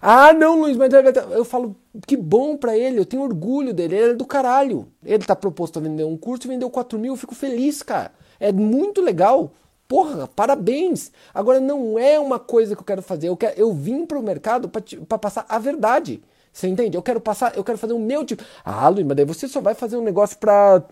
Ah, 0.00 0.32
não, 0.32 0.60
Luiz, 0.60 0.76
mas 0.76 0.92
eu 1.32 1.44
falo, 1.44 1.76
que 2.06 2.16
bom 2.16 2.56
para 2.56 2.76
ele, 2.76 2.98
eu 2.98 3.06
tenho 3.06 3.22
orgulho 3.22 3.72
dele, 3.72 3.96
ele 3.96 4.12
é 4.12 4.14
do 4.14 4.26
caralho. 4.26 4.88
Ele 5.04 5.24
tá 5.24 5.34
proposto 5.34 5.78
a 5.78 5.82
vender 5.82 6.04
um 6.04 6.16
curso 6.16 6.46
e 6.46 6.48
vendeu 6.48 6.70
4 6.70 6.98
mil, 6.98 7.12
eu 7.12 7.16
fico 7.16 7.34
feliz, 7.34 7.82
cara. 7.82 8.12
É 8.38 8.52
muito 8.52 9.00
legal. 9.00 9.52
Porra, 9.86 10.26
parabéns! 10.26 11.12
Agora 11.32 11.60
não 11.60 11.98
é 11.98 12.18
uma 12.18 12.38
coisa 12.38 12.74
que 12.74 12.80
eu 12.80 12.86
quero 12.86 13.02
fazer. 13.02 13.28
Eu, 13.28 13.36
quero, 13.36 13.58
eu 13.58 13.72
vim 13.72 14.06
pro 14.06 14.22
mercado 14.22 14.68
para 14.68 15.18
passar 15.18 15.44
a 15.48 15.58
verdade. 15.58 16.22
Você 16.52 16.68
entende? 16.68 16.96
Eu 16.96 17.02
quero 17.02 17.20
passar, 17.20 17.56
eu 17.56 17.64
quero 17.64 17.78
fazer 17.78 17.92
o 17.92 17.98
meu 17.98 18.24
tipo. 18.24 18.42
Ah, 18.64 18.88
Luiz, 18.88 19.06
mas 19.06 19.16
daí 19.16 19.26
você 19.26 19.46
só 19.46 19.60
vai 19.60 19.74
fazer 19.74 19.96
um 19.96 20.02
negócio 20.02 20.38
para 20.38 20.82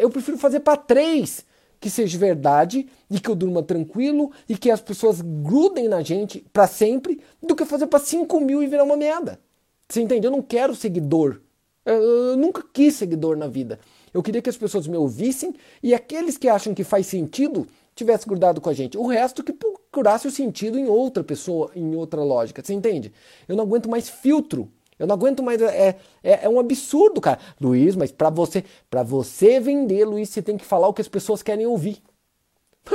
eu 0.00 0.10
prefiro 0.10 0.36
fazer 0.36 0.60
para 0.60 0.76
três 0.76 1.44
que 1.80 1.88
seja 1.88 2.18
verdade 2.18 2.86
e 3.10 3.18
que 3.18 3.30
eu 3.30 3.34
durma 3.34 3.62
tranquilo 3.62 4.30
e 4.48 4.56
que 4.56 4.70
as 4.70 4.80
pessoas 4.80 5.20
grudem 5.22 5.88
na 5.88 6.02
gente 6.02 6.44
para 6.52 6.66
sempre 6.66 7.20
do 7.42 7.56
que 7.56 7.64
fazer 7.64 7.86
para 7.86 7.98
5 7.98 8.38
mil 8.40 8.62
e 8.62 8.66
virar 8.66 8.84
uma 8.84 8.96
merda. 8.96 9.40
Você 9.88 10.02
entende? 10.02 10.26
Eu 10.26 10.30
não 10.30 10.42
quero 10.42 10.74
seguidor. 10.74 11.40
Eu, 11.84 11.94
eu 11.94 12.36
nunca 12.36 12.62
quis 12.72 12.94
seguidor 12.94 13.36
na 13.36 13.48
vida. 13.48 13.80
Eu 14.12 14.22
queria 14.22 14.42
que 14.42 14.50
as 14.50 14.56
pessoas 14.56 14.86
me 14.86 14.96
ouvissem 14.96 15.54
e 15.82 15.94
aqueles 15.94 16.36
que 16.36 16.48
acham 16.48 16.74
que 16.74 16.84
faz 16.84 17.06
sentido 17.06 17.66
tivesse 17.94 18.26
grudado 18.26 18.60
com 18.60 18.68
a 18.68 18.74
gente. 18.74 18.98
O 18.98 19.06
resto 19.06 19.42
que 19.42 19.52
procurasse 19.52 20.26
o 20.26 20.30
sentido 20.30 20.78
em 20.78 20.86
outra 20.86 21.24
pessoa, 21.24 21.70
em 21.74 21.94
outra 21.96 22.22
lógica. 22.22 22.62
Você 22.62 22.74
entende? 22.74 23.12
Eu 23.48 23.56
não 23.56 23.64
aguento 23.64 23.88
mais 23.88 24.08
filtro. 24.08 24.70
Eu 25.00 25.06
não 25.06 25.14
aguento 25.14 25.42
mais. 25.42 25.60
É, 25.62 25.96
é, 26.22 26.44
é 26.44 26.48
um 26.48 26.60
absurdo, 26.60 27.22
cara. 27.22 27.40
Luiz, 27.58 27.96
mas 27.96 28.12
para 28.12 28.28
você, 28.28 28.62
para 28.90 29.02
você 29.02 29.58
vender, 29.58 30.04
Luiz, 30.04 30.28
você 30.28 30.42
tem 30.42 30.58
que 30.58 30.64
falar 30.64 30.88
o 30.88 30.92
que 30.92 31.00
as 31.00 31.08
pessoas 31.08 31.42
querem 31.42 31.66
ouvir. 31.66 32.02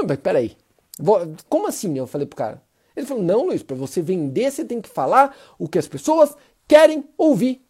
Mas 0.08 0.18
peraí. 0.20 0.56
Como 1.50 1.68
assim? 1.68 1.98
Eu 1.98 2.06
falei 2.06 2.28
pro 2.28 2.38
cara. 2.38 2.62
Ele 2.96 3.08
falou: 3.08 3.24
não, 3.24 3.48
Luiz, 3.48 3.64
para 3.64 3.76
você 3.76 4.04
vender, 4.04 4.52
você 4.52 4.64
tem 4.64 4.80
que 4.80 4.88
falar 4.88 5.36
o 5.58 5.68
que 5.68 5.80
as 5.80 5.88
pessoas 5.88 6.36
querem 6.68 7.04
ouvir. 7.18 7.66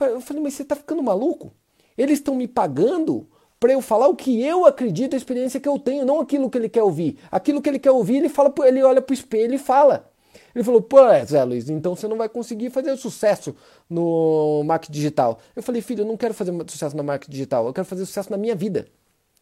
Eu 0.00 0.20
falei, 0.20 0.42
mas 0.42 0.52
você 0.52 0.64
tá 0.64 0.76
ficando 0.76 1.02
maluco? 1.02 1.50
Eles 1.96 2.18
estão 2.18 2.34
me 2.34 2.46
pagando 2.46 3.26
para 3.58 3.72
eu 3.72 3.80
falar 3.80 4.08
o 4.08 4.16
que 4.16 4.42
eu 4.42 4.66
acredito, 4.66 5.14
a 5.14 5.16
experiência 5.16 5.58
que 5.58 5.68
eu 5.68 5.78
tenho, 5.78 6.04
não 6.04 6.20
aquilo 6.20 6.50
que 6.50 6.58
ele 6.58 6.68
quer 6.68 6.82
ouvir. 6.82 7.18
Aquilo 7.32 7.62
que 7.62 7.70
ele 7.70 7.78
quer 7.78 7.92
ouvir, 7.92 8.16
ele 8.16 8.28
fala, 8.28 8.52
ele 8.66 8.82
olha 8.82 9.00
pro 9.00 9.14
espelho 9.14 9.54
e 9.54 9.58
fala. 9.58 10.12
Ele 10.54 10.64
falou, 10.64 10.80
pô, 10.80 10.98
Zé 11.24 11.42
Luiz, 11.44 11.68
então 11.68 11.94
você 11.94 12.08
não 12.08 12.16
vai 12.16 12.28
conseguir 12.28 12.70
fazer 12.70 12.96
sucesso 12.96 13.54
no 13.88 14.62
marketing 14.64 14.92
digital. 14.92 15.38
Eu 15.54 15.62
falei, 15.62 15.82
filho, 15.82 16.02
eu 16.02 16.06
não 16.06 16.16
quero 16.16 16.34
fazer 16.34 16.52
sucesso 16.66 16.96
no 16.96 17.04
marketing 17.04 17.32
digital, 17.32 17.66
eu 17.66 17.72
quero 17.72 17.86
fazer 17.86 18.06
sucesso 18.06 18.30
na 18.30 18.36
minha 18.36 18.54
vida. 18.54 18.86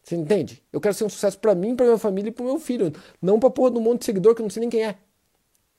Você 0.03 0.15
entende? 0.15 0.61
Eu 0.71 0.81
quero 0.81 0.93
ser 0.93 1.05
um 1.05 1.09
sucesso 1.09 1.39
para 1.39 1.55
mim, 1.55 1.75
para 1.75 1.85
minha 1.85 1.97
família 1.97 2.29
e 2.29 2.31
para 2.31 2.45
meu 2.45 2.59
filho, 2.59 2.91
não 3.21 3.39
para 3.39 3.49
porra 3.49 3.71
um 3.71 3.81
monte 3.81 3.99
de 3.99 4.05
seguidor 4.05 4.35
que 4.35 4.41
eu 4.41 4.43
não 4.43 4.49
sei 4.49 4.61
nem 4.61 4.69
quem 4.69 4.83
é. 4.85 4.97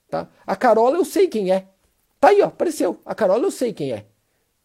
Tá? 0.08 0.28
A 0.46 0.56
Carola 0.56 0.96
eu 0.96 1.04
sei 1.04 1.28
quem 1.28 1.52
é. 1.52 1.66
Tá 2.18 2.28
aí, 2.28 2.40
ó, 2.40 2.46
apareceu. 2.46 2.98
A 3.04 3.14
Carola 3.14 3.42
eu 3.44 3.50
sei 3.50 3.72
quem 3.72 3.92
é. 3.92 4.06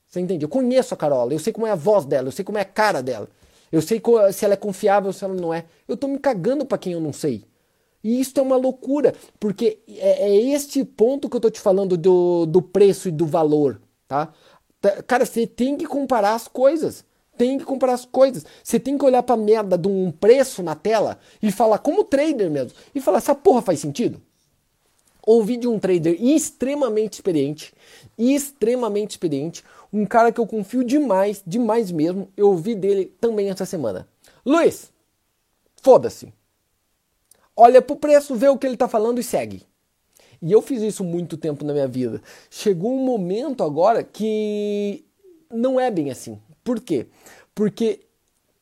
Você 0.08 0.20
entende? 0.20 0.46
Eu 0.46 0.50
conheço 0.50 0.94
a 0.94 0.98
Carola, 0.98 1.34
eu 1.34 1.40
sei 1.40 1.52
como 1.52 1.68
é 1.68 1.72
a 1.72 1.76
voz 1.76 2.06
dela, 2.06 2.30
eu 2.30 2.32
sei 2.32 2.46
como 2.46 2.58
é 2.58 2.62
a 2.62 2.66
cara 2.66 3.04
dela. 3.04 3.30
Eu 3.72 3.82
sei 3.82 4.02
se 4.34 4.46
ela 4.46 4.56
é 4.56 4.58
confiável 4.58 5.14
se 5.14 5.24
ela 5.24 5.36
não 5.36 5.54
é. 5.54 5.66
Eu 5.88 5.96
tô 5.96 6.08
me 6.08 6.18
cagando 6.18 6.66
para 6.66 6.78
quem 6.78 6.94
eu 6.94 7.00
não 7.00 7.14
sei. 7.14 7.46
E 8.04 8.20
isso 8.20 8.40
é 8.40 8.42
uma 8.42 8.56
loucura, 8.56 9.14
porque 9.40 9.80
é, 9.88 10.30
é 10.30 10.36
este 10.54 10.84
ponto 10.86 11.30
que 11.30 11.36
eu 11.36 11.42
tô 11.42 11.50
te 11.50 11.60
falando 11.60 11.98
do, 11.98 12.46
do 12.46 12.62
preço 12.62 13.10
e 13.10 13.12
do 13.12 13.26
valor, 13.26 13.82
tá? 14.08 14.34
tá? 14.80 15.04
Cara, 15.04 15.26
você 15.26 15.46
tem 15.46 15.76
que 15.76 15.86
comparar 15.86 16.34
as 16.34 16.48
coisas. 16.48 17.04
Tem 17.38 17.58
que 17.58 17.66
comparar 17.66 17.94
as 17.94 18.06
coisas. 18.06 18.46
Você 18.64 18.80
tem 18.80 18.98
que 18.98 19.06
olhar 19.06 19.24
pra 19.24 19.38
merda 19.38 19.78
de 19.78 19.88
um 19.88 20.12
preço 20.12 20.64
na 20.64 20.76
tela 20.76 21.20
e 21.42 21.52
falar, 21.52 21.80
como 21.80 22.04
trader 22.04 22.50
mesmo, 22.50 22.72
e 22.94 23.02
falar, 23.02 23.18
essa 23.18 23.36
porra 23.36 23.62
faz 23.62 23.80
sentido? 23.80 24.22
Ouvi 25.26 25.58
de 25.58 25.68
um 25.68 25.78
trader 25.78 26.18
extremamente 26.22 27.14
experiente, 27.14 27.74
extremamente 28.18 29.12
experiente, 29.12 29.64
um 29.92 30.06
cara 30.06 30.32
que 30.32 30.40
eu 30.40 30.48
confio 30.48 30.84
demais, 30.84 31.44
demais 31.46 31.92
mesmo. 31.92 32.30
Eu 32.36 32.48
ouvi 32.48 32.76
dele 32.76 33.14
também 33.20 33.50
essa 33.50 33.66
semana. 33.66 34.08
Luiz, 34.46 34.92
foda-se 35.82 36.34
olha 37.60 37.82
pro 37.82 37.96
preço, 37.96 38.36
vê 38.36 38.48
o 38.48 38.58
que 38.58 38.66
ele 38.66 38.76
está 38.76 38.88
falando 38.88 39.20
e 39.20 39.24
segue. 39.24 39.64
E 40.42 40.52
eu 40.52 40.62
fiz 40.62 40.82
isso 40.82 41.04
muito 41.04 41.38
tempo 41.38 41.66
na 41.66 41.74
minha 41.74 41.88
vida. 41.88 42.22
Chegou 42.50 42.94
um 42.94 43.04
momento 43.04 43.64
agora 43.64 44.04
que 44.04 45.04
não 45.54 45.80
é 45.80 45.92
bem 45.92 46.10
assim. 46.10 46.40
Por 46.64 46.80
quê? 46.80 47.08
Porque 47.54 48.02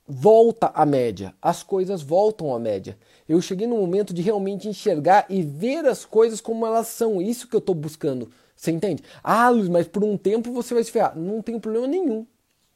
volta 0.08 0.72
à 0.74 0.86
média, 0.86 1.36
as 1.42 1.62
coisas 1.62 2.02
voltam 2.02 2.56
à 2.56 2.60
média. 2.60 2.98
Eu 3.30 3.42
cheguei 3.42 3.68
no 3.68 3.78
momento 3.78 4.14
de 4.14 4.22
realmente 4.22 4.68
enxergar 4.68 5.26
e 5.30 5.44
ver 5.44 5.86
as 5.86 6.04
coisas 6.04 6.42
como 6.42 6.66
elas 6.66 6.88
são. 6.88 7.22
Isso 7.22 7.48
que 7.48 7.56
eu 7.56 7.60
estou 7.60 7.76
buscando. 7.76 8.32
Você 8.56 8.72
entende? 8.72 9.04
Ah, 9.24 9.50
Luiz, 9.50 9.70
mas 9.70 9.88
por 9.88 10.04
um 10.04 10.18
tempo 10.18 10.52
você 10.52 10.74
vai 10.74 10.84
se 10.84 10.92
ferrar. 10.92 11.16
Não 11.16 11.44
tem 11.44 11.60
problema 11.60 11.86
nenhum. 11.86 12.26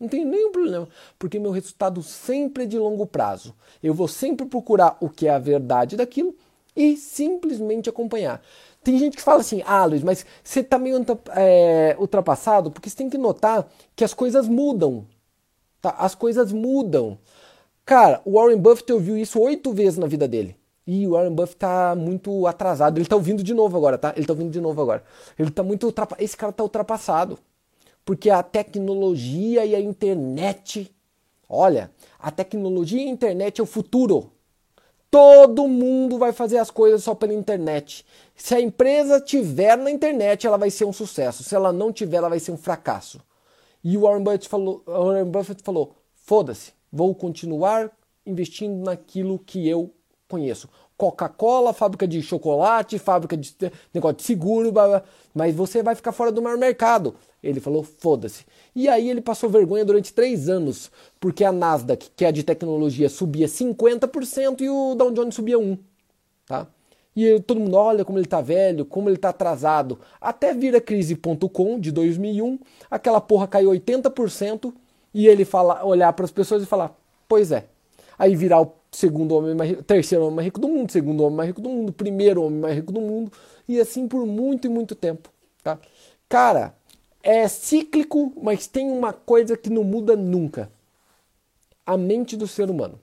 Não 0.02 0.08
tem 0.08 0.26
nenhum 0.26 0.52
problema, 0.52 0.90
porque 1.20 1.38
meu 1.38 1.52
resultado 1.52 2.02
sempre 2.02 2.64
é 2.64 2.66
de 2.66 2.76
longo 2.76 3.06
prazo. 3.06 3.54
Eu 3.84 3.94
vou 3.94 4.08
sempre 4.08 4.48
procurar 4.48 4.98
o 5.00 5.08
que 5.08 5.28
é 5.28 5.30
a 5.30 5.38
verdade 5.38 5.96
daquilo 5.96 6.36
e 6.76 6.98
simplesmente 6.98 7.88
acompanhar. 7.88 8.42
Tem 8.84 8.98
gente 8.98 9.16
que 9.16 9.22
fala 9.22 9.42
assim, 9.42 9.62
ah, 9.64 9.86
Luiz, 9.86 10.02
mas 10.02 10.26
você 10.44 10.62
está 10.62 10.80
meio 10.80 11.06
é, 11.36 11.96
ultrapassado, 12.00 12.72
porque 12.72 12.90
você 12.90 12.96
tem 12.96 13.12
que 13.12 13.18
notar 13.18 13.68
que 13.96 14.04
as 14.04 14.12
coisas 14.12 14.48
mudam. 14.48 15.06
Tá? 15.80 15.92
As 15.92 16.16
coisas 16.16 16.52
mudam. 16.52 17.20
Cara, 17.86 18.22
o 18.26 18.40
Warren 18.40 18.58
Buffett 18.58 18.92
ouviu 18.92 19.16
isso 19.16 19.40
oito 19.40 19.72
vezes 19.72 20.00
na 20.00 20.08
vida 20.08 20.28
dele. 20.28 20.56
E 20.88 21.06
o 21.06 21.12
Warren 21.12 21.36
Buffett 21.36 21.58
tá 21.58 21.96
muito 21.96 22.48
atrasado. 22.48 22.98
Ele 22.98 23.06
tá 23.06 23.16
ouvindo 23.16 23.44
de 23.44 23.54
novo 23.54 23.78
agora, 23.78 24.00
tá? 24.00 24.14
Ele 24.18 24.26
tá 24.26 24.34
ouvindo 24.34 24.50
de 24.50 24.60
novo 24.60 24.82
agora. 24.82 25.04
Ele 25.38 25.52
tá 25.52 25.62
muito 25.62 25.86
ultrapassado. 25.86 26.24
Esse 26.24 26.36
cara 26.36 26.52
tá 26.52 26.64
ultrapassado 26.64 27.38
porque 28.06 28.30
a 28.30 28.44
tecnologia 28.44 29.66
e 29.66 29.76
a 29.76 29.80
internet, 29.80 30.94
olha, 31.48 31.92
a 32.20 32.32
tecnologia 32.32 33.02
e 33.04 33.08
a 33.08 33.12
internet 33.12 33.60
é 33.60 33.64
o 33.64 33.68
futuro. 33.68 34.32
Todo 35.10 35.68
mundo 35.68 36.18
vai 36.18 36.32
fazer 36.32 36.58
as 36.58 36.72
coisas 36.72 37.04
só 37.04 37.14
pela 37.14 37.34
internet. 37.34 38.06
Se 38.36 38.56
a 38.56 38.62
empresa 38.62 39.20
tiver 39.20 39.78
na 39.78 39.92
internet, 39.92 40.48
ela 40.48 40.58
vai 40.58 40.70
ser 40.70 40.86
um 40.86 40.94
sucesso. 40.94 41.44
Se 41.44 41.54
ela 41.54 41.74
não 41.74 41.92
tiver, 41.92 42.18
ela 42.18 42.30
vai 42.30 42.40
ser 42.40 42.52
um 42.52 42.58
fracasso. 42.58 43.22
E 43.84 43.98
o 43.98 44.02
Warren 44.02 44.24
Buffett 44.24 44.48
falou, 44.48 44.84
Warren 44.86 45.30
Buffett 45.30 45.64
falou: 45.64 45.96
foda-se, 46.14 46.72
vou 46.92 47.14
continuar 47.14 47.92
investindo 48.26 48.86
naquilo 48.86 49.38
que 49.40 49.68
eu 49.68 49.94
conheço. 50.30 50.70
Coca-Cola, 51.02 51.74
fábrica 51.74 52.08
de 52.08 52.22
chocolate, 52.22 53.00
fábrica 53.00 53.36
de 53.36 53.56
negócio 53.92 54.18
de 54.18 54.22
seguro, 54.22 54.72
blá, 54.72 54.88
blá, 54.88 55.04
mas 55.34 55.56
você 55.56 55.82
vai 55.82 55.96
ficar 55.96 56.12
fora 56.12 56.32
do 56.32 56.44
maior 56.44 56.60
mercado. 56.60 57.16
Ele 57.42 57.60
falou, 57.60 57.82
foda-se. 57.82 58.46
E 58.76 58.88
aí 58.88 59.10
ele 59.10 59.20
passou 59.20 59.50
vergonha 59.50 59.84
durante 59.84 60.14
três 60.14 60.48
anos, 60.48 60.92
porque 61.20 61.44
a 61.44 61.52
Nasdaq, 61.52 62.12
que 62.16 62.24
é 62.24 62.32
de 62.32 62.44
tecnologia, 62.44 63.10
subia 63.10 63.48
50% 63.48 64.62
e 64.62 64.70
o 64.70 64.94
Dow 64.94 65.12
Jones 65.12 65.34
subia 65.34 65.58
1%. 65.58 65.80
Tá? 66.46 66.68
E 67.16 67.40
todo 67.40 67.60
mundo 67.60 67.76
olha 67.78 68.06
como 68.06 68.20
ele 68.20 68.28
tá 68.28 68.40
velho, 68.40 68.86
como 68.86 69.10
ele 69.10 69.18
tá 69.18 69.30
atrasado. 69.30 69.98
Até 70.22 70.54
vir 70.54 70.76
a 70.76 70.82
crise.com 70.82 71.80
de 71.80 71.92
2001, 71.92 72.60
aquela 72.92 73.20
porra 73.20 73.48
caiu 73.48 73.72
80% 73.72 74.72
e 75.16 75.28
ele 75.28 75.46
fala, 75.46 75.84
olhar 75.84 76.14
para 76.14 76.26
as 76.26 76.32
pessoas 76.32 76.62
e 76.62 76.68
falar: 76.68 76.96
"Pois 77.28 77.52
é". 77.52 77.66
Aí 78.20 78.36
virar 78.36 78.62
o 78.62 78.81
segundo 78.92 79.36
homem 79.36 79.56
mais 79.56 79.70
rico, 79.70 79.84
terceiro 79.84 80.26
homem 80.26 80.36
mais 80.36 80.46
rico 80.46 80.60
do 80.60 80.68
mundo, 80.68 80.92
segundo 80.92 81.24
homem 81.24 81.38
mais 81.38 81.48
rico 81.48 81.62
do 81.62 81.70
mundo, 81.70 81.94
primeiro 81.94 82.44
homem 82.44 82.60
mais 82.60 82.76
rico 82.76 82.92
do 82.92 83.02
mundo 83.02 83.32
e 83.68 83.80
assim 83.80 84.08
por 84.08 84.26
muito 84.26 84.68
e 84.68 84.70
muito 84.70 84.96
tempo, 84.96 85.30
tá? 85.64 85.80
Cara, 86.28 86.76
é 87.24 87.48
cíclico, 87.48 88.34
mas 88.42 88.68
tem 88.68 88.90
uma 88.90 89.14
coisa 89.14 89.56
que 89.56 89.70
não 89.70 89.84
muda 89.84 90.16
nunca: 90.16 90.72
a 91.86 91.98
mente 91.98 92.36
do 92.36 92.48
ser 92.48 92.70
humano. 92.70 93.00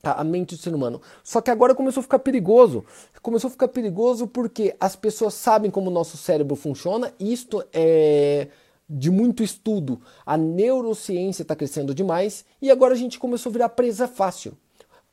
Tá? 0.00 0.14
A 0.14 0.24
mente 0.24 0.56
do 0.56 0.60
ser 0.60 0.74
humano. 0.74 1.00
Só 1.22 1.40
que 1.40 1.50
agora 1.50 1.76
começou 1.76 2.00
a 2.00 2.02
ficar 2.02 2.18
perigoso. 2.18 2.84
Começou 3.22 3.46
a 3.46 3.50
ficar 3.52 3.68
perigoso 3.68 4.26
porque 4.26 4.74
as 4.80 4.96
pessoas 4.96 5.34
sabem 5.34 5.70
como 5.70 5.90
o 5.90 5.92
nosso 5.92 6.16
cérebro 6.16 6.56
funciona. 6.56 7.12
Isto 7.20 7.64
é 7.72 8.48
de 8.90 9.10
muito 9.10 9.44
estudo. 9.44 10.00
A 10.26 10.36
neurociência 10.36 11.42
está 11.42 11.54
crescendo 11.54 11.94
demais 11.94 12.44
e 12.60 12.70
agora 12.70 12.94
a 12.94 12.96
gente 12.96 13.18
começou 13.18 13.50
a 13.50 13.52
virar 13.52 13.68
presa 13.70 14.08
fácil. 14.08 14.56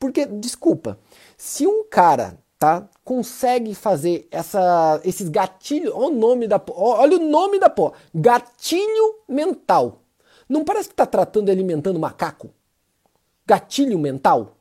Porque, 0.00 0.26
desculpa, 0.26 0.98
se 1.36 1.64
um 1.66 1.84
cara 1.84 2.36
tá? 2.60 2.86
Consegue 3.02 3.74
fazer 3.74 4.28
essa, 4.30 5.00
esses 5.02 5.30
gatilhos. 5.30 5.92
Olha 5.94 6.14
o 6.14 6.18
nome 6.18 6.46
da 6.46 6.60
olha 6.76 7.16
o 7.16 7.28
nome 7.28 7.58
da 7.58 7.70
pó. 7.70 7.92
Gatilho 8.14 9.16
mental. 9.26 10.02
Não 10.46 10.62
parece 10.62 10.88
que 10.88 10.92
está 10.92 11.06
tratando 11.06 11.48
e 11.48 11.50
alimentando 11.50 11.98
macaco? 11.98 12.50
Gatilho 13.46 13.98
mental. 13.98 14.58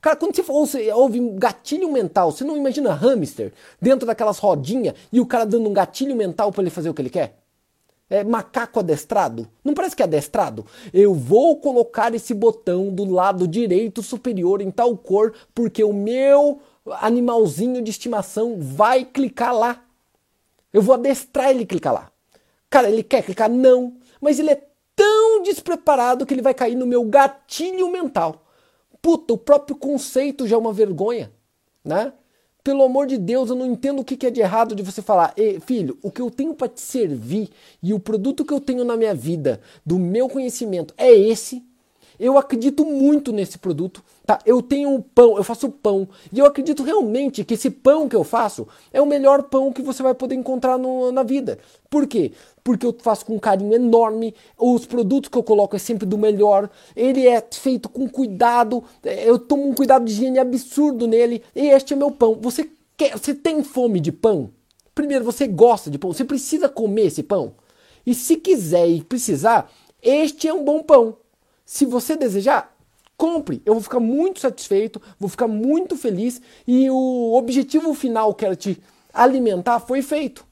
Cara, 0.00 0.16
quando 0.16 0.34
você, 0.34 0.42
você 0.42 0.92
ouve 0.92 1.20
gatilho 1.34 1.90
mental, 1.90 2.32
você 2.32 2.44
não 2.44 2.56
imagina 2.56 2.92
hamster 2.92 3.52
dentro 3.80 4.06
daquelas 4.06 4.38
rodinhas 4.38 4.94
e 5.12 5.20
o 5.20 5.26
cara 5.26 5.46
dando 5.46 5.68
um 5.68 5.72
gatilho 5.72 6.14
mental 6.14 6.52
para 6.52 6.62
ele 6.62 6.70
fazer 6.70 6.90
o 6.90 6.94
que 6.94 7.00
ele 7.00 7.08
quer? 7.08 7.41
É 8.12 8.22
macaco 8.22 8.78
adestrado? 8.78 9.48
Não 9.64 9.72
parece 9.72 9.96
que 9.96 10.02
é 10.02 10.04
adestrado? 10.04 10.66
Eu 10.92 11.14
vou 11.14 11.56
colocar 11.56 12.14
esse 12.14 12.34
botão 12.34 12.90
do 12.90 13.06
lado 13.06 13.48
direito 13.48 14.02
superior 14.02 14.60
em 14.60 14.70
tal 14.70 14.94
cor 14.98 15.32
porque 15.54 15.82
o 15.82 15.94
meu 15.94 16.60
animalzinho 17.00 17.80
de 17.80 17.90
estimação 17.90 18.58
vai 18.60 19.02
clicar 19.02 19.54
lá. 19.54 19.82
Eu 20.70 20.82
vou 20.82 20.94
adestrar 20.94 21.48
ele 21.48 21.64
clicar 21.64 21.94
lá. 21.94 22.12
Cara, 22.68 22.90
ele 22.90 23.02
quer 23.02 23.22
clicar? 23.22 23.48
Não. 23.48 23.96
Mas 24.20 24.38
ele 24.38 24.50
é 24.50 24.62
tão 24.94 25.42
despreparado 25.42 26.26
que 26.26 26.34
ele 26.34 26.42
vai 26.42 26.52
cair 26.52 26.74
no 26.74 26.86
meu 26.86 27.04
gatilho 27.06 27.90
mental. 27.90 28.44
Puta, 29.00 29.32
o 29.32 29.38
próprio 29.38 29.74
conceito 29.74 30.46
já 30.46 30.56
é 30.56 30.58
uma 30.58 30.74
vergonha, 30.74 31.32
né? 31.82 32.12
Pelo 32.64 32.84
amor 32.84 33.08
de 33.08 33.18
Deus, 33.18 33.50
eu 33.50 33.56
não 33.56 33.66
entendo 33.66 34.00
o 34.00 34.04
que 34.04 34.24
é 34.24 34.30
de 34.30 34.40
errado 34.40 34.74
de 34.76 34.84
você 34.84 35.02
falar, 35.02 35.34
filho, 35.66 35.98
o 36.00 36.12
que 36.12 36.22
eu 36.22 36.30
tenho 36.30 36.54
para 36.54 36.68
te 36.68 36.80
servir 36.80 37.50
e 37.82 37.92
o 37.92 37.98
produto 37.98 38.44
que 38.44 38.54
eu 38.54 38.60
tenho 38.60 38.84
na 38.84 38.96
minha 38.96 39.12
vida, 39.12 39.60
do 39.84 39.98
meu 39.98 40.28
conhecimento, 40.28 40.94
é 40.96 41.12
esse. 41.12 41.64
Eu 42.20 42.38
acredito 42.38 42.84
muito 42.84 43.32
nesse 43.32 43.58
produto, 43.58 44.00
tá? 44.24 44.38
Eu 44.46 44.62
tenho 44.62 45.02
pão, 45.12 45.36
eu 45.36 45.42
faço 45.42 45.68
pão 45.68 46.08
e 46.32 46.38
eu 46.38 46.46
acredito 46.46 46.84
realmente 46.84 47.42
que 47.42 47.54
esse 47.54 47.68
pão 47.68 48.08
que 48.08 48.14
eu 48.14 48.22
faço 48.22 48.68
é 48.92 49.02
o 49.02 49.06
melhor 49.06 49.42
pão 49.44 49.72
que 49.72 49.82
você 49.82 50.04
vai 50.04 50.14
poder 50.14 50.36
encontrar 50.36 50.78
no, 50.78 51.10
na 51.10 51.24
vida. 51.24 51.58
Por 51.90 52.06
quê? 52.06 52.30
Porque 52.64 52.86
eu 52.86 52.94
faço 53.00 53.26
com 53.26 53.34
um 53.34 53.38
carinho 53.38 53.74
enorme, 53.74 54.34
os 54.56 54.86
produtos 54.86 55.28
que 55.28 55.36
eu 55.36 55.42
coloco 55.42 55.74
é 55.74 55.78
sempre 55.78 56.06
do 56.06 56.16
melhor, 56.16 56.70
ele 56.94 57.26
é 57.26 57.44
feito 57.52 57.88
com 57.88 58.08
cuidado, 58.08 58.84
é, 59.02 59.28
eu 59.28 59.38
tomo 59.38 59.68
um 59.68 59.74
cuidado 59.74 60.04
de 60.04 60.12
higiene 60.12 60.38
absurdo 60.38 61.08
nele 61.08 61.42
e 61.54 61.68
este 61.68 61.94
é 61.94 61.96
meu 61.96 62.10
pão. 62.10 62.38
Você 62.40 62.70
quer, 62.96 63.18
você 63.18 63.34
tem 63.34 63.64
fome 63.64 63.98
de 63.98 64.12
pão? 64.12 64.50
Primeiro, 64.94 65.24
você 65.24 65.46
gosta 65.46 65.90
de 65.90 65.98
pão, 65.98 66.12
você 66.12 66.24
precisa 66.24 66.68
comer 66.68 67.06
esse 67.06 67.22
pão. 67.22 67.54
E 68.06 68.14
se 68.14 68.36
quiser 68.36 68.88
e 68.88 69.02
precisar, 69.02 69.70
este 70.00 70.46
é 70.46 70.54
um 70.54 70.64
bom 70.64 70.82
pão. 70.82 71.16
Se 71.64 71.86
você 71.86 72.16
desejar, 72.16 72.76
compre. 73.16 73.62
Eu 73.64 73.74
vou 73.74 73.82
ficar 73.82 74.00
muito 74.00 74.40
satisfeito, 74.40 75.00
vou 75.18 75.28
ficar 75.28 75.46
muito 75.46 75.96
feliz 75.96 76.40
e 76.66 76.90
o 76.90 77.34
objetivo 77.34 77.94
final 77.94 78.34
que 78.34 78.44
era 78.44 78.56
te 78.56 78.82
alimentar 79.12 79.80
foi 79.80 80.02
feito. 80.02 80.44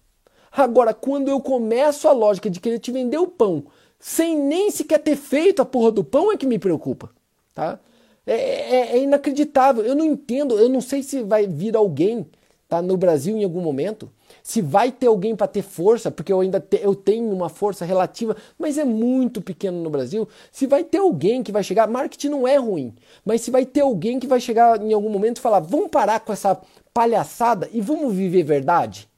Agora, 0.51 0.93
quando 0.93 1.29
eu 1.29 1.41
começo 1.41 2.09
a 2.09 2.13
lógica 2.13 2.51
de 2.51 2.61
querer 2.61 2.79
te 2.79 2.91
vender 2.91 3.19
o 3.19 3.29
pão 3.29 3.65
sem 3.99 4.37
nem 4.39 4.71
sequer 4.71 4.99
ter 4.99 5.17
feito 5.17 5.61
a 5.61 5.65
porra 5.65 5.93
do 5.93 6.03
pão 6.03 6.33
é 6.33 6.37
que 6.37 6.47
me 6.47 6.59
preocupa, 6.59 7.11
tá? 7.55 7.79
É, 8.27 8.35
é, 8.35 8.97
é 8.97 9.03
inacreditável. 9.03 9.85
Eu 9.85 9.95
não 9.95 10.05
entendo, 10.05 10.59
eu 10.59 10.69
não 10.69 10.81
sei 10.81 11.03
se 11.03 11.23
vai 11.23 11.47
vir 11.47 11.77
alguém 11.77 12.27
tá, 12.69 12.81
no 12.81 12.97
Brasil 12.97 13.37
em 13.37 13.45
algum 13.45 13.61
momento 13.61 14.11
se 14.43 14.63
vai 14.63 14.93
ter 14.93 15.09
alguém 15.09 15.35
para 15.35 15.47
ter 15.47 15.63
força, 15.63 16.11
porque 16.11 16.33
eu 16.33 16.41
ainda 16.41 16.61
te, 16.61 16.81
eu 16.83 16.95
tenho 16.95 17.31
uma 17.33 17.49
força 17.49 17.85
relativa, 17.85 18.37
mas 18.59 18.79
é 18.79 18.85
muito 18.85 19.43
pequeno 19.43 19.83
no 19.83 19.91
Brasil. 19.91 20.29
Se 20.53 20.67
vai 20.67 20.85
ter 20.85 20.99
alguém 20.99 21.43
que 21.43 21.53
vai 21.53 21.63
chegar, 21.63 21.89
marketing 21.89 22.29
não 22.29 22.47
é 22.47 22.57
ruim, 22.57 22.95
mas 23.25 23.41
se 23.41 23.51
vai 23.51 23.67
ter 23.67 23.81
alguém 23.81 24.21
que 24.21 24.27
vai 24.27 24.41
chegar 24.41 24.81
em 24.81 24.93
algum 24.93 25.11
momento 25.11 25.39
e 25.39 25.41
falar: 25.41 25.61
"Vamos 25.61 25.89
parar 25.91 26.21
com 26.21 26.33
essa 26.33 26.61
palhaçada 26.95 27.69
e 27.73 27.81
vamos 27.81 28.15
viver 28.15 28.45
verdade". 28.45 29.10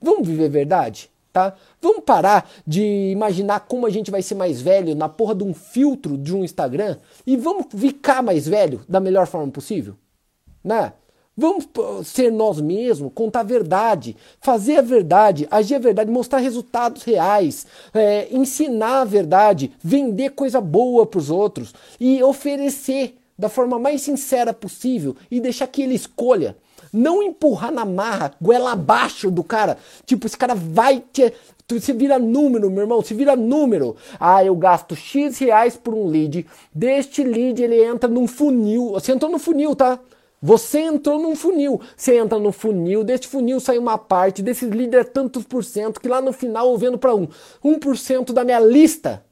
Vamos 0.00 0.26
viver 0.26 0.48
verdade, 0.48 1.10
tá? 1.32 1.54
Vamos 1.80 2.04
parar 2.04 2.50
de 2.66 3.10
imaginar 3.10 3.60
como 3.60 3.86
a 3.86 3.90
gente 3.90 4.10
vai 4.10 4.22
ser 4.22 4.34
mais 4.34 4.60
velho 4.60 4.94
na 4.94 5.08
porra 5.08 5.34
de 5.34 5.44
um 5.44 5.54
filtro 5.54 6.16
de 6.16 6.34
um 6.34 6.44
Instagram 6.44 6.96
e 7.26 7.36
vamos 7.36 7.66
ficar 7.74 8.22
mais 8.22 8.48
velho 8.48 8.80
da 8.88 9.00
melhor 9.00 9.26
forma 9.26 9.50
possível, 9.50 9.94
né? 10.64 10.92
Vamos 11.36 11.68
ser 12.04 12.30
nós 12.30 12.60
mesmos, 12.60 13.12
contar 13.14 13.40
a 13.40 13.44
verdade, 13.44 14.14
fazer 14.40 14.76
a 14.76 14.82
verdade, 14.82 15.48
agir 15.50 15.76
a 15.76 15.78
verdade, 15.78 16.10
mostrar 16.10 16.38
resultados 16.38 17.02
reais, 17.02 17.66
é, 17.94 18.28
ensinar 18.30 19.00
a 19.00 19.04
verdade, 19.04 19.72
vender 19.82 20.30
coisa 20.30 20.60
boa 20.60 21.06
para 21.06 21.18
os 21.18 21.30
outros 21.30 21.72
e 21.98 22.22
oferecer 22.22 23.16
da 23.38 23.48
forma 23.48 23.78
mais 23.78 24.02
sincera 24.02 24.52
possível 24.52 25.16
e 25.30 25.40
deixar 25.40 25.66
que 25.66 25.80
ele 25.80 25.94
escolha. 25.94 26.56
Não 26.92 27.22
empurrar 27.22 27.72
na 27.72 27.84
marra, 27.84 28.32
goela 28.40 28.72
abaixo 28.72 29.30
do 29.30 29.44
cara. 29.44 29.78
Tipo, 30.04 30.26
esse 30.26 30.36
cara 30.36 30.54
vai 30.54 31.02
te. 31.12 31.32
Você 31.68 31.92
vira 31.92 32.18
número, 32.18 32.68
meu 32.68 32.82
irmão, 32.82 33.00
se 33.00 33.14
vira 33.14 33.36
número. 33.36 33.94
Ah, 34.18 34.44
eu 34.44 34.56
gasto 34.56 34.96
X 34.96 35.38
reais 35.38 35.76
por 35.76 35.94
um 35.94 36.06
lead. 36.08 36.44
Deste 36.74 37.22
lead 37.22 37.62
ele 37.62 37.84
entra 37.84 38.08
num 38.08 38.26
funil. 38.26 38.90
Você 38.90 39.12
entrou 39.12 39.30
no 39.30 39.38
funil, 39.38 39.76
tá? 39.76 40.00
Você 40.42 40.80
entrou 40.80 41.20
num 41.20 41.36
funil. 41.36 41.80
Você 41.96 42.16
entra 42.16 42.38
no 42.38 42.50
funil, 42.50 43.04
deste 43.04 43.28
funil 43.28 43.60
sai 43.60 43.78
uma 43.78 43.98
parte, 43.98 44.42
desse 44.42 44.64
líder 44.64 45.04
tantos 45.10 45.44
por 45.44 45.62
cento, 45.62 46.00
que 46.00 46.08
lá 46.08 46.20
no 46.20 46.32
final 46.32 46.70
eu 46.70 46.78
vendo 46.78 46.98
para 46.98 47.14
um. 47.14 47.28
1% 47.64 48.32
da 48.32 48.42
minha 48.42 48.58
lista 48.58 49.24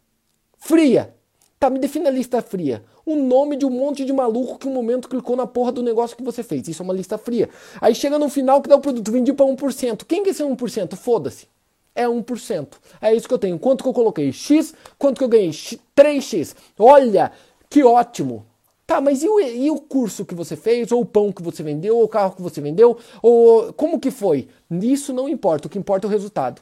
fria. 0.58 1.14
Tá, 1.58 1.68
me 1.68 1.78
defina 1.78 2.08
a 2.08 2.12
lista 2.12 2.40
fria. 2.40 2.84
O 3.08 3.16
nome 3.16 3.56
de 3.56 3.64
um 3.64 3.70
monte 3.70 4.04
de 4.04 4.12
maluco 4.12 4.58
que 4.58 4.68
um 4.68 4.70
momento 4.70 5.08
clicou 5.08 5.34
na 5.34 5.46
porra 5.46 5.72
do 5.72 5.82
negócio 5.82 6.14
que 6.14 6.22
você 6.22 6.42
fez. 6.42 6.68
Isso 6.68 6.82
é 6.82 6.84
uma 6.84 6.92
lista 6.92 7.16
fria. 7.16 7.48
Aí 7.80 7.94
chega 7.94 8.18
no 8.18 8.28
final 8.28 8.60
que 8.60 8.68
dá 8.68 8.76
o 8.76 8.80
produto, 8.80 9.10
vendi 9.10 9.32
para 9.32 9.46
1%. 9.46 10.04
Quem 10.06 10.22
que 10.22 10.28
é 10.28 10.32
esse 10.32 10.44
1%? 10.44 10.94
Foda-se. 10.94 11.48
É 11.94 12.04
1%. 12.06 12.68
É 13.00 13.14
isso 13.14 13.26
que 13.26 13.32
eu 13.32 13.38
tenho. 13.38 13.58
Quanto 13.58 13.82
que 13.82 13.88
eu 13.88 13.94
coloquei? 13.94 14.30
X. 14.30 14.74
Quanto 14.98 15.16
que 15.16 15.24
eu 15.24 15.28
ganhei? 15.28 15.48
3x. 15.48 16.54
Olha, 16.78 17.32
que 17.70 17.82
ótimo. 17.82 18.44
Tá, 18.86 19.00
mas 19.00 19.22
e 19.22 19.28
o, 19.30 19.40
e 19.40 19.70
o 19.70 19.80
curso 19.80 20.26
que 20.26 20.34
você 20.34 20.54
fez, 20.54 20.92
ou 20.92 21.00
o 21.00 21.06
pão 21.06 21.32
que 21.32 21.42
você 21.42 21.62
vendeu, 21.62 21.96
ou 21.96 22.04
o 22.04 22.08
carro 22.08 22.36
que 22.36 22.42
você 22.42 22.60
vendeu, 22.60 22.98
ou 23.22 23.72
como 23.72 23.98
que 23.98 24.10
foi? 24.10 24.48
Isso 24.70 25.14
não 25.14 25.30
importa, 25.30 25.66
o 25.66 25.70
que 25.70 25.78
importa 25.78 26.06
é 26.06 26.08
o 26.08 26.10
resultado. 26.10 26.60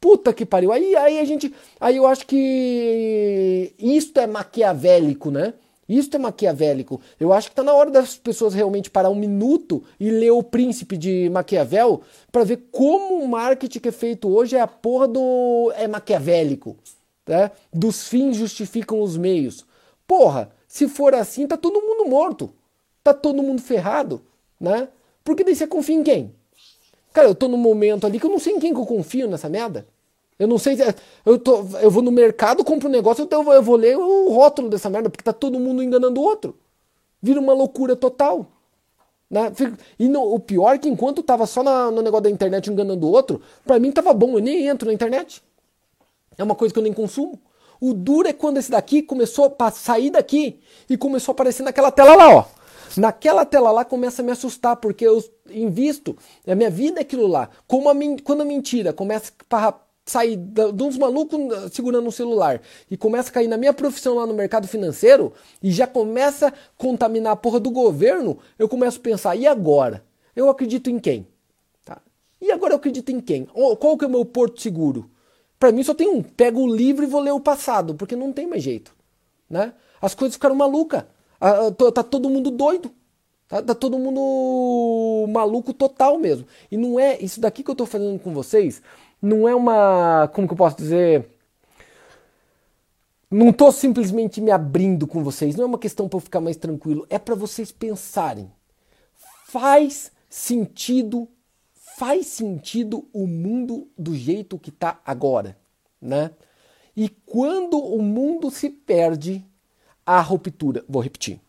Puta 0.00 0.32
que 0.32 0.46
pariu. 0.46 0.70
Aí, 0.70 0.94
aí 0.94 1.18
a 1.18 1.24
gente. 1.24 1.52
Aí 1.80 1.96
eu 1.96 2.06
acho 2.06 2.24
que 2.24 3.74
isto 3.80 4.20
é 4.20 4.28
maquiavélico, 4.28 5.32
né? 5.32 5.54
Isto 5.88 6.16
é 6.16 6.18
maquiavélico. 6.18 7.00
Eu 7.18 7.32
acho 7.32 7.48
que 7.48 7.54
tá 7.54 7.62
na 7.62 7.72
hora 7.72 7.90
das 7.90 8.16
pessoas 8.16 8.52
realmente 8.52 8.90
parar 8.90 9.08
um 9.08 9.14
minuto 9.14 9.82
e 9.98 10.10
ler 10.10 10.32
o 10.32 10.42
Príncipe 10.42 10.96
de 10.96 11.30
Maquiavel 11.30 12.02
para 12.30 12.44
ver 12.44 12.68
como 12.70 13.22
o 13.22 13.28
marketing 13.28 13.78
que 13.78 13.88
é 13.88 13.92
feito 13.92 14.28
hoje 14.28 14.56
é 14.56 14.60
a 14.60 14.66
porra 14.66 15.08
do. 15.08 15.72
é 15.76 15.88
maquiavélico. 15.88 16.76
Né? 17.26 17.50
Dos 17.72 18.06
fins 18.06 18.36
justificam 18.36 19.00
os 19.00 19.16
meios. 19.16 19.64
Porra, 20.06 20.50
se 20.66 20.88
for 20.88 21.14
assim, 21.14 21.46
tá 21.46 21.56
todo 21.56 21.80
mundo 21.80 22.08
morto. 22.08 22.52
Tá 23.02 23.14
todo 23.14 23.42
mundo 23.42 23.62
ferrado, 23.62 24.20
né? 24.60 24.88
Porque 25.24 25.42
daí 25.42 25.54
você 25.54 25.66
confia 25.66 25.94
em 25.94 26.02
quem? 26.02 26.34
Cara, 27.12 27.28
eu 27.28 27.34
tô 27.34 27.48
num 27.48 27.56
momento 27.56 28.06
ali 28.06 28.20
que 28.20 28.26
eu 28.26 28.30
não 28.30 28.38
sei 28.38 28.54
em 28.54 28.60
quem 28.60 28.74
que 28.74 28.80
eu 28.80 28.86
confio 28.86 29.28
nessa 29.28 29.48
merda. 29.48 29.86
Eu 30.38 30.46
não 30.46 30.58
sei. 30.58 30.76
Eu, 31.26 31.38
tô, 31.38 31.64
eu 31.80 31.90
vou 31.90 32.02
no 32.02 32.12
mercado, 32.12 32.64
compro 32.64 32.88
um 32.88 32.92
negócio, 32.92 33.24
então 33.24 33.52
eu 33.52 33.62
vou 33.62 33.76
ler 33.76 33.96
o 33.96 34.30
rótulo 34.30 34.68
dessa 34.68 34.88
merda, 34.88 35.10
porque 35.10 35.24
tá 35.24 35.32
todo 35.32 35.58
mundo 35.58 35.82
enganando 35.82 36.20
o 36.20 36.24
outro. 36.24 36.56
Vira 37.20 37.40
uma 37.40 37.52
loucura 37.52 37.96
total. 37.96 38.46
Né? 39.28 39.52
E 39.98 40.08
no, 40.08 40.22
o 40.32 40.38
pior 40.38 40.74
é 40.74 40.78
que 40.78 40.88
enquanto 40.88 41.22
tava 41.22 41.44
só 41.46 41.62
na, 41.62 41.90
no 41.90 42.00
negócio 42.00 42.24
da 42.24 42.30
internet 42.30 42.70
enganando 42.70 43.06
o 43.06 43.10
outro, 43.10 43.42
para 43.66 43.78
mim 43.78 43.90
tava 43.90 44.12
bom, 44.14 44.34
eu 44.34 44.40
nem 44.40 44.66
entro 44.68 44.86
na 44.86 44.94
internet. 44.94 45.42
É 46.36 46.44
uma 46.44 46.54
coisa 46.54 46.72
que 46.72 46.78
eu 46.78 46.84
nem 46.84 46.92
consumo. 46.92 47.38
O 47.80 47.92
duro 47.92 48.28
é 48.28 48.32
quando 48.32 48.58
esse 48.58 48.70
daqui 48.70 49.02
começou 49.02 49.54
a 49.58 49.70
sair 49.70 50.10
daqui 50.10 50.60
e 50.88 50.96
começou 50.96 51.32
a 51.32 51.34
aparecer 51.34 51.62
naquela 51.62 51.90
tela 51.90 52.14
lá, 52.14 52.36
ó. 52.36 52.44
Naquela 52.96 53.44
tela 53.44 53.70
lá 53.70 53.84
começa 53.84 54.22
a 54.22 54.24
me 54.24 54.32
assustar, 54.32 54.76
porque 54.76 55.06
eu 55.06 55.22
invisto, 55.50 56.16
a 56.46 56.54
minha 56.54 56.70
vida 56.70 57.00
é 57.00 57.02
aquilo 57.02 57.26
lá. 57.26 57.50
Como 57.66 57.88
a, 57.88 57.94
quando 58.24 58.40
a 58.40 58.44
mentira 58.44 58.92
começa 58.92 59.32
a 59.50 59.72
sair 60.10 60.36
de 60.36 60.82
uns 60.82 60.96
malucos 60.96 61.38
segurando 61.72 62.06
um 62.06 62.10
celular 62.10 62.60
e 62.90 62.96
começa 62.96 63.30
a 63.30 63.32
cair 63.32 63.48
na 63.48 63.56
minha 63.56 63.72
profissão 63.72 64.14
lá 64.14 64.26
no 64.26 64.34
mercado 64.34 64.66
financeiro 64.66 65.32
e 65.62 65.70
já 65.70 65.86
começa 65.86 66.48
a 66.48 66.52
contaminar 66.76 67.32
a 67.32 67.36
porra 67.36 67.60
do 67.60 67.70
governo, 67.70 68.38
eu 68.58 68.68
começo 68.68 68.98
a 68.98 69.02
pensar, 69.02 69.36
e 69.36 69.46
agora? 69.46 70.04
Eu 70.34 70.48
acredito 70.48 70.88
em 70.88 70.98
quem? 70.98 71.26
Tá? 71.84 72.00
E 72.40 72.50
agora 72.50 72.72
eu 72.72 72.76
acredito 72.76 73.10
em 73.10 73.20
quem? 73.20 73.46
Qual 73.46 73.98
que 73.98 74.04
é 74.04 74.08
o 74.08 74.10
meu 74.10 74.24
porto 74.24 74.60
seguro? 74.60 75.10
Para 75.58 75.72
mim 75.72 75.82
só 75.82 75.92
tem 75.92 76.08
um. 76.08 76.22
Pego 76.22 76.60
o 76.60 76.72
livro 76.72 77.04
e 77.04 77.08
vou 77.08 77.20
ler 77.20 77.32
o 77.32 77.40
passado, 77.40 77.94
porque 77.94 78.14
não 78.14 78.32
tem 78.32 78.46
mais 78.46 78.62
jeito. 78.62 78.94
Né? 79.50 79.72
As 80.00 80.14
coisas 80.14 80.36
ficaram 80.36 80.54
malucas. 80.54 81.04
Tá 81.92 82.02
todo 82.02 82.30
mundo 82.30 82.50
doido. 82.50 82.92
Tá, 83.48 83.62
tá, 83.62 83.74
todo 83.74 83.98
mundo 83.98 85.26
maluco 85.32 85.72
total 85.72 86.18
mesmo. 86.18 86.46
E 86.70 86.76
não 86.76 87.00
é. 87.00 87.18
Isso 87.18 87.40
daqui 87.40 87.64
que 87.64 87.70
eu 87.70 87.74
tô 87.74 87.86
fazendo 87.86 88.18
com 88.20 88.32
vocês, 88.32 88.80
não 89.20 89.48
é 89.48 89.54
uma. 89.54 90.28
Como 90.34 90.46
que 90.46 90.52
eu 90.52 90.58
posso 90.58 90.76
dizer? 90.76 91.28
Não 93.30 93.52
tô 93.52 93.70
simplesmente 93.70 94.40
me 94.40 94.50
abrindo 94.50 95.06
com 95.06 95.22
vocês. 95.22 95.54
Não 95.54 95.64
é 95.64 95.66
uma 95.66 95.78
questão 95.78 96.08
para 96.08 96.16
eu 96.16 96.22
ficar 96.22 96.40
mais 96.40 96.56
tranquilo. 96.56 97.06
É 97.10 97.18
para 97.18 97.34
vocês 97.34 97.70
pensarem. 97.70 98.50
Faz 99.46 100.10
sentido 100.28 101.28
faz 101.98 102.28
sentido 102.28 103.08
o 103.12 103.26
mundo 103.26 103.88
do 103.98 104.14
jeito 104.14 104.56
que 104.56 104.70
está 104.70 105.00
agora, 105.04 105.58
né? 106.00 106.30
E 106.96 107.08
quando 107.08 107.76
o 107.76 108.00
mundo 108.00 108.52
se 108.52 108.70
perde, 108.70 109.44
a 110.06 110.20
ruptura, 110.20 110.84
vou 110.88 111.02
repetir. 111.02 111.40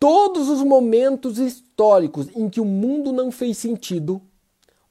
Todos 0.00 0.48
os 0.48 0.62
momentos 0.62 1.38
históricos 1.38 2.28
em 2.34 2.48
que 2.48 2.58
o 2.58 2.64
mundo 2.64 3.12
não 3.12 3.30
fez 3.30 3.58
sentido, 3.58 4.20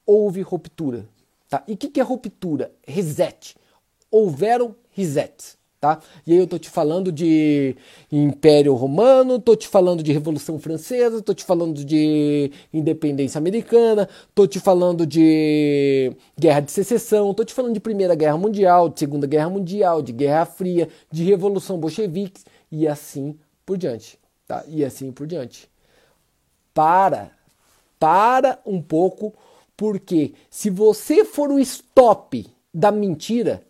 houve 0.06 0.44
ruptura. 0.44 1.10
Tá? 1.50 1.64
E 1.68 1.74
o 1.74 1.78
que, 1.78 1.90
que 1.90 2.00
é 2.00 2.04
ruptura? 2.04 2.72
Reset. 2.86 3.56
Houveram 4.10 4.76
resets. 4.92 5.58
Tá? 5.80 6.00
E 6.26 6.32
aí 6.32 6.40
eu 6.40 6.48
tô 6.48 6.58
te 6.58 6.68
falando 6.68 7.12
de 7.12 7.76
Império 8.12 8.74
Romano, 8.74 9.38
tô 9.38 9.56
te 9.56 9.68
falando 9.68 10.02
de 10.02 10.12
Revolução 10.12 10.58
Francesa, 10.58 11.22
tô 11.22 11.32
te 11.32 11.44
falando 11.44 11.86
de 11.86 12.52
Independência 12.74 13.38
Americana, 13.38 14.10
tô 14.34 14.48
te 14.48 14.60
falando 14.60 15.06
de 15.06 16.12
Guerra 16.40 16.62
de 16.62 16.72
Secessão, 16.72 17.36
tô 17.36 17.46
te 17.46 17.54
falando 17.54 17.74
de 17.74 17.80
Primeira 17.80 18.16
Guerra 18.16 18.36
Mundial, 18.36 18.90
de 18.90 19.00
Segunda 19.00 19.28
Guerra 19.28 19.50
Mundial, 19.50 20.02
de 20.02 20.12
Guerra 20.12 20.46
Fria, 20.46 20.90
de 21.12 21.24
Revolução 21.24 21.78
Bolchevique 21.78 22.42
e 22.72 22.88
assim 22.88 23.38
por 23.64 23.78
diante, 23.78 24.18
tá? 24.48 24.64
E 24.68 24.84
assim 24.84 25.12
por 25.12 25.28
diante. 25.28 25.70
Para, 26.74 27.30
para 28.00 28.60
um 28.66 28.82
pouco, 28.82 29.36
porque 29.78 30.34
se 30.50 30.70
você 30.70 31.26
for 31.26 31.52
o 31.52 31.60
stop 31.60 32.46
da 32.74 32.92
mentira, 32.92 33.64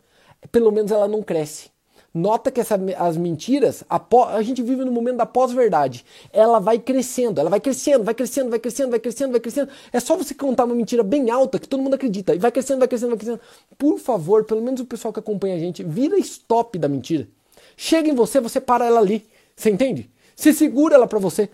pelo 0.52 0.72
menos 0.72 0.92
ela 0.92 1.08
não 1.08 1.22
cresce. 1.24 1.70
Nota 2.14 2.50
que 2.50 2.62
essa, 2.62 2.80
as 2.98 3.18
mentiras, 3.18 3.84
a, 3.90 4.02
a 4.30 4.42
gente 4.42 4.64
vive 4.64 4.86
no 4.86 4.92
momento 4.92 5.18
da 5.18 5.26
pós-verdade. 5.26 6.06
Ela 6.32 6.60
vai 6.60 6.80
crescendo, 6.80 7.42
ela 7.42 7.50
vai 7.50 7.60
crescendo, 7.60 8.06
vai 8.06 8.14
crescendo, 8.14 8.50
vai 8.50 8.58
crescendo, 8.58 8.90
vai 8.90 9.00
crescendo, 9.02 9.32
vai 9.32 9.40
crescendo. 9.42 9.70
É 9.92 10.00
só 10.00 10.16
você 10.16 10.34
contar 10.34 10.64
uma 10.64 10.76
mentira 10.76 11.04
bem 11.04 11.30
alta 11.30 11.60
que 11.60 11.68
todo 11.68 11.84
mundo 11.84 11.96
acredita. 11.96 12.34
E 12.34 12.38
vai 12.38 12.54
crescendo, 12.54 12.80
vai 12.80 12.88
crescendo, 12.88 13.10
vai 13.10 13.18
crescendo. 13.18 13.42
Por 13.78 14.00
favor, 14.00 14.46
pelo 14.46 14.62
menos 14.62 14.80
o 14.80 14.86
pessoal 14.86 15.12
que 15.12 15.20
acompanha 15.20 15.56
a 15.56 15.60
gente, 15.60 15.84
vira 15.84 16.18
stop 16.20 16.80
da 16.80 16.88
mentira. 16.88 17.28
Chega 17.76 18.08
em 18.08 18.16
você, 18.16 18.40
você 18.40 18.62
para 18.62 18.86
ela 18.86 19.02
ali. 19.02 19.26
Você 19.54 19.70
entende? 19.70 20.10
Você 20.34 20.54
segura 20.54 20.96
ela 20.96 21.08
pra 21.08 21.20
você. 21.20 21.50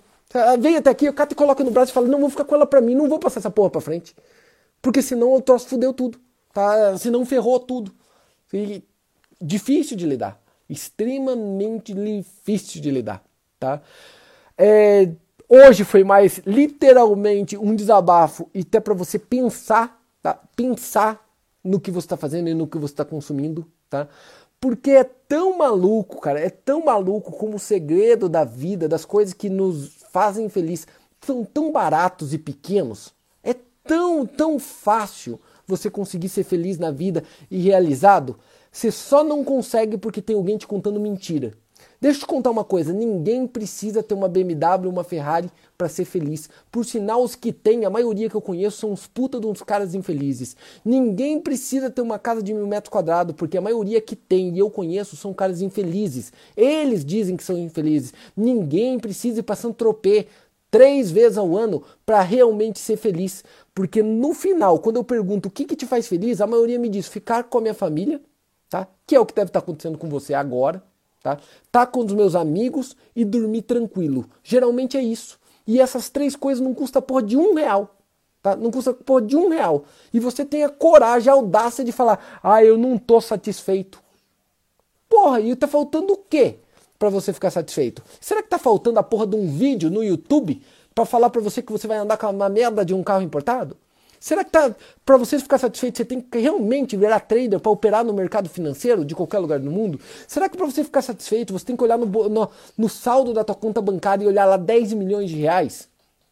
Vem 0.60 0.78
até 0.78 0.92
aqui, 0.92 1.10
o 1.10 1.14
cara 1.14 1.28
te 1.28 1.36
coloca 1.36 1.64
no 1.64 1.72
braço 1.72 1.92
e 1.92 1.94
fala: 1.94 2.08
Não, 2.08 2.20
vou 2.20 2.30
ficar 2.30 2.46
com 2.46 2.54
ela 2.54 2.68
pra 2.68 2.80
mim, 2.80 2.94
não 2.94 3.10
vou 3.10 3.18
passar 3.18 3.40
essa 3.40 3.50
porra 3.50 3.72
pra 3.72 3.82
frente. 3.82 4.16
Porque 4.82 5.02
senão 5.02 5.34
o 5.34 5.42
troço 5.42 5.68
fudeu 5.68 5.94
tudo. 5.94 6.20
Tá? 6.54 6.98
Senão 6.98 7.26
ferrou 7.26 7.60
tudo. 7.60 7.94
E 8.54 8.84
difícil 9.42 9.96
de 9.96 10.06
lidar 10.06 10.42
extremamente 10.72 11.94
difícil 11.94 12.82
de 12.82 12.90
lidar, 12.90 13.22
tá? 13.60 13.82
É, 14.58 15.10
hoje 15.50 15.84
foi 15.84 16.04
mais 16.04 16.40
literalmente 16.46 17.58
um 17.58 17.76
desabafo 17.76 18.50
e 18.54 18.62
até 18.62 18.80
para 18.80 18.94
você 18.94 19.20
pensar, 19.20 20.02
tá? 20.24 20.40
Pensar 20.56 21.28
no 21.62 21.80
que 21.80 21.92
você 21.92 22.06
está 22.06 22.16
fazendo 22.16 22.48
e 22.48 22.54
no 22.54 22.68
que 22.68 22.78
você 22.78 22.94
está 22.94 23.04
consumindo, 23.04 23.70
tá? 23.90 24.08
Porque 24.62 24.92
é 24.92 25.04
tão 25.04 25.58
maluco, 25.58 26.22
cara, 26.22 26.40
é 26.40 26.50
tão 26.50 26.86
maluco 26.86 27.34
como 27.34 27.58
o 27.58 27.60
segredo 27.60 28.30
da 28.30 28.46
vida, 28.46 28.88
das 28.88 29.04
coisas 29.04 29.34
que 29.34 29.50
nos 29.50 29.90
fazem 30.12 30.48
feliz, 30.48 30.88
são 31.20 31.44
tão 31.44 31.72
baratos 31.72 32.34
e 32.34 32.38
pequenos. 32.38 33.14
Tão, 33.92 34.26
tão 34.26 34.58
fácil 34.58 35.38
você 35.68 35.90
conseguir 35.90 36.30
ser 36.30 36.46
feliz 36.46 36.78
na 36.78 36.92
vida 36.92 37.26
e 37.50 37.60
realizado 37.60 38.40
você 38.72 38.90
só 38.90 39.22
não 39.22 39.44
consegue 39.44 39.98
porque 39.98 40.22
tem 40.22 40.34
alguém 40.34 40.58
te 40.58 40.66
contando 40.66 40.98
mentira. 40.98 41.52
Deixa 42.00 42.20
eu 42.20 42.22
te 42.22 42.26
contar 42.26 42.52
uma 42.52 42.64
coisa: 42.64 42.94
ninguém 42.94 43.46
precisa 43.46 44.02
ter 44.02 44.14
uma 44.14 44.30
BMW, 44.30 44.88
uma 44.88 45.04
Ferrari 45.04 45.52
para 45.78 45.90
ser 45.90 46.06
feliz. 46.06 46.50
Por 46.72 46.86
sinal, 46.86 47.22
os 47.22 47.36
que 47.36 47.52
têm, 47.52 47.84
a 47.84 47.90
maioria 47.90 48.30
que 48.30 48.36
eu 48.36 48.42
conheço, 48.42 48.78
são 48.78 48.94
uns 48.94 49.08
puta 49.08 49.42
de 49.42 49.46
uns 49.46 49.62
caras 49.62 49.94
infelizes. 49.94 50.56
Ninguém 50.86 51.42
precisa 51.42 51.90
ter 51.90 52.02
uma 52.02 52.18
casa 52.18 52.42
de 52.42 52.54
mil 52.54 52.68
metros 52.68 52.94
quadrados, 52.94 53.36
porque 53.36 53.58
a 53.58 53.62
maioria 53.62 54.00
que 54.00 54.16
tem 54.16 54.56
e 54.56 54.60
eu 54.60 54.70
conheço 54.70 55.18
são 55.18 55.34
caras 55.34 55.62
infelizes. 55.62 56.32
Eles 56.56 57.04
dizem 57.04 57.36
que 57.36 57.44
são 57.44 57.58
infelizes. 57.58 58.14
Ninguém 58.38 58.98
precisa 58.98 59.42
ir 59.42 59.44
passando 59.44 59.74
tropê 59.74 60.28
três 60.72 61.12
vezes 61.12 61.38
ao 61.38 61.56
ano 61.56 61.84
para 62.06 62.22
realmente 62.22 62.80
ser 62.80 62.96
feliz. 62.96 63.44
Porque 63.74 64.04
no 64.04 64.34
final, 64.34 64.80
quando 64.80 64.98
eu 64.98 65.04
pergunto 65.04 65.48
o 65.48 65.52
que, 65.52 65.66
que 65.66 65.76
te 65.76 65.86
faz 65.86 66.08
feliz, 66.08 66.42
a 66.42 66.48
maioria 66.48 66.78
me 66.78 66.90
diz 66.90 67.08
ficar 67.08 67.46
com 67.46 67.58
a 67.58 67.62
minha 67.62 67.74
família 67.74 68.22
tá? 68.72 68.88
Que 69.06 69.16
é 69.16 69.20
o 69.20 69.26
que 69.26 69.36
deve 69.36 69.50
estar 69.50 69.60
acontecendo 69.60 70.00
com 70.00 70.10
você 70.10 70.34
agora, 70.34 70.82
tá? 71.22 71.38
Tá 71.72 71.86
com 71.86 72.00
os 72.00 72.14
meus 72.14 72.34
amigos 72.34 72.96
e 73.16 73.24
dormir 73.24 73.64
tranquilo. 73.64 74.28
Geralmente 74.42 74.98
é 74.98 75.04
isso. 75.04 75.38
E 75.68 75.80
essas 75.80 76.10
três 76.10 76.36
coisas 76.36 76.64
não 76.64 76.74
custa 76.74 77.02
porra 77.02 77.22
de 77.22 77.38
um 77.38 77.54
real. 77.54 77.98
Tá? 78.42 78.56
Não 78.56 78.72
custa 78.72 78.94
porra 78.94 79.22
de 79.22 79.36
um 79.36 79.50
real. 79.50 79.84
E 80.12 80.20
você 80.20 80.44
tem 80.44 80.64
a 80.64 80.70
coragem, 80.70 81.30
a 81.30 81.36
audácia 81.36 81.84
de 81.84 81.92
falar, 81.92 82.40
ah, 82.42 82.64
eu 82.64 82.78
não 82.78 82.98
tô 82.98 83.22
satisfeito. 83.22 84.02
Porra, 85.08 85.42
e 85.42 85.56
tá 85.56 85.68
faltando 85.68 86.14
o 86.14 86.18
quê 86.18 86.56
para 86.98 87.10
você 87.10 87.34
ficar 87.34 87.52
satisfeito? 87.52 88.02
Será 88.20 88.42
que 88.42 88.50
tá 88.50 88.58
faltando 88.58 88.98
a 88.98 89.04
porra 89.04 89.28
de 89.28 89.36
um 89.36 89.48
vídeo 89.48 89.92
no 89.92 90.02
YouTube 90.02 90.62
para 90.94 91.06
falar 91.06 91.30
para 91.30 91.42
você 91.42 91.62
que 91.62 91.72
você 91.72 91.88
vai 91.88 91.98
andar 91.98 92.18
com 92.18 92.28
uma 92.28 92.50
merda 92.50 92.84
de 92.84 92.94
um 92.94 93.04
carro 93.04 93.22
importado? 93.22 93.78
Será 94.20 94.44
que 94.44 94.52
tá 94.52 94.76
para 95.04 95.18
você 95.18 95.40
ficar 95.40 95.58
satisfeito 95.58 95.98
você 95.98 96.06
tem 96.06 96.22
que 96.22 96.38
realmente 96.38 96.96
virar 96.96 97.22
trader 97.22 97.60
para 97.60 97.72
operar 97.72 98.06
no 98.06 98.14
mercado 98.14 98.48
financeiro 98.48 99.04
de 99.04 99.16
qualquer 99.16 99.40
lugar 99.40 99.60
do 99.60 99.72
mundo? 99.72 100.00
Será 100.28 100.48
que 100.48 100.56
para 100.56 100.66
você 100.68 100.84
ficar 100.84 101.02
satisfeito 101.02 101.52
você 101.52 101.66
tem 101.66 101.76
que 101.76 101.84
olhar 101.84 101.98
no, 101.98 102.06
no, 102.06 102.50
no, 102.78 102.90
saldo 102.90 103.34
da 103.34 103.44
tua 103.44 103.56
conta 103.56 103.82
bancária 103.82 104.24
e 104.24 104.28
olhar 104.28 104.46
lá 104.46 104.58
10 104.58 104.94
milhões 104.94 105.28
de 105.28 105.38
reais? 105.38 105.90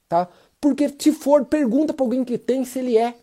Tá? 0.08 0.28
Porque 0.62 0.94
se 1.00 1.12
for, 1.12 1.46
pergunta 1.46 1.92
para 1.92 2.06
alguém 2.06 2.24
que 2.24 2.38
tem 2.38 2.64
se 2.64 2.78
ele 2.78 2.96
é. 2.96 3.16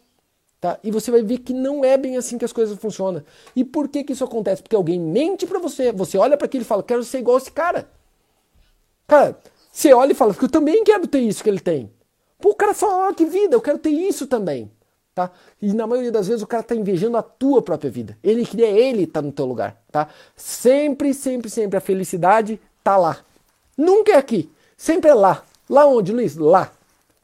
Tá? 0.61 0.80
E 0.82 0.91
você 0.91 1.12
vai 1.12 1.22
ver 1.22 1.39
que 1.39 1.53
não 1.53 1.84
é 1.84 1.97
bem 1.97 2.16
assim 2.16 2.37
que 2.37 2.45
as 2.45 2.53
coisas 2.53 2.76
funcionam. 2.76 3.22
E 3.55 3.62
por 3.62 3.87
que, 3.89 4.03
que 4.03 4.14
isso 4.14 4.24
acontece? 4.24 4.62
Porque 4.62 4.74
alguém 4.74 4.99
mente 4.99 5.47
para 5.47 5.61
você. 5.61 5.93
Você 5.93 6.18
olha 6.18 6.37
para 6.37 6.47
aquilo 6.47 6.62
e 6.62 6.66
fala, 6.66 6.82
quero 6.82 7.05
ser 7.05 7.18
igual 7.18 7.39
esse 7.39 7.53
cara. 7.53 7.89
Cara, 9.07 9.39
você 9.77 9.93
olha 9.93 10.12
e 10.12 10.14
fala, 10.14 10.35
eu 10.41 10.49
também 10.49 10.83
quero 10.83 11.07
ter 11.07 11.18
isso 11.18 11.45
que 11.45 11.51
ele 11.51 11.61
tem. 11.61 11.93
Pô, 12.41 12.49
o 12.49 12.55
cara 12.55 12.72
fala, 12.72 13.11
oh, 13.11 13.14
que 13.14 13.27
vida, 13.27 13.55
eu 13.55 13.61
quero 13.61 13.77
ter 13.77 13.91
isso 13.91 14.27
também. 14.27 14.72
Tá? 15.14 15.31
E 15.61 15.70
na 15.74 15.87
maioria 15.87 16.11
das 16.11 16.29
vezes 16.29 16.43
o 16.43 16.47
cara 16.47 16.62
está 16.62 16.74
invejando 16.74 17.18
a 17.18 17.22
tua 17.22 17.61
própria 17.61 17.91
vida. 17.91 18.16
Ele 18.24 18.47
queria 18.47 18.68
ele 18.68 19.03
estar 19.03 19.20
tá 19.20 19.27
no 19.27 19.31
teu 19.31 19.45
lugar, 19.45 19.77
tá? 19.93 20.09
Sempre, 20.35 21.12
sempre, 21.12 21.51
sempre 21.51 21.77
a 21.77 21.81
felicidade 21.83 22.59
tá 22.83 22.97
lá. 22.97 23.18
Nunca 23.77 24.12
é 24.12 24.16
aqui, 24.16 24.51
sempre 24.79 25.11
é 25.11 25.14
lá. 25.14 25.45
Lá 25.68 25.85
onde, 25.85 26.11
Luiz? 26.11 26.37
Lá. 26.37 26.72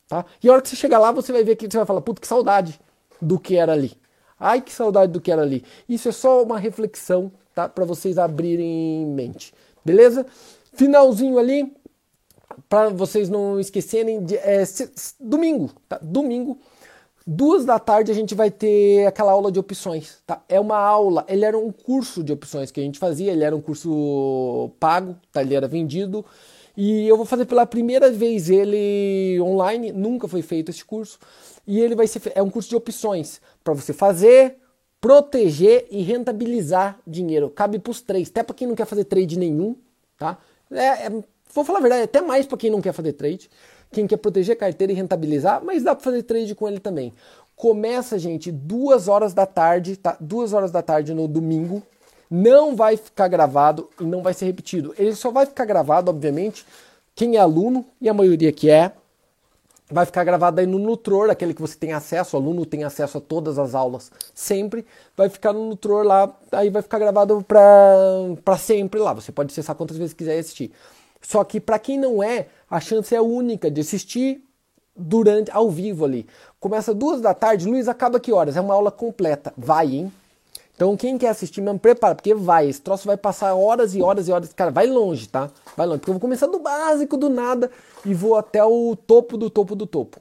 Tá? 0.07 0.27
E 0.43 0.49
a 0.51 0.53
hora 0.53 0.61
que 0.61 0.69
você 0.69 0.77
chegar 0.77 0.99
lá, 0.99 1.11
você 1.11 1.33
vai 1.33 1.43
ver 1.43 1.57
que 1.57 1.71
você 1.71 1.79
vai 1.79 1.87
falar, 1.87 2.03
puta, 2.03 2.21
que 2.21 2.27
saudade 2.27 2.79
do 3.19 3.41
que 3.41 3.57
era 3.57 3.73
ali. 3.73 3.93
Ai, 4.39 4.61
que 4.61 4.75
saudade 4.75 5.11
do 5.11 5.23
que 5.23 5.33
era 5.33 5.41
ali. 5.41 5.65
Isso 5.89 6.07
é 6.07 6.13
só 6.13 6.43
uma 6.43 6.59
reflexão, 6.59 7.33
tá? 7.55 7.67
Para 7.67 7.87
vocês 7.87 8.19
abrirem 8.19 9.07
mente. 9.07 9.55
Beleza? 9.83 10.27
Finalzinho 10.75 11.39
ali, 11.39 11.75
para 12.69 12.91
vocês 12.91 13.29
não 13.29 13.59
esquecerem, 13.59 14.25
de, 14.25 14.37
é, 14.37 14.65
domingo, 15.21 15.71
tá? 15.89 15.99
Domingo, 16.03 16.59
duas 17.27 17.65
da 17.65 17.79
tarde 17.79 18.11
a 18.11 18.15
gente 18.15 18.35
vai 18.35 18.51
ter 18.51 19.07
aquela 19.07 19.33
aula 19.33 19.51
de 19.51 19.59
opções, 19.59 20.19
tá? 20.27 20.43
É 20.49 20.59
uma 20.59 20.77
aula, 20.77 21.25
ele 21.29 21.45
era 21.45 21.59
um 21.59 21.71
curso 21.71 22.23
de 22.23 22.33
opções 22.33 22.71
que 22.71 22.81
a 22.81 22.83
gente 22.83 22.99
fazia, 22.99 23.33
ele 23.33 23.45
era 23.45 23.55
um 23.55 23.61
curso 23.61 24.71
pago, 24.81 25.17
tá? 25.33 25.43
Ele 25.43 25.55
era 25.55 25.69
vendido 25.69 26.25
e 26.77 27.07
eu 27.07 27.17
vou 27.17 27.27
fazer 27.27 27.45
pela 27.45 27.67
primeira 27.67 28.11
vez 28.11 28.49
ele 28.49 29.39
online, 29.41 29.93
nunca 29.93 30.27
foi 30.27 30.43
feito 30.43 30.71
esse 30.71 30.85
curso 30.85 31.19
e 31.67 31.81
ele 31.81 31.95
vai 31.95 32.07
ser 32.07 32.21
é 32.35 32.43
um 32.43 32.51
curso 32.51 32.69
de 32.69 32.77
opções 32.77 33.41
para 33.63 33.75
você 33.75 33.93
fazer, 33.93 34.57
proteger 35.01 35.87
e 35.91 36.03
rentabilizar 36.03 36.99
dinheiro. 37.07 37.51
Cabe 37.51 37.79
para 37.79 37.91
os 37.91 38.01
três, 38.01 38.29
até 38.29 38.43
para 38.43 38.55
quem 38.55 38.67
não 38.67 38.75
quer 38.75 38.87
fazer 38.87 39.05
trade 39.05 39.39
nenhum, 39.39 39.77
tá? 40.17 40.39
É, 40.71 41.07
é 41.07 41.25
Vou 41.55 41.65
falar 41.65 41.79
a 41.79 41.83
verdade, 41.83 42.03
até 42.05 42.21
mais 42.21 42.47
para 42.47 42.57
quem 42.57 42.71
não 42.71 42.81
quer 42.81 42.93
fazer 42.93 43.13
trade, 43.13 43.51
quem 43.91 44.07
quer 44.07 44.17
proteger 44.17 44.55
a 44.55 44.59
carteira 44.59 44.93
e 44.93 44.97
rentabilizar, 44.97 45.63
mas 45.65 45.83
dá 45.83 45.95
para 45.95 46.05
fazer 46.05 46.23
trade 46.23 46.55
com 46.55 46.69
ele 46.69 46.81
também. 46.81 47.13
Começa, 47.55 48.19
gente, 48.19 48.51
duas 48.51 49.07
horas 49.07 49.35
da 49.35 49.47
tarde, 49.47 49.97
tá? 49.97 50.17
Duas 50.19 50.53
horas 50.53 50.71
da 50.71 50.83
tarde 50.83 51.13
no 51.13 51.29
domingo. 51.29 51.83
Não 52.31 52.75
vai 52.75 52.97
ficar 52.97 53.29
gravado 53.29 53.91
e 54.01 54.05
não 54.05 54.23
vai 54.23 54.33
ser 54.33 54.47
repetido. 54.47 54.95
Ele 54.97 55.15
só 55.15 55.31
vai 55.31 55.45
ficar 55.45 55.67
gravado, 55.67 56.11
obviamente, 56.11 56.65
quem 57.15 57.37
é 57.37 57.39
aluno, 57.39 57.85
e 58.01 58.09
a 58.09 58.15
maioria 58.15 58.51
que 58.51 58.71
é, 58.71 58.91
vai 59.91 60.07
ficar 60.07 60.25
gravado 60.25 60.59
aí 60.59 60.67
no 60.67 60.79
Nutror, 60.79 61.29
aquele 61.29 61.53
que 61.53 61.61
você 61.61 61.77
tem 61.77 61.93
acesso, 61.93 62.35
o 62.35 62.41
aluno 62.41 62.65
tem 62.65 62.83
acesso 62.83 63.19
a 63.19 63.21
todas 63.21 63.59
as 63.59 63.75
aulas 63.75 64.11
sempre, 64.35 64.87
vai 65.15 65.29
ficar 65.29 65.53
no 65.53 65.67
Nutror 65.67 66.03
lá, 66.05 66.35
aí 66.51 66.71
vai 66.71 66.81
ficar 66.81 66.99
gravado 66.99 67.45
para 67.47 68.57
sempre 68.59 68.99
lá. 68.99 69.13
Você 69.13 69.31
pode 69.31 69.53
acessar 69.53 69.77
quantas 69.77 69.99
vezes 69.99 70.15
quiser 70.15 70.39
assistir. 70.39 70.73
Só 71.23 71.43
que 71.45 71.61
para 71.61 71.79
quem 71.79 71.99
não 71.99 72.23
é, 72.23 72.49
a 72.69 72.81
chance 72.81 73.15
é 73.15 73.21
única 73.21 73.71
de 73.71 73.81
assistir 73.81 74.45
durante 74.95 75.51
ao 75.51 75.71
vivo 75.71 76.05
ali. 76.05 76.27
Começa 76.61 76.93
duas 76.93 77.21
da 77.21 77.33
tarde, 77.33 77.67
Luiz, 77.67 77.89
acaba 77.89 78.21
que 78.21 78.33
horas? 78.33 78.57
É 78.57 78.61
uma 78.61 78.75
aula 78.75 78.91
completa. 78.91 79.53
Vai, 79.57 79.95
hein? 79.95 80.13
Então 80.75 80.97
quem 80.97 81.17
quer 81.17 81.29
assistir 81.29 81.61
mesmo, 81.61 81.79
prepara, 81.79 82.15
porque 82.15 82.35
vai, 82.35 82.69
esse 82.69 82.81
troço 82.81 83.07
vai 83.07 83.17
passar 83.17 83.55
horas 83.55 83.95
e 83.95 84.03
horas 84.03 84.27
e 84.29 84.33
horas. 84.33 84.53
Cara, 84.53 84.71
vai 84.71 84.87
longe, 84.87 85.29
tá? 85.29 85.51
Vai 85.77 85.87
longe. 85.87 86.01
Porque 86.01 86.11
eu 86.11 86.15
vou 86.15 86.21
começar 86.21 86.47
do 86.47 86.59
básico, 86.59 87.17
do 87.17 87.29
nada, 87.29 87.71
e 88.05 88.13
vou 88.13 88.37
até 88.37 88.65
o 88.65 88.97
topo 88.97 89.37
do 89.37 89.49
topo 89.49 89.77
do 89.77 89.87
topo. 89.87 90.19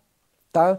tá? 0.53 0.79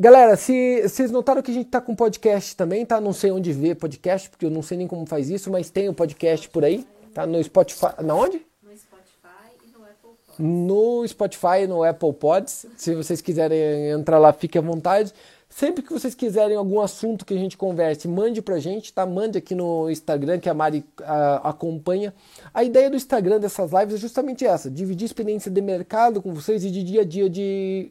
Galera, 0.00 0.36
se 0.36 0.82
vocês 0.82 1.10
notaram 1.10 1.42
que 1.42 1.50
a 1.50 1.54
gente 1.54 1.70
tá 1.70 1.80
com 1.80 1.92
podcast 1.92 2.54
também, 2.54 2.86
tá? 2.86 3.00
Não 3.00 3.12
sei 3.12 3.32
onde 3.32 3.52
ver 3.52 3.74
podcast, 3.74 4.30
porque 4.30 4.46
eu 4.46 4.50
não 4.50 4.62
sei 4.62 4.78
nem 4.78 4.86
como 4.86 5.04
faz 5.04 5.28
isso, 5.28 5.50
mas 5.50 5.70
tem 5.70 5.88
o 5.88 5.90
um 5.90 5.94
podcast 5.94 6.48
por 6.50 6.64
aí, 6.64 6.86
tá? 7.12 7.26
No 7.26 7.42
Spotify. 7.42 8.00
Na 8.04 8.14
onde? 8.14 8.46
No 8.62 8.76
Spotify 8.76 9.58
e 9.60 9.76
no 9.76 9.82
Apple 9.82 10.10
Pods. 10.24 10.38
No 10.38 11.08
Spotify 11.08 11.62
e 11.64 11.66
no 11.66 11.82
Apple 11.82 12.12
Pods. 12.12 12.66
Se 12.76 12.94
vocês 12.94 13.20
quiserem 13.20 13.90
entrar 13.90 14.20
lá, 14.20 14.32
fique 14.32 14.56
à 14.56 14.60
vontade. 14.60 15.12
Sempre 15.50 15.82
que 15.82 15.92
vocês 15.92 16.14
quiserem 16.14 16.56
algum 16.56 16.80
assunto 16.80 17.26
que 17.26 17.34
a 17.34 17.38
gente 17.38 17.56
converse, 17.56 18.06
mande 18.06 18.40
pra 18.40 18.60
gente, 18.60 18.92
tá? 18.92 19.04
Mande 19.04 19.38
aqui 19.38 19.56
no 19.56 19.90
Instagram 19.90 20.38
que 20.38 20.48
a 20.48 20.54
Mari 20.54 20.84
a, 21.02 21.48
acompanha. 21.48 22.14
A 22.54 22.62
ideia 22.62 22.88
do 22.88 22.94
Instagram 22.94 23.40
dessas 23.40 23.72
lives 23.72 23.96
é 23.96 23.98
justamente 23.98 24.46
essa: 24.46 24.70
dividir 24.70 25.06
experiência 25.06 25.50
de 25.50 25.60
mercado 25.60 26.22
com 26.22 26.32
vocês 26.32 26.64
e 26.64 26.70
de 26.70 26.84
dia 26.84 27.00
a 27.00 27.04
dia 27.04 27.28
de 27.28 27.90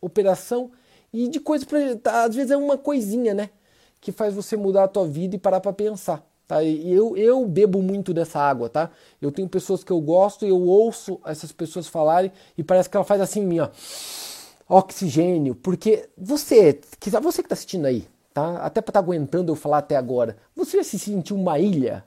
operação 0.00 0.72
e 1.12 1.28
de 1.28 1.40
coisa 1.40 1.66
para 1.66 1.96
tá, 1.96 2.24
às 2.24 2.34
vezes 2.34 2.50
é 2.50 2.56
uma 2.56 2.78
coisinha, 2.78 3.34
né, 3.34 3.50
que 4.00 4.12
faz 4.12 4.34
você 4.34 4.56
mudar 4.56 4.84
a 4.84 4.88
tua 4.88 5.06
vida 5.06 5.36
e 5.36 5.38
parar 5.38 5.60
para 5.60 5.72
pensar, 5.72 6.26
tá? 6.46 6.62
E 6.62 6.92
eu 6.92 7.16
eu 7.16 7.46
bebo 7.46 7.82
muito 7.82 8.14
dessa 8.14 8.40
água, 8.40 8.68
tá? 8.68 8.90
Eu 9.20 9.30
tenho 9.30 9.48
pessoas 9.48 9.84
que 9.84 9.90
eu 9.92 10.00
gosto 10.00 10.44
e 10.44 10.48
eu 10.48 10.60
ouço 10.60 11.20
essas 11.24 11.52
pessoas 11.52 11.86
falarem 11.86 12.32
e 12.56 12.62
parece 12.64 12.88
que 12.90 12.96
ela 12.96 13.04
faz 13.04 13.20
assim 13.20 13.40
em 13.40 13.46
mim, 13.46 13.60
ó. 13.60 13.68
Oxigênio, 14.68 15.54
porque 15.54 16.08
você, 16.16 16.80
que 16.98 17.10
você 17.10 17.42
que 17.42 17.48
tá 17.48 17.54
assistindo 17.54 17.84
aí, 17.86 18.08
tá? 18.32 18.56
Até 18.58 18.80
para 18.80 18.90
estar 18.90 18.92
tá 18.92 18.98
aguentando 19.00 19.52
eu 19.52 19.56
falar 19.56 19.78
até 19.78 19.96
agora, 19.96 20.38
você 20.56 20.78
já 20.78 20.84
se 20.84 20.98
sentiu 20.98 21.36
uma 21.36 21.58
ilha? 21.58 22.04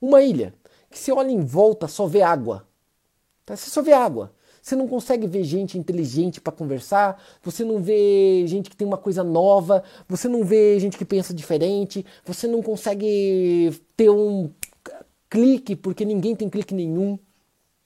Uma 0.00 0.22
ilha 0.22 0.54
que 0.92 0.98
você 0.98 1.10
olha 1.10 1.30
em 1.30 1.44
volta 1.44 1.88
só 1.88 2.06
vê 2.06 2.22
água. 2.22 2.66
Tá? 3.44 3.56
Você 3.56 3.70
só 3.70 3.82
vê 3.82 3.92
água. 3.92 4.32
Você 4.62 4.76
não 4.76 4.86
consegue 4.86 5.26
ver 5.26 5.42
gente 5.42 5.76
inteligente 5.76 6.40
para 6.40 6.52
conversar, 6.52 7.20
você 7.42 7.64
não 7.64 7.82
vê 7.82 8.44
gente 8.46 8.70
que 8.70 8.76
tem 8.76 8.86
uma 8.86 8.96
coisa 8.96 9.24
nova, 9.24 9.82
você 10.08 10.28
não 10.28 10.44
vê 10.44 10.78
gente 10.78 10.96
que 10.96 11.04
pensa 11.04 11.34
diferente, 11.34 12.06
você 12.24 12.46
não 12.46 12.62
consegue 12.62 13.72
ter 13.96 14.08
um 14.08 14.52
clique 15.28 15.74
porque 15.74 16.04
ninguém 16.04 16.36
tem 16.36 16.48
clique 16.48 16.74
nenhum. 16.74 17.18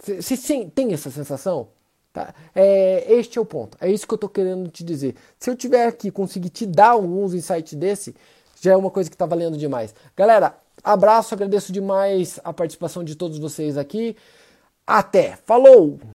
Você 0.05 0.66
tem 0.66 0.93
essa 0.93 1.11
sensação? 1.11 1.68
Tá? 2.12 2.35
É, 2.55 3.11
este 3.11 3.39
é 3.39 3.41
o 3.41 3.47
ponto. 3.47 3.79
É 3.81 3.91
isso 3.91 4.07
que 4.07 4.12
eu 4.12 4.16
estou 4.16 4.29
querendo 4.29 4.68
te 4.70 4.85
dizer. 4.85 5.16
Se 5.39 5.49
eu 5.49 5.57
tiver 5.57 5.87
aqui 5.87 6.11
conseguir 6.11 6.51
te 6.51 6.66
dar 6.66 6.91
alguns 6.91 7.33
insights 7.33 7.72
desse, 7.72 8.14
já 8.61 8.72
é 8.72 8.77
uma 8.77 8.91
coisa 8.91 9.09
que 9.09 9.14
está 9.14 9.24
valendo 9.24 9.57
demais. 9.57 9.95
Galera, 10.14 10.59
abraço, 10.85 11.33
agradeço 11.35 11.72
demais 11.72 12.39
a 12.45 12.53
participação 12.53 13.03
de 13.03 13.14
todos 13.14 13.39
vocês 13.39 13.79
aqui. 13.79 14.14
Até, 14.87 15.37
falou! 15.45 16.16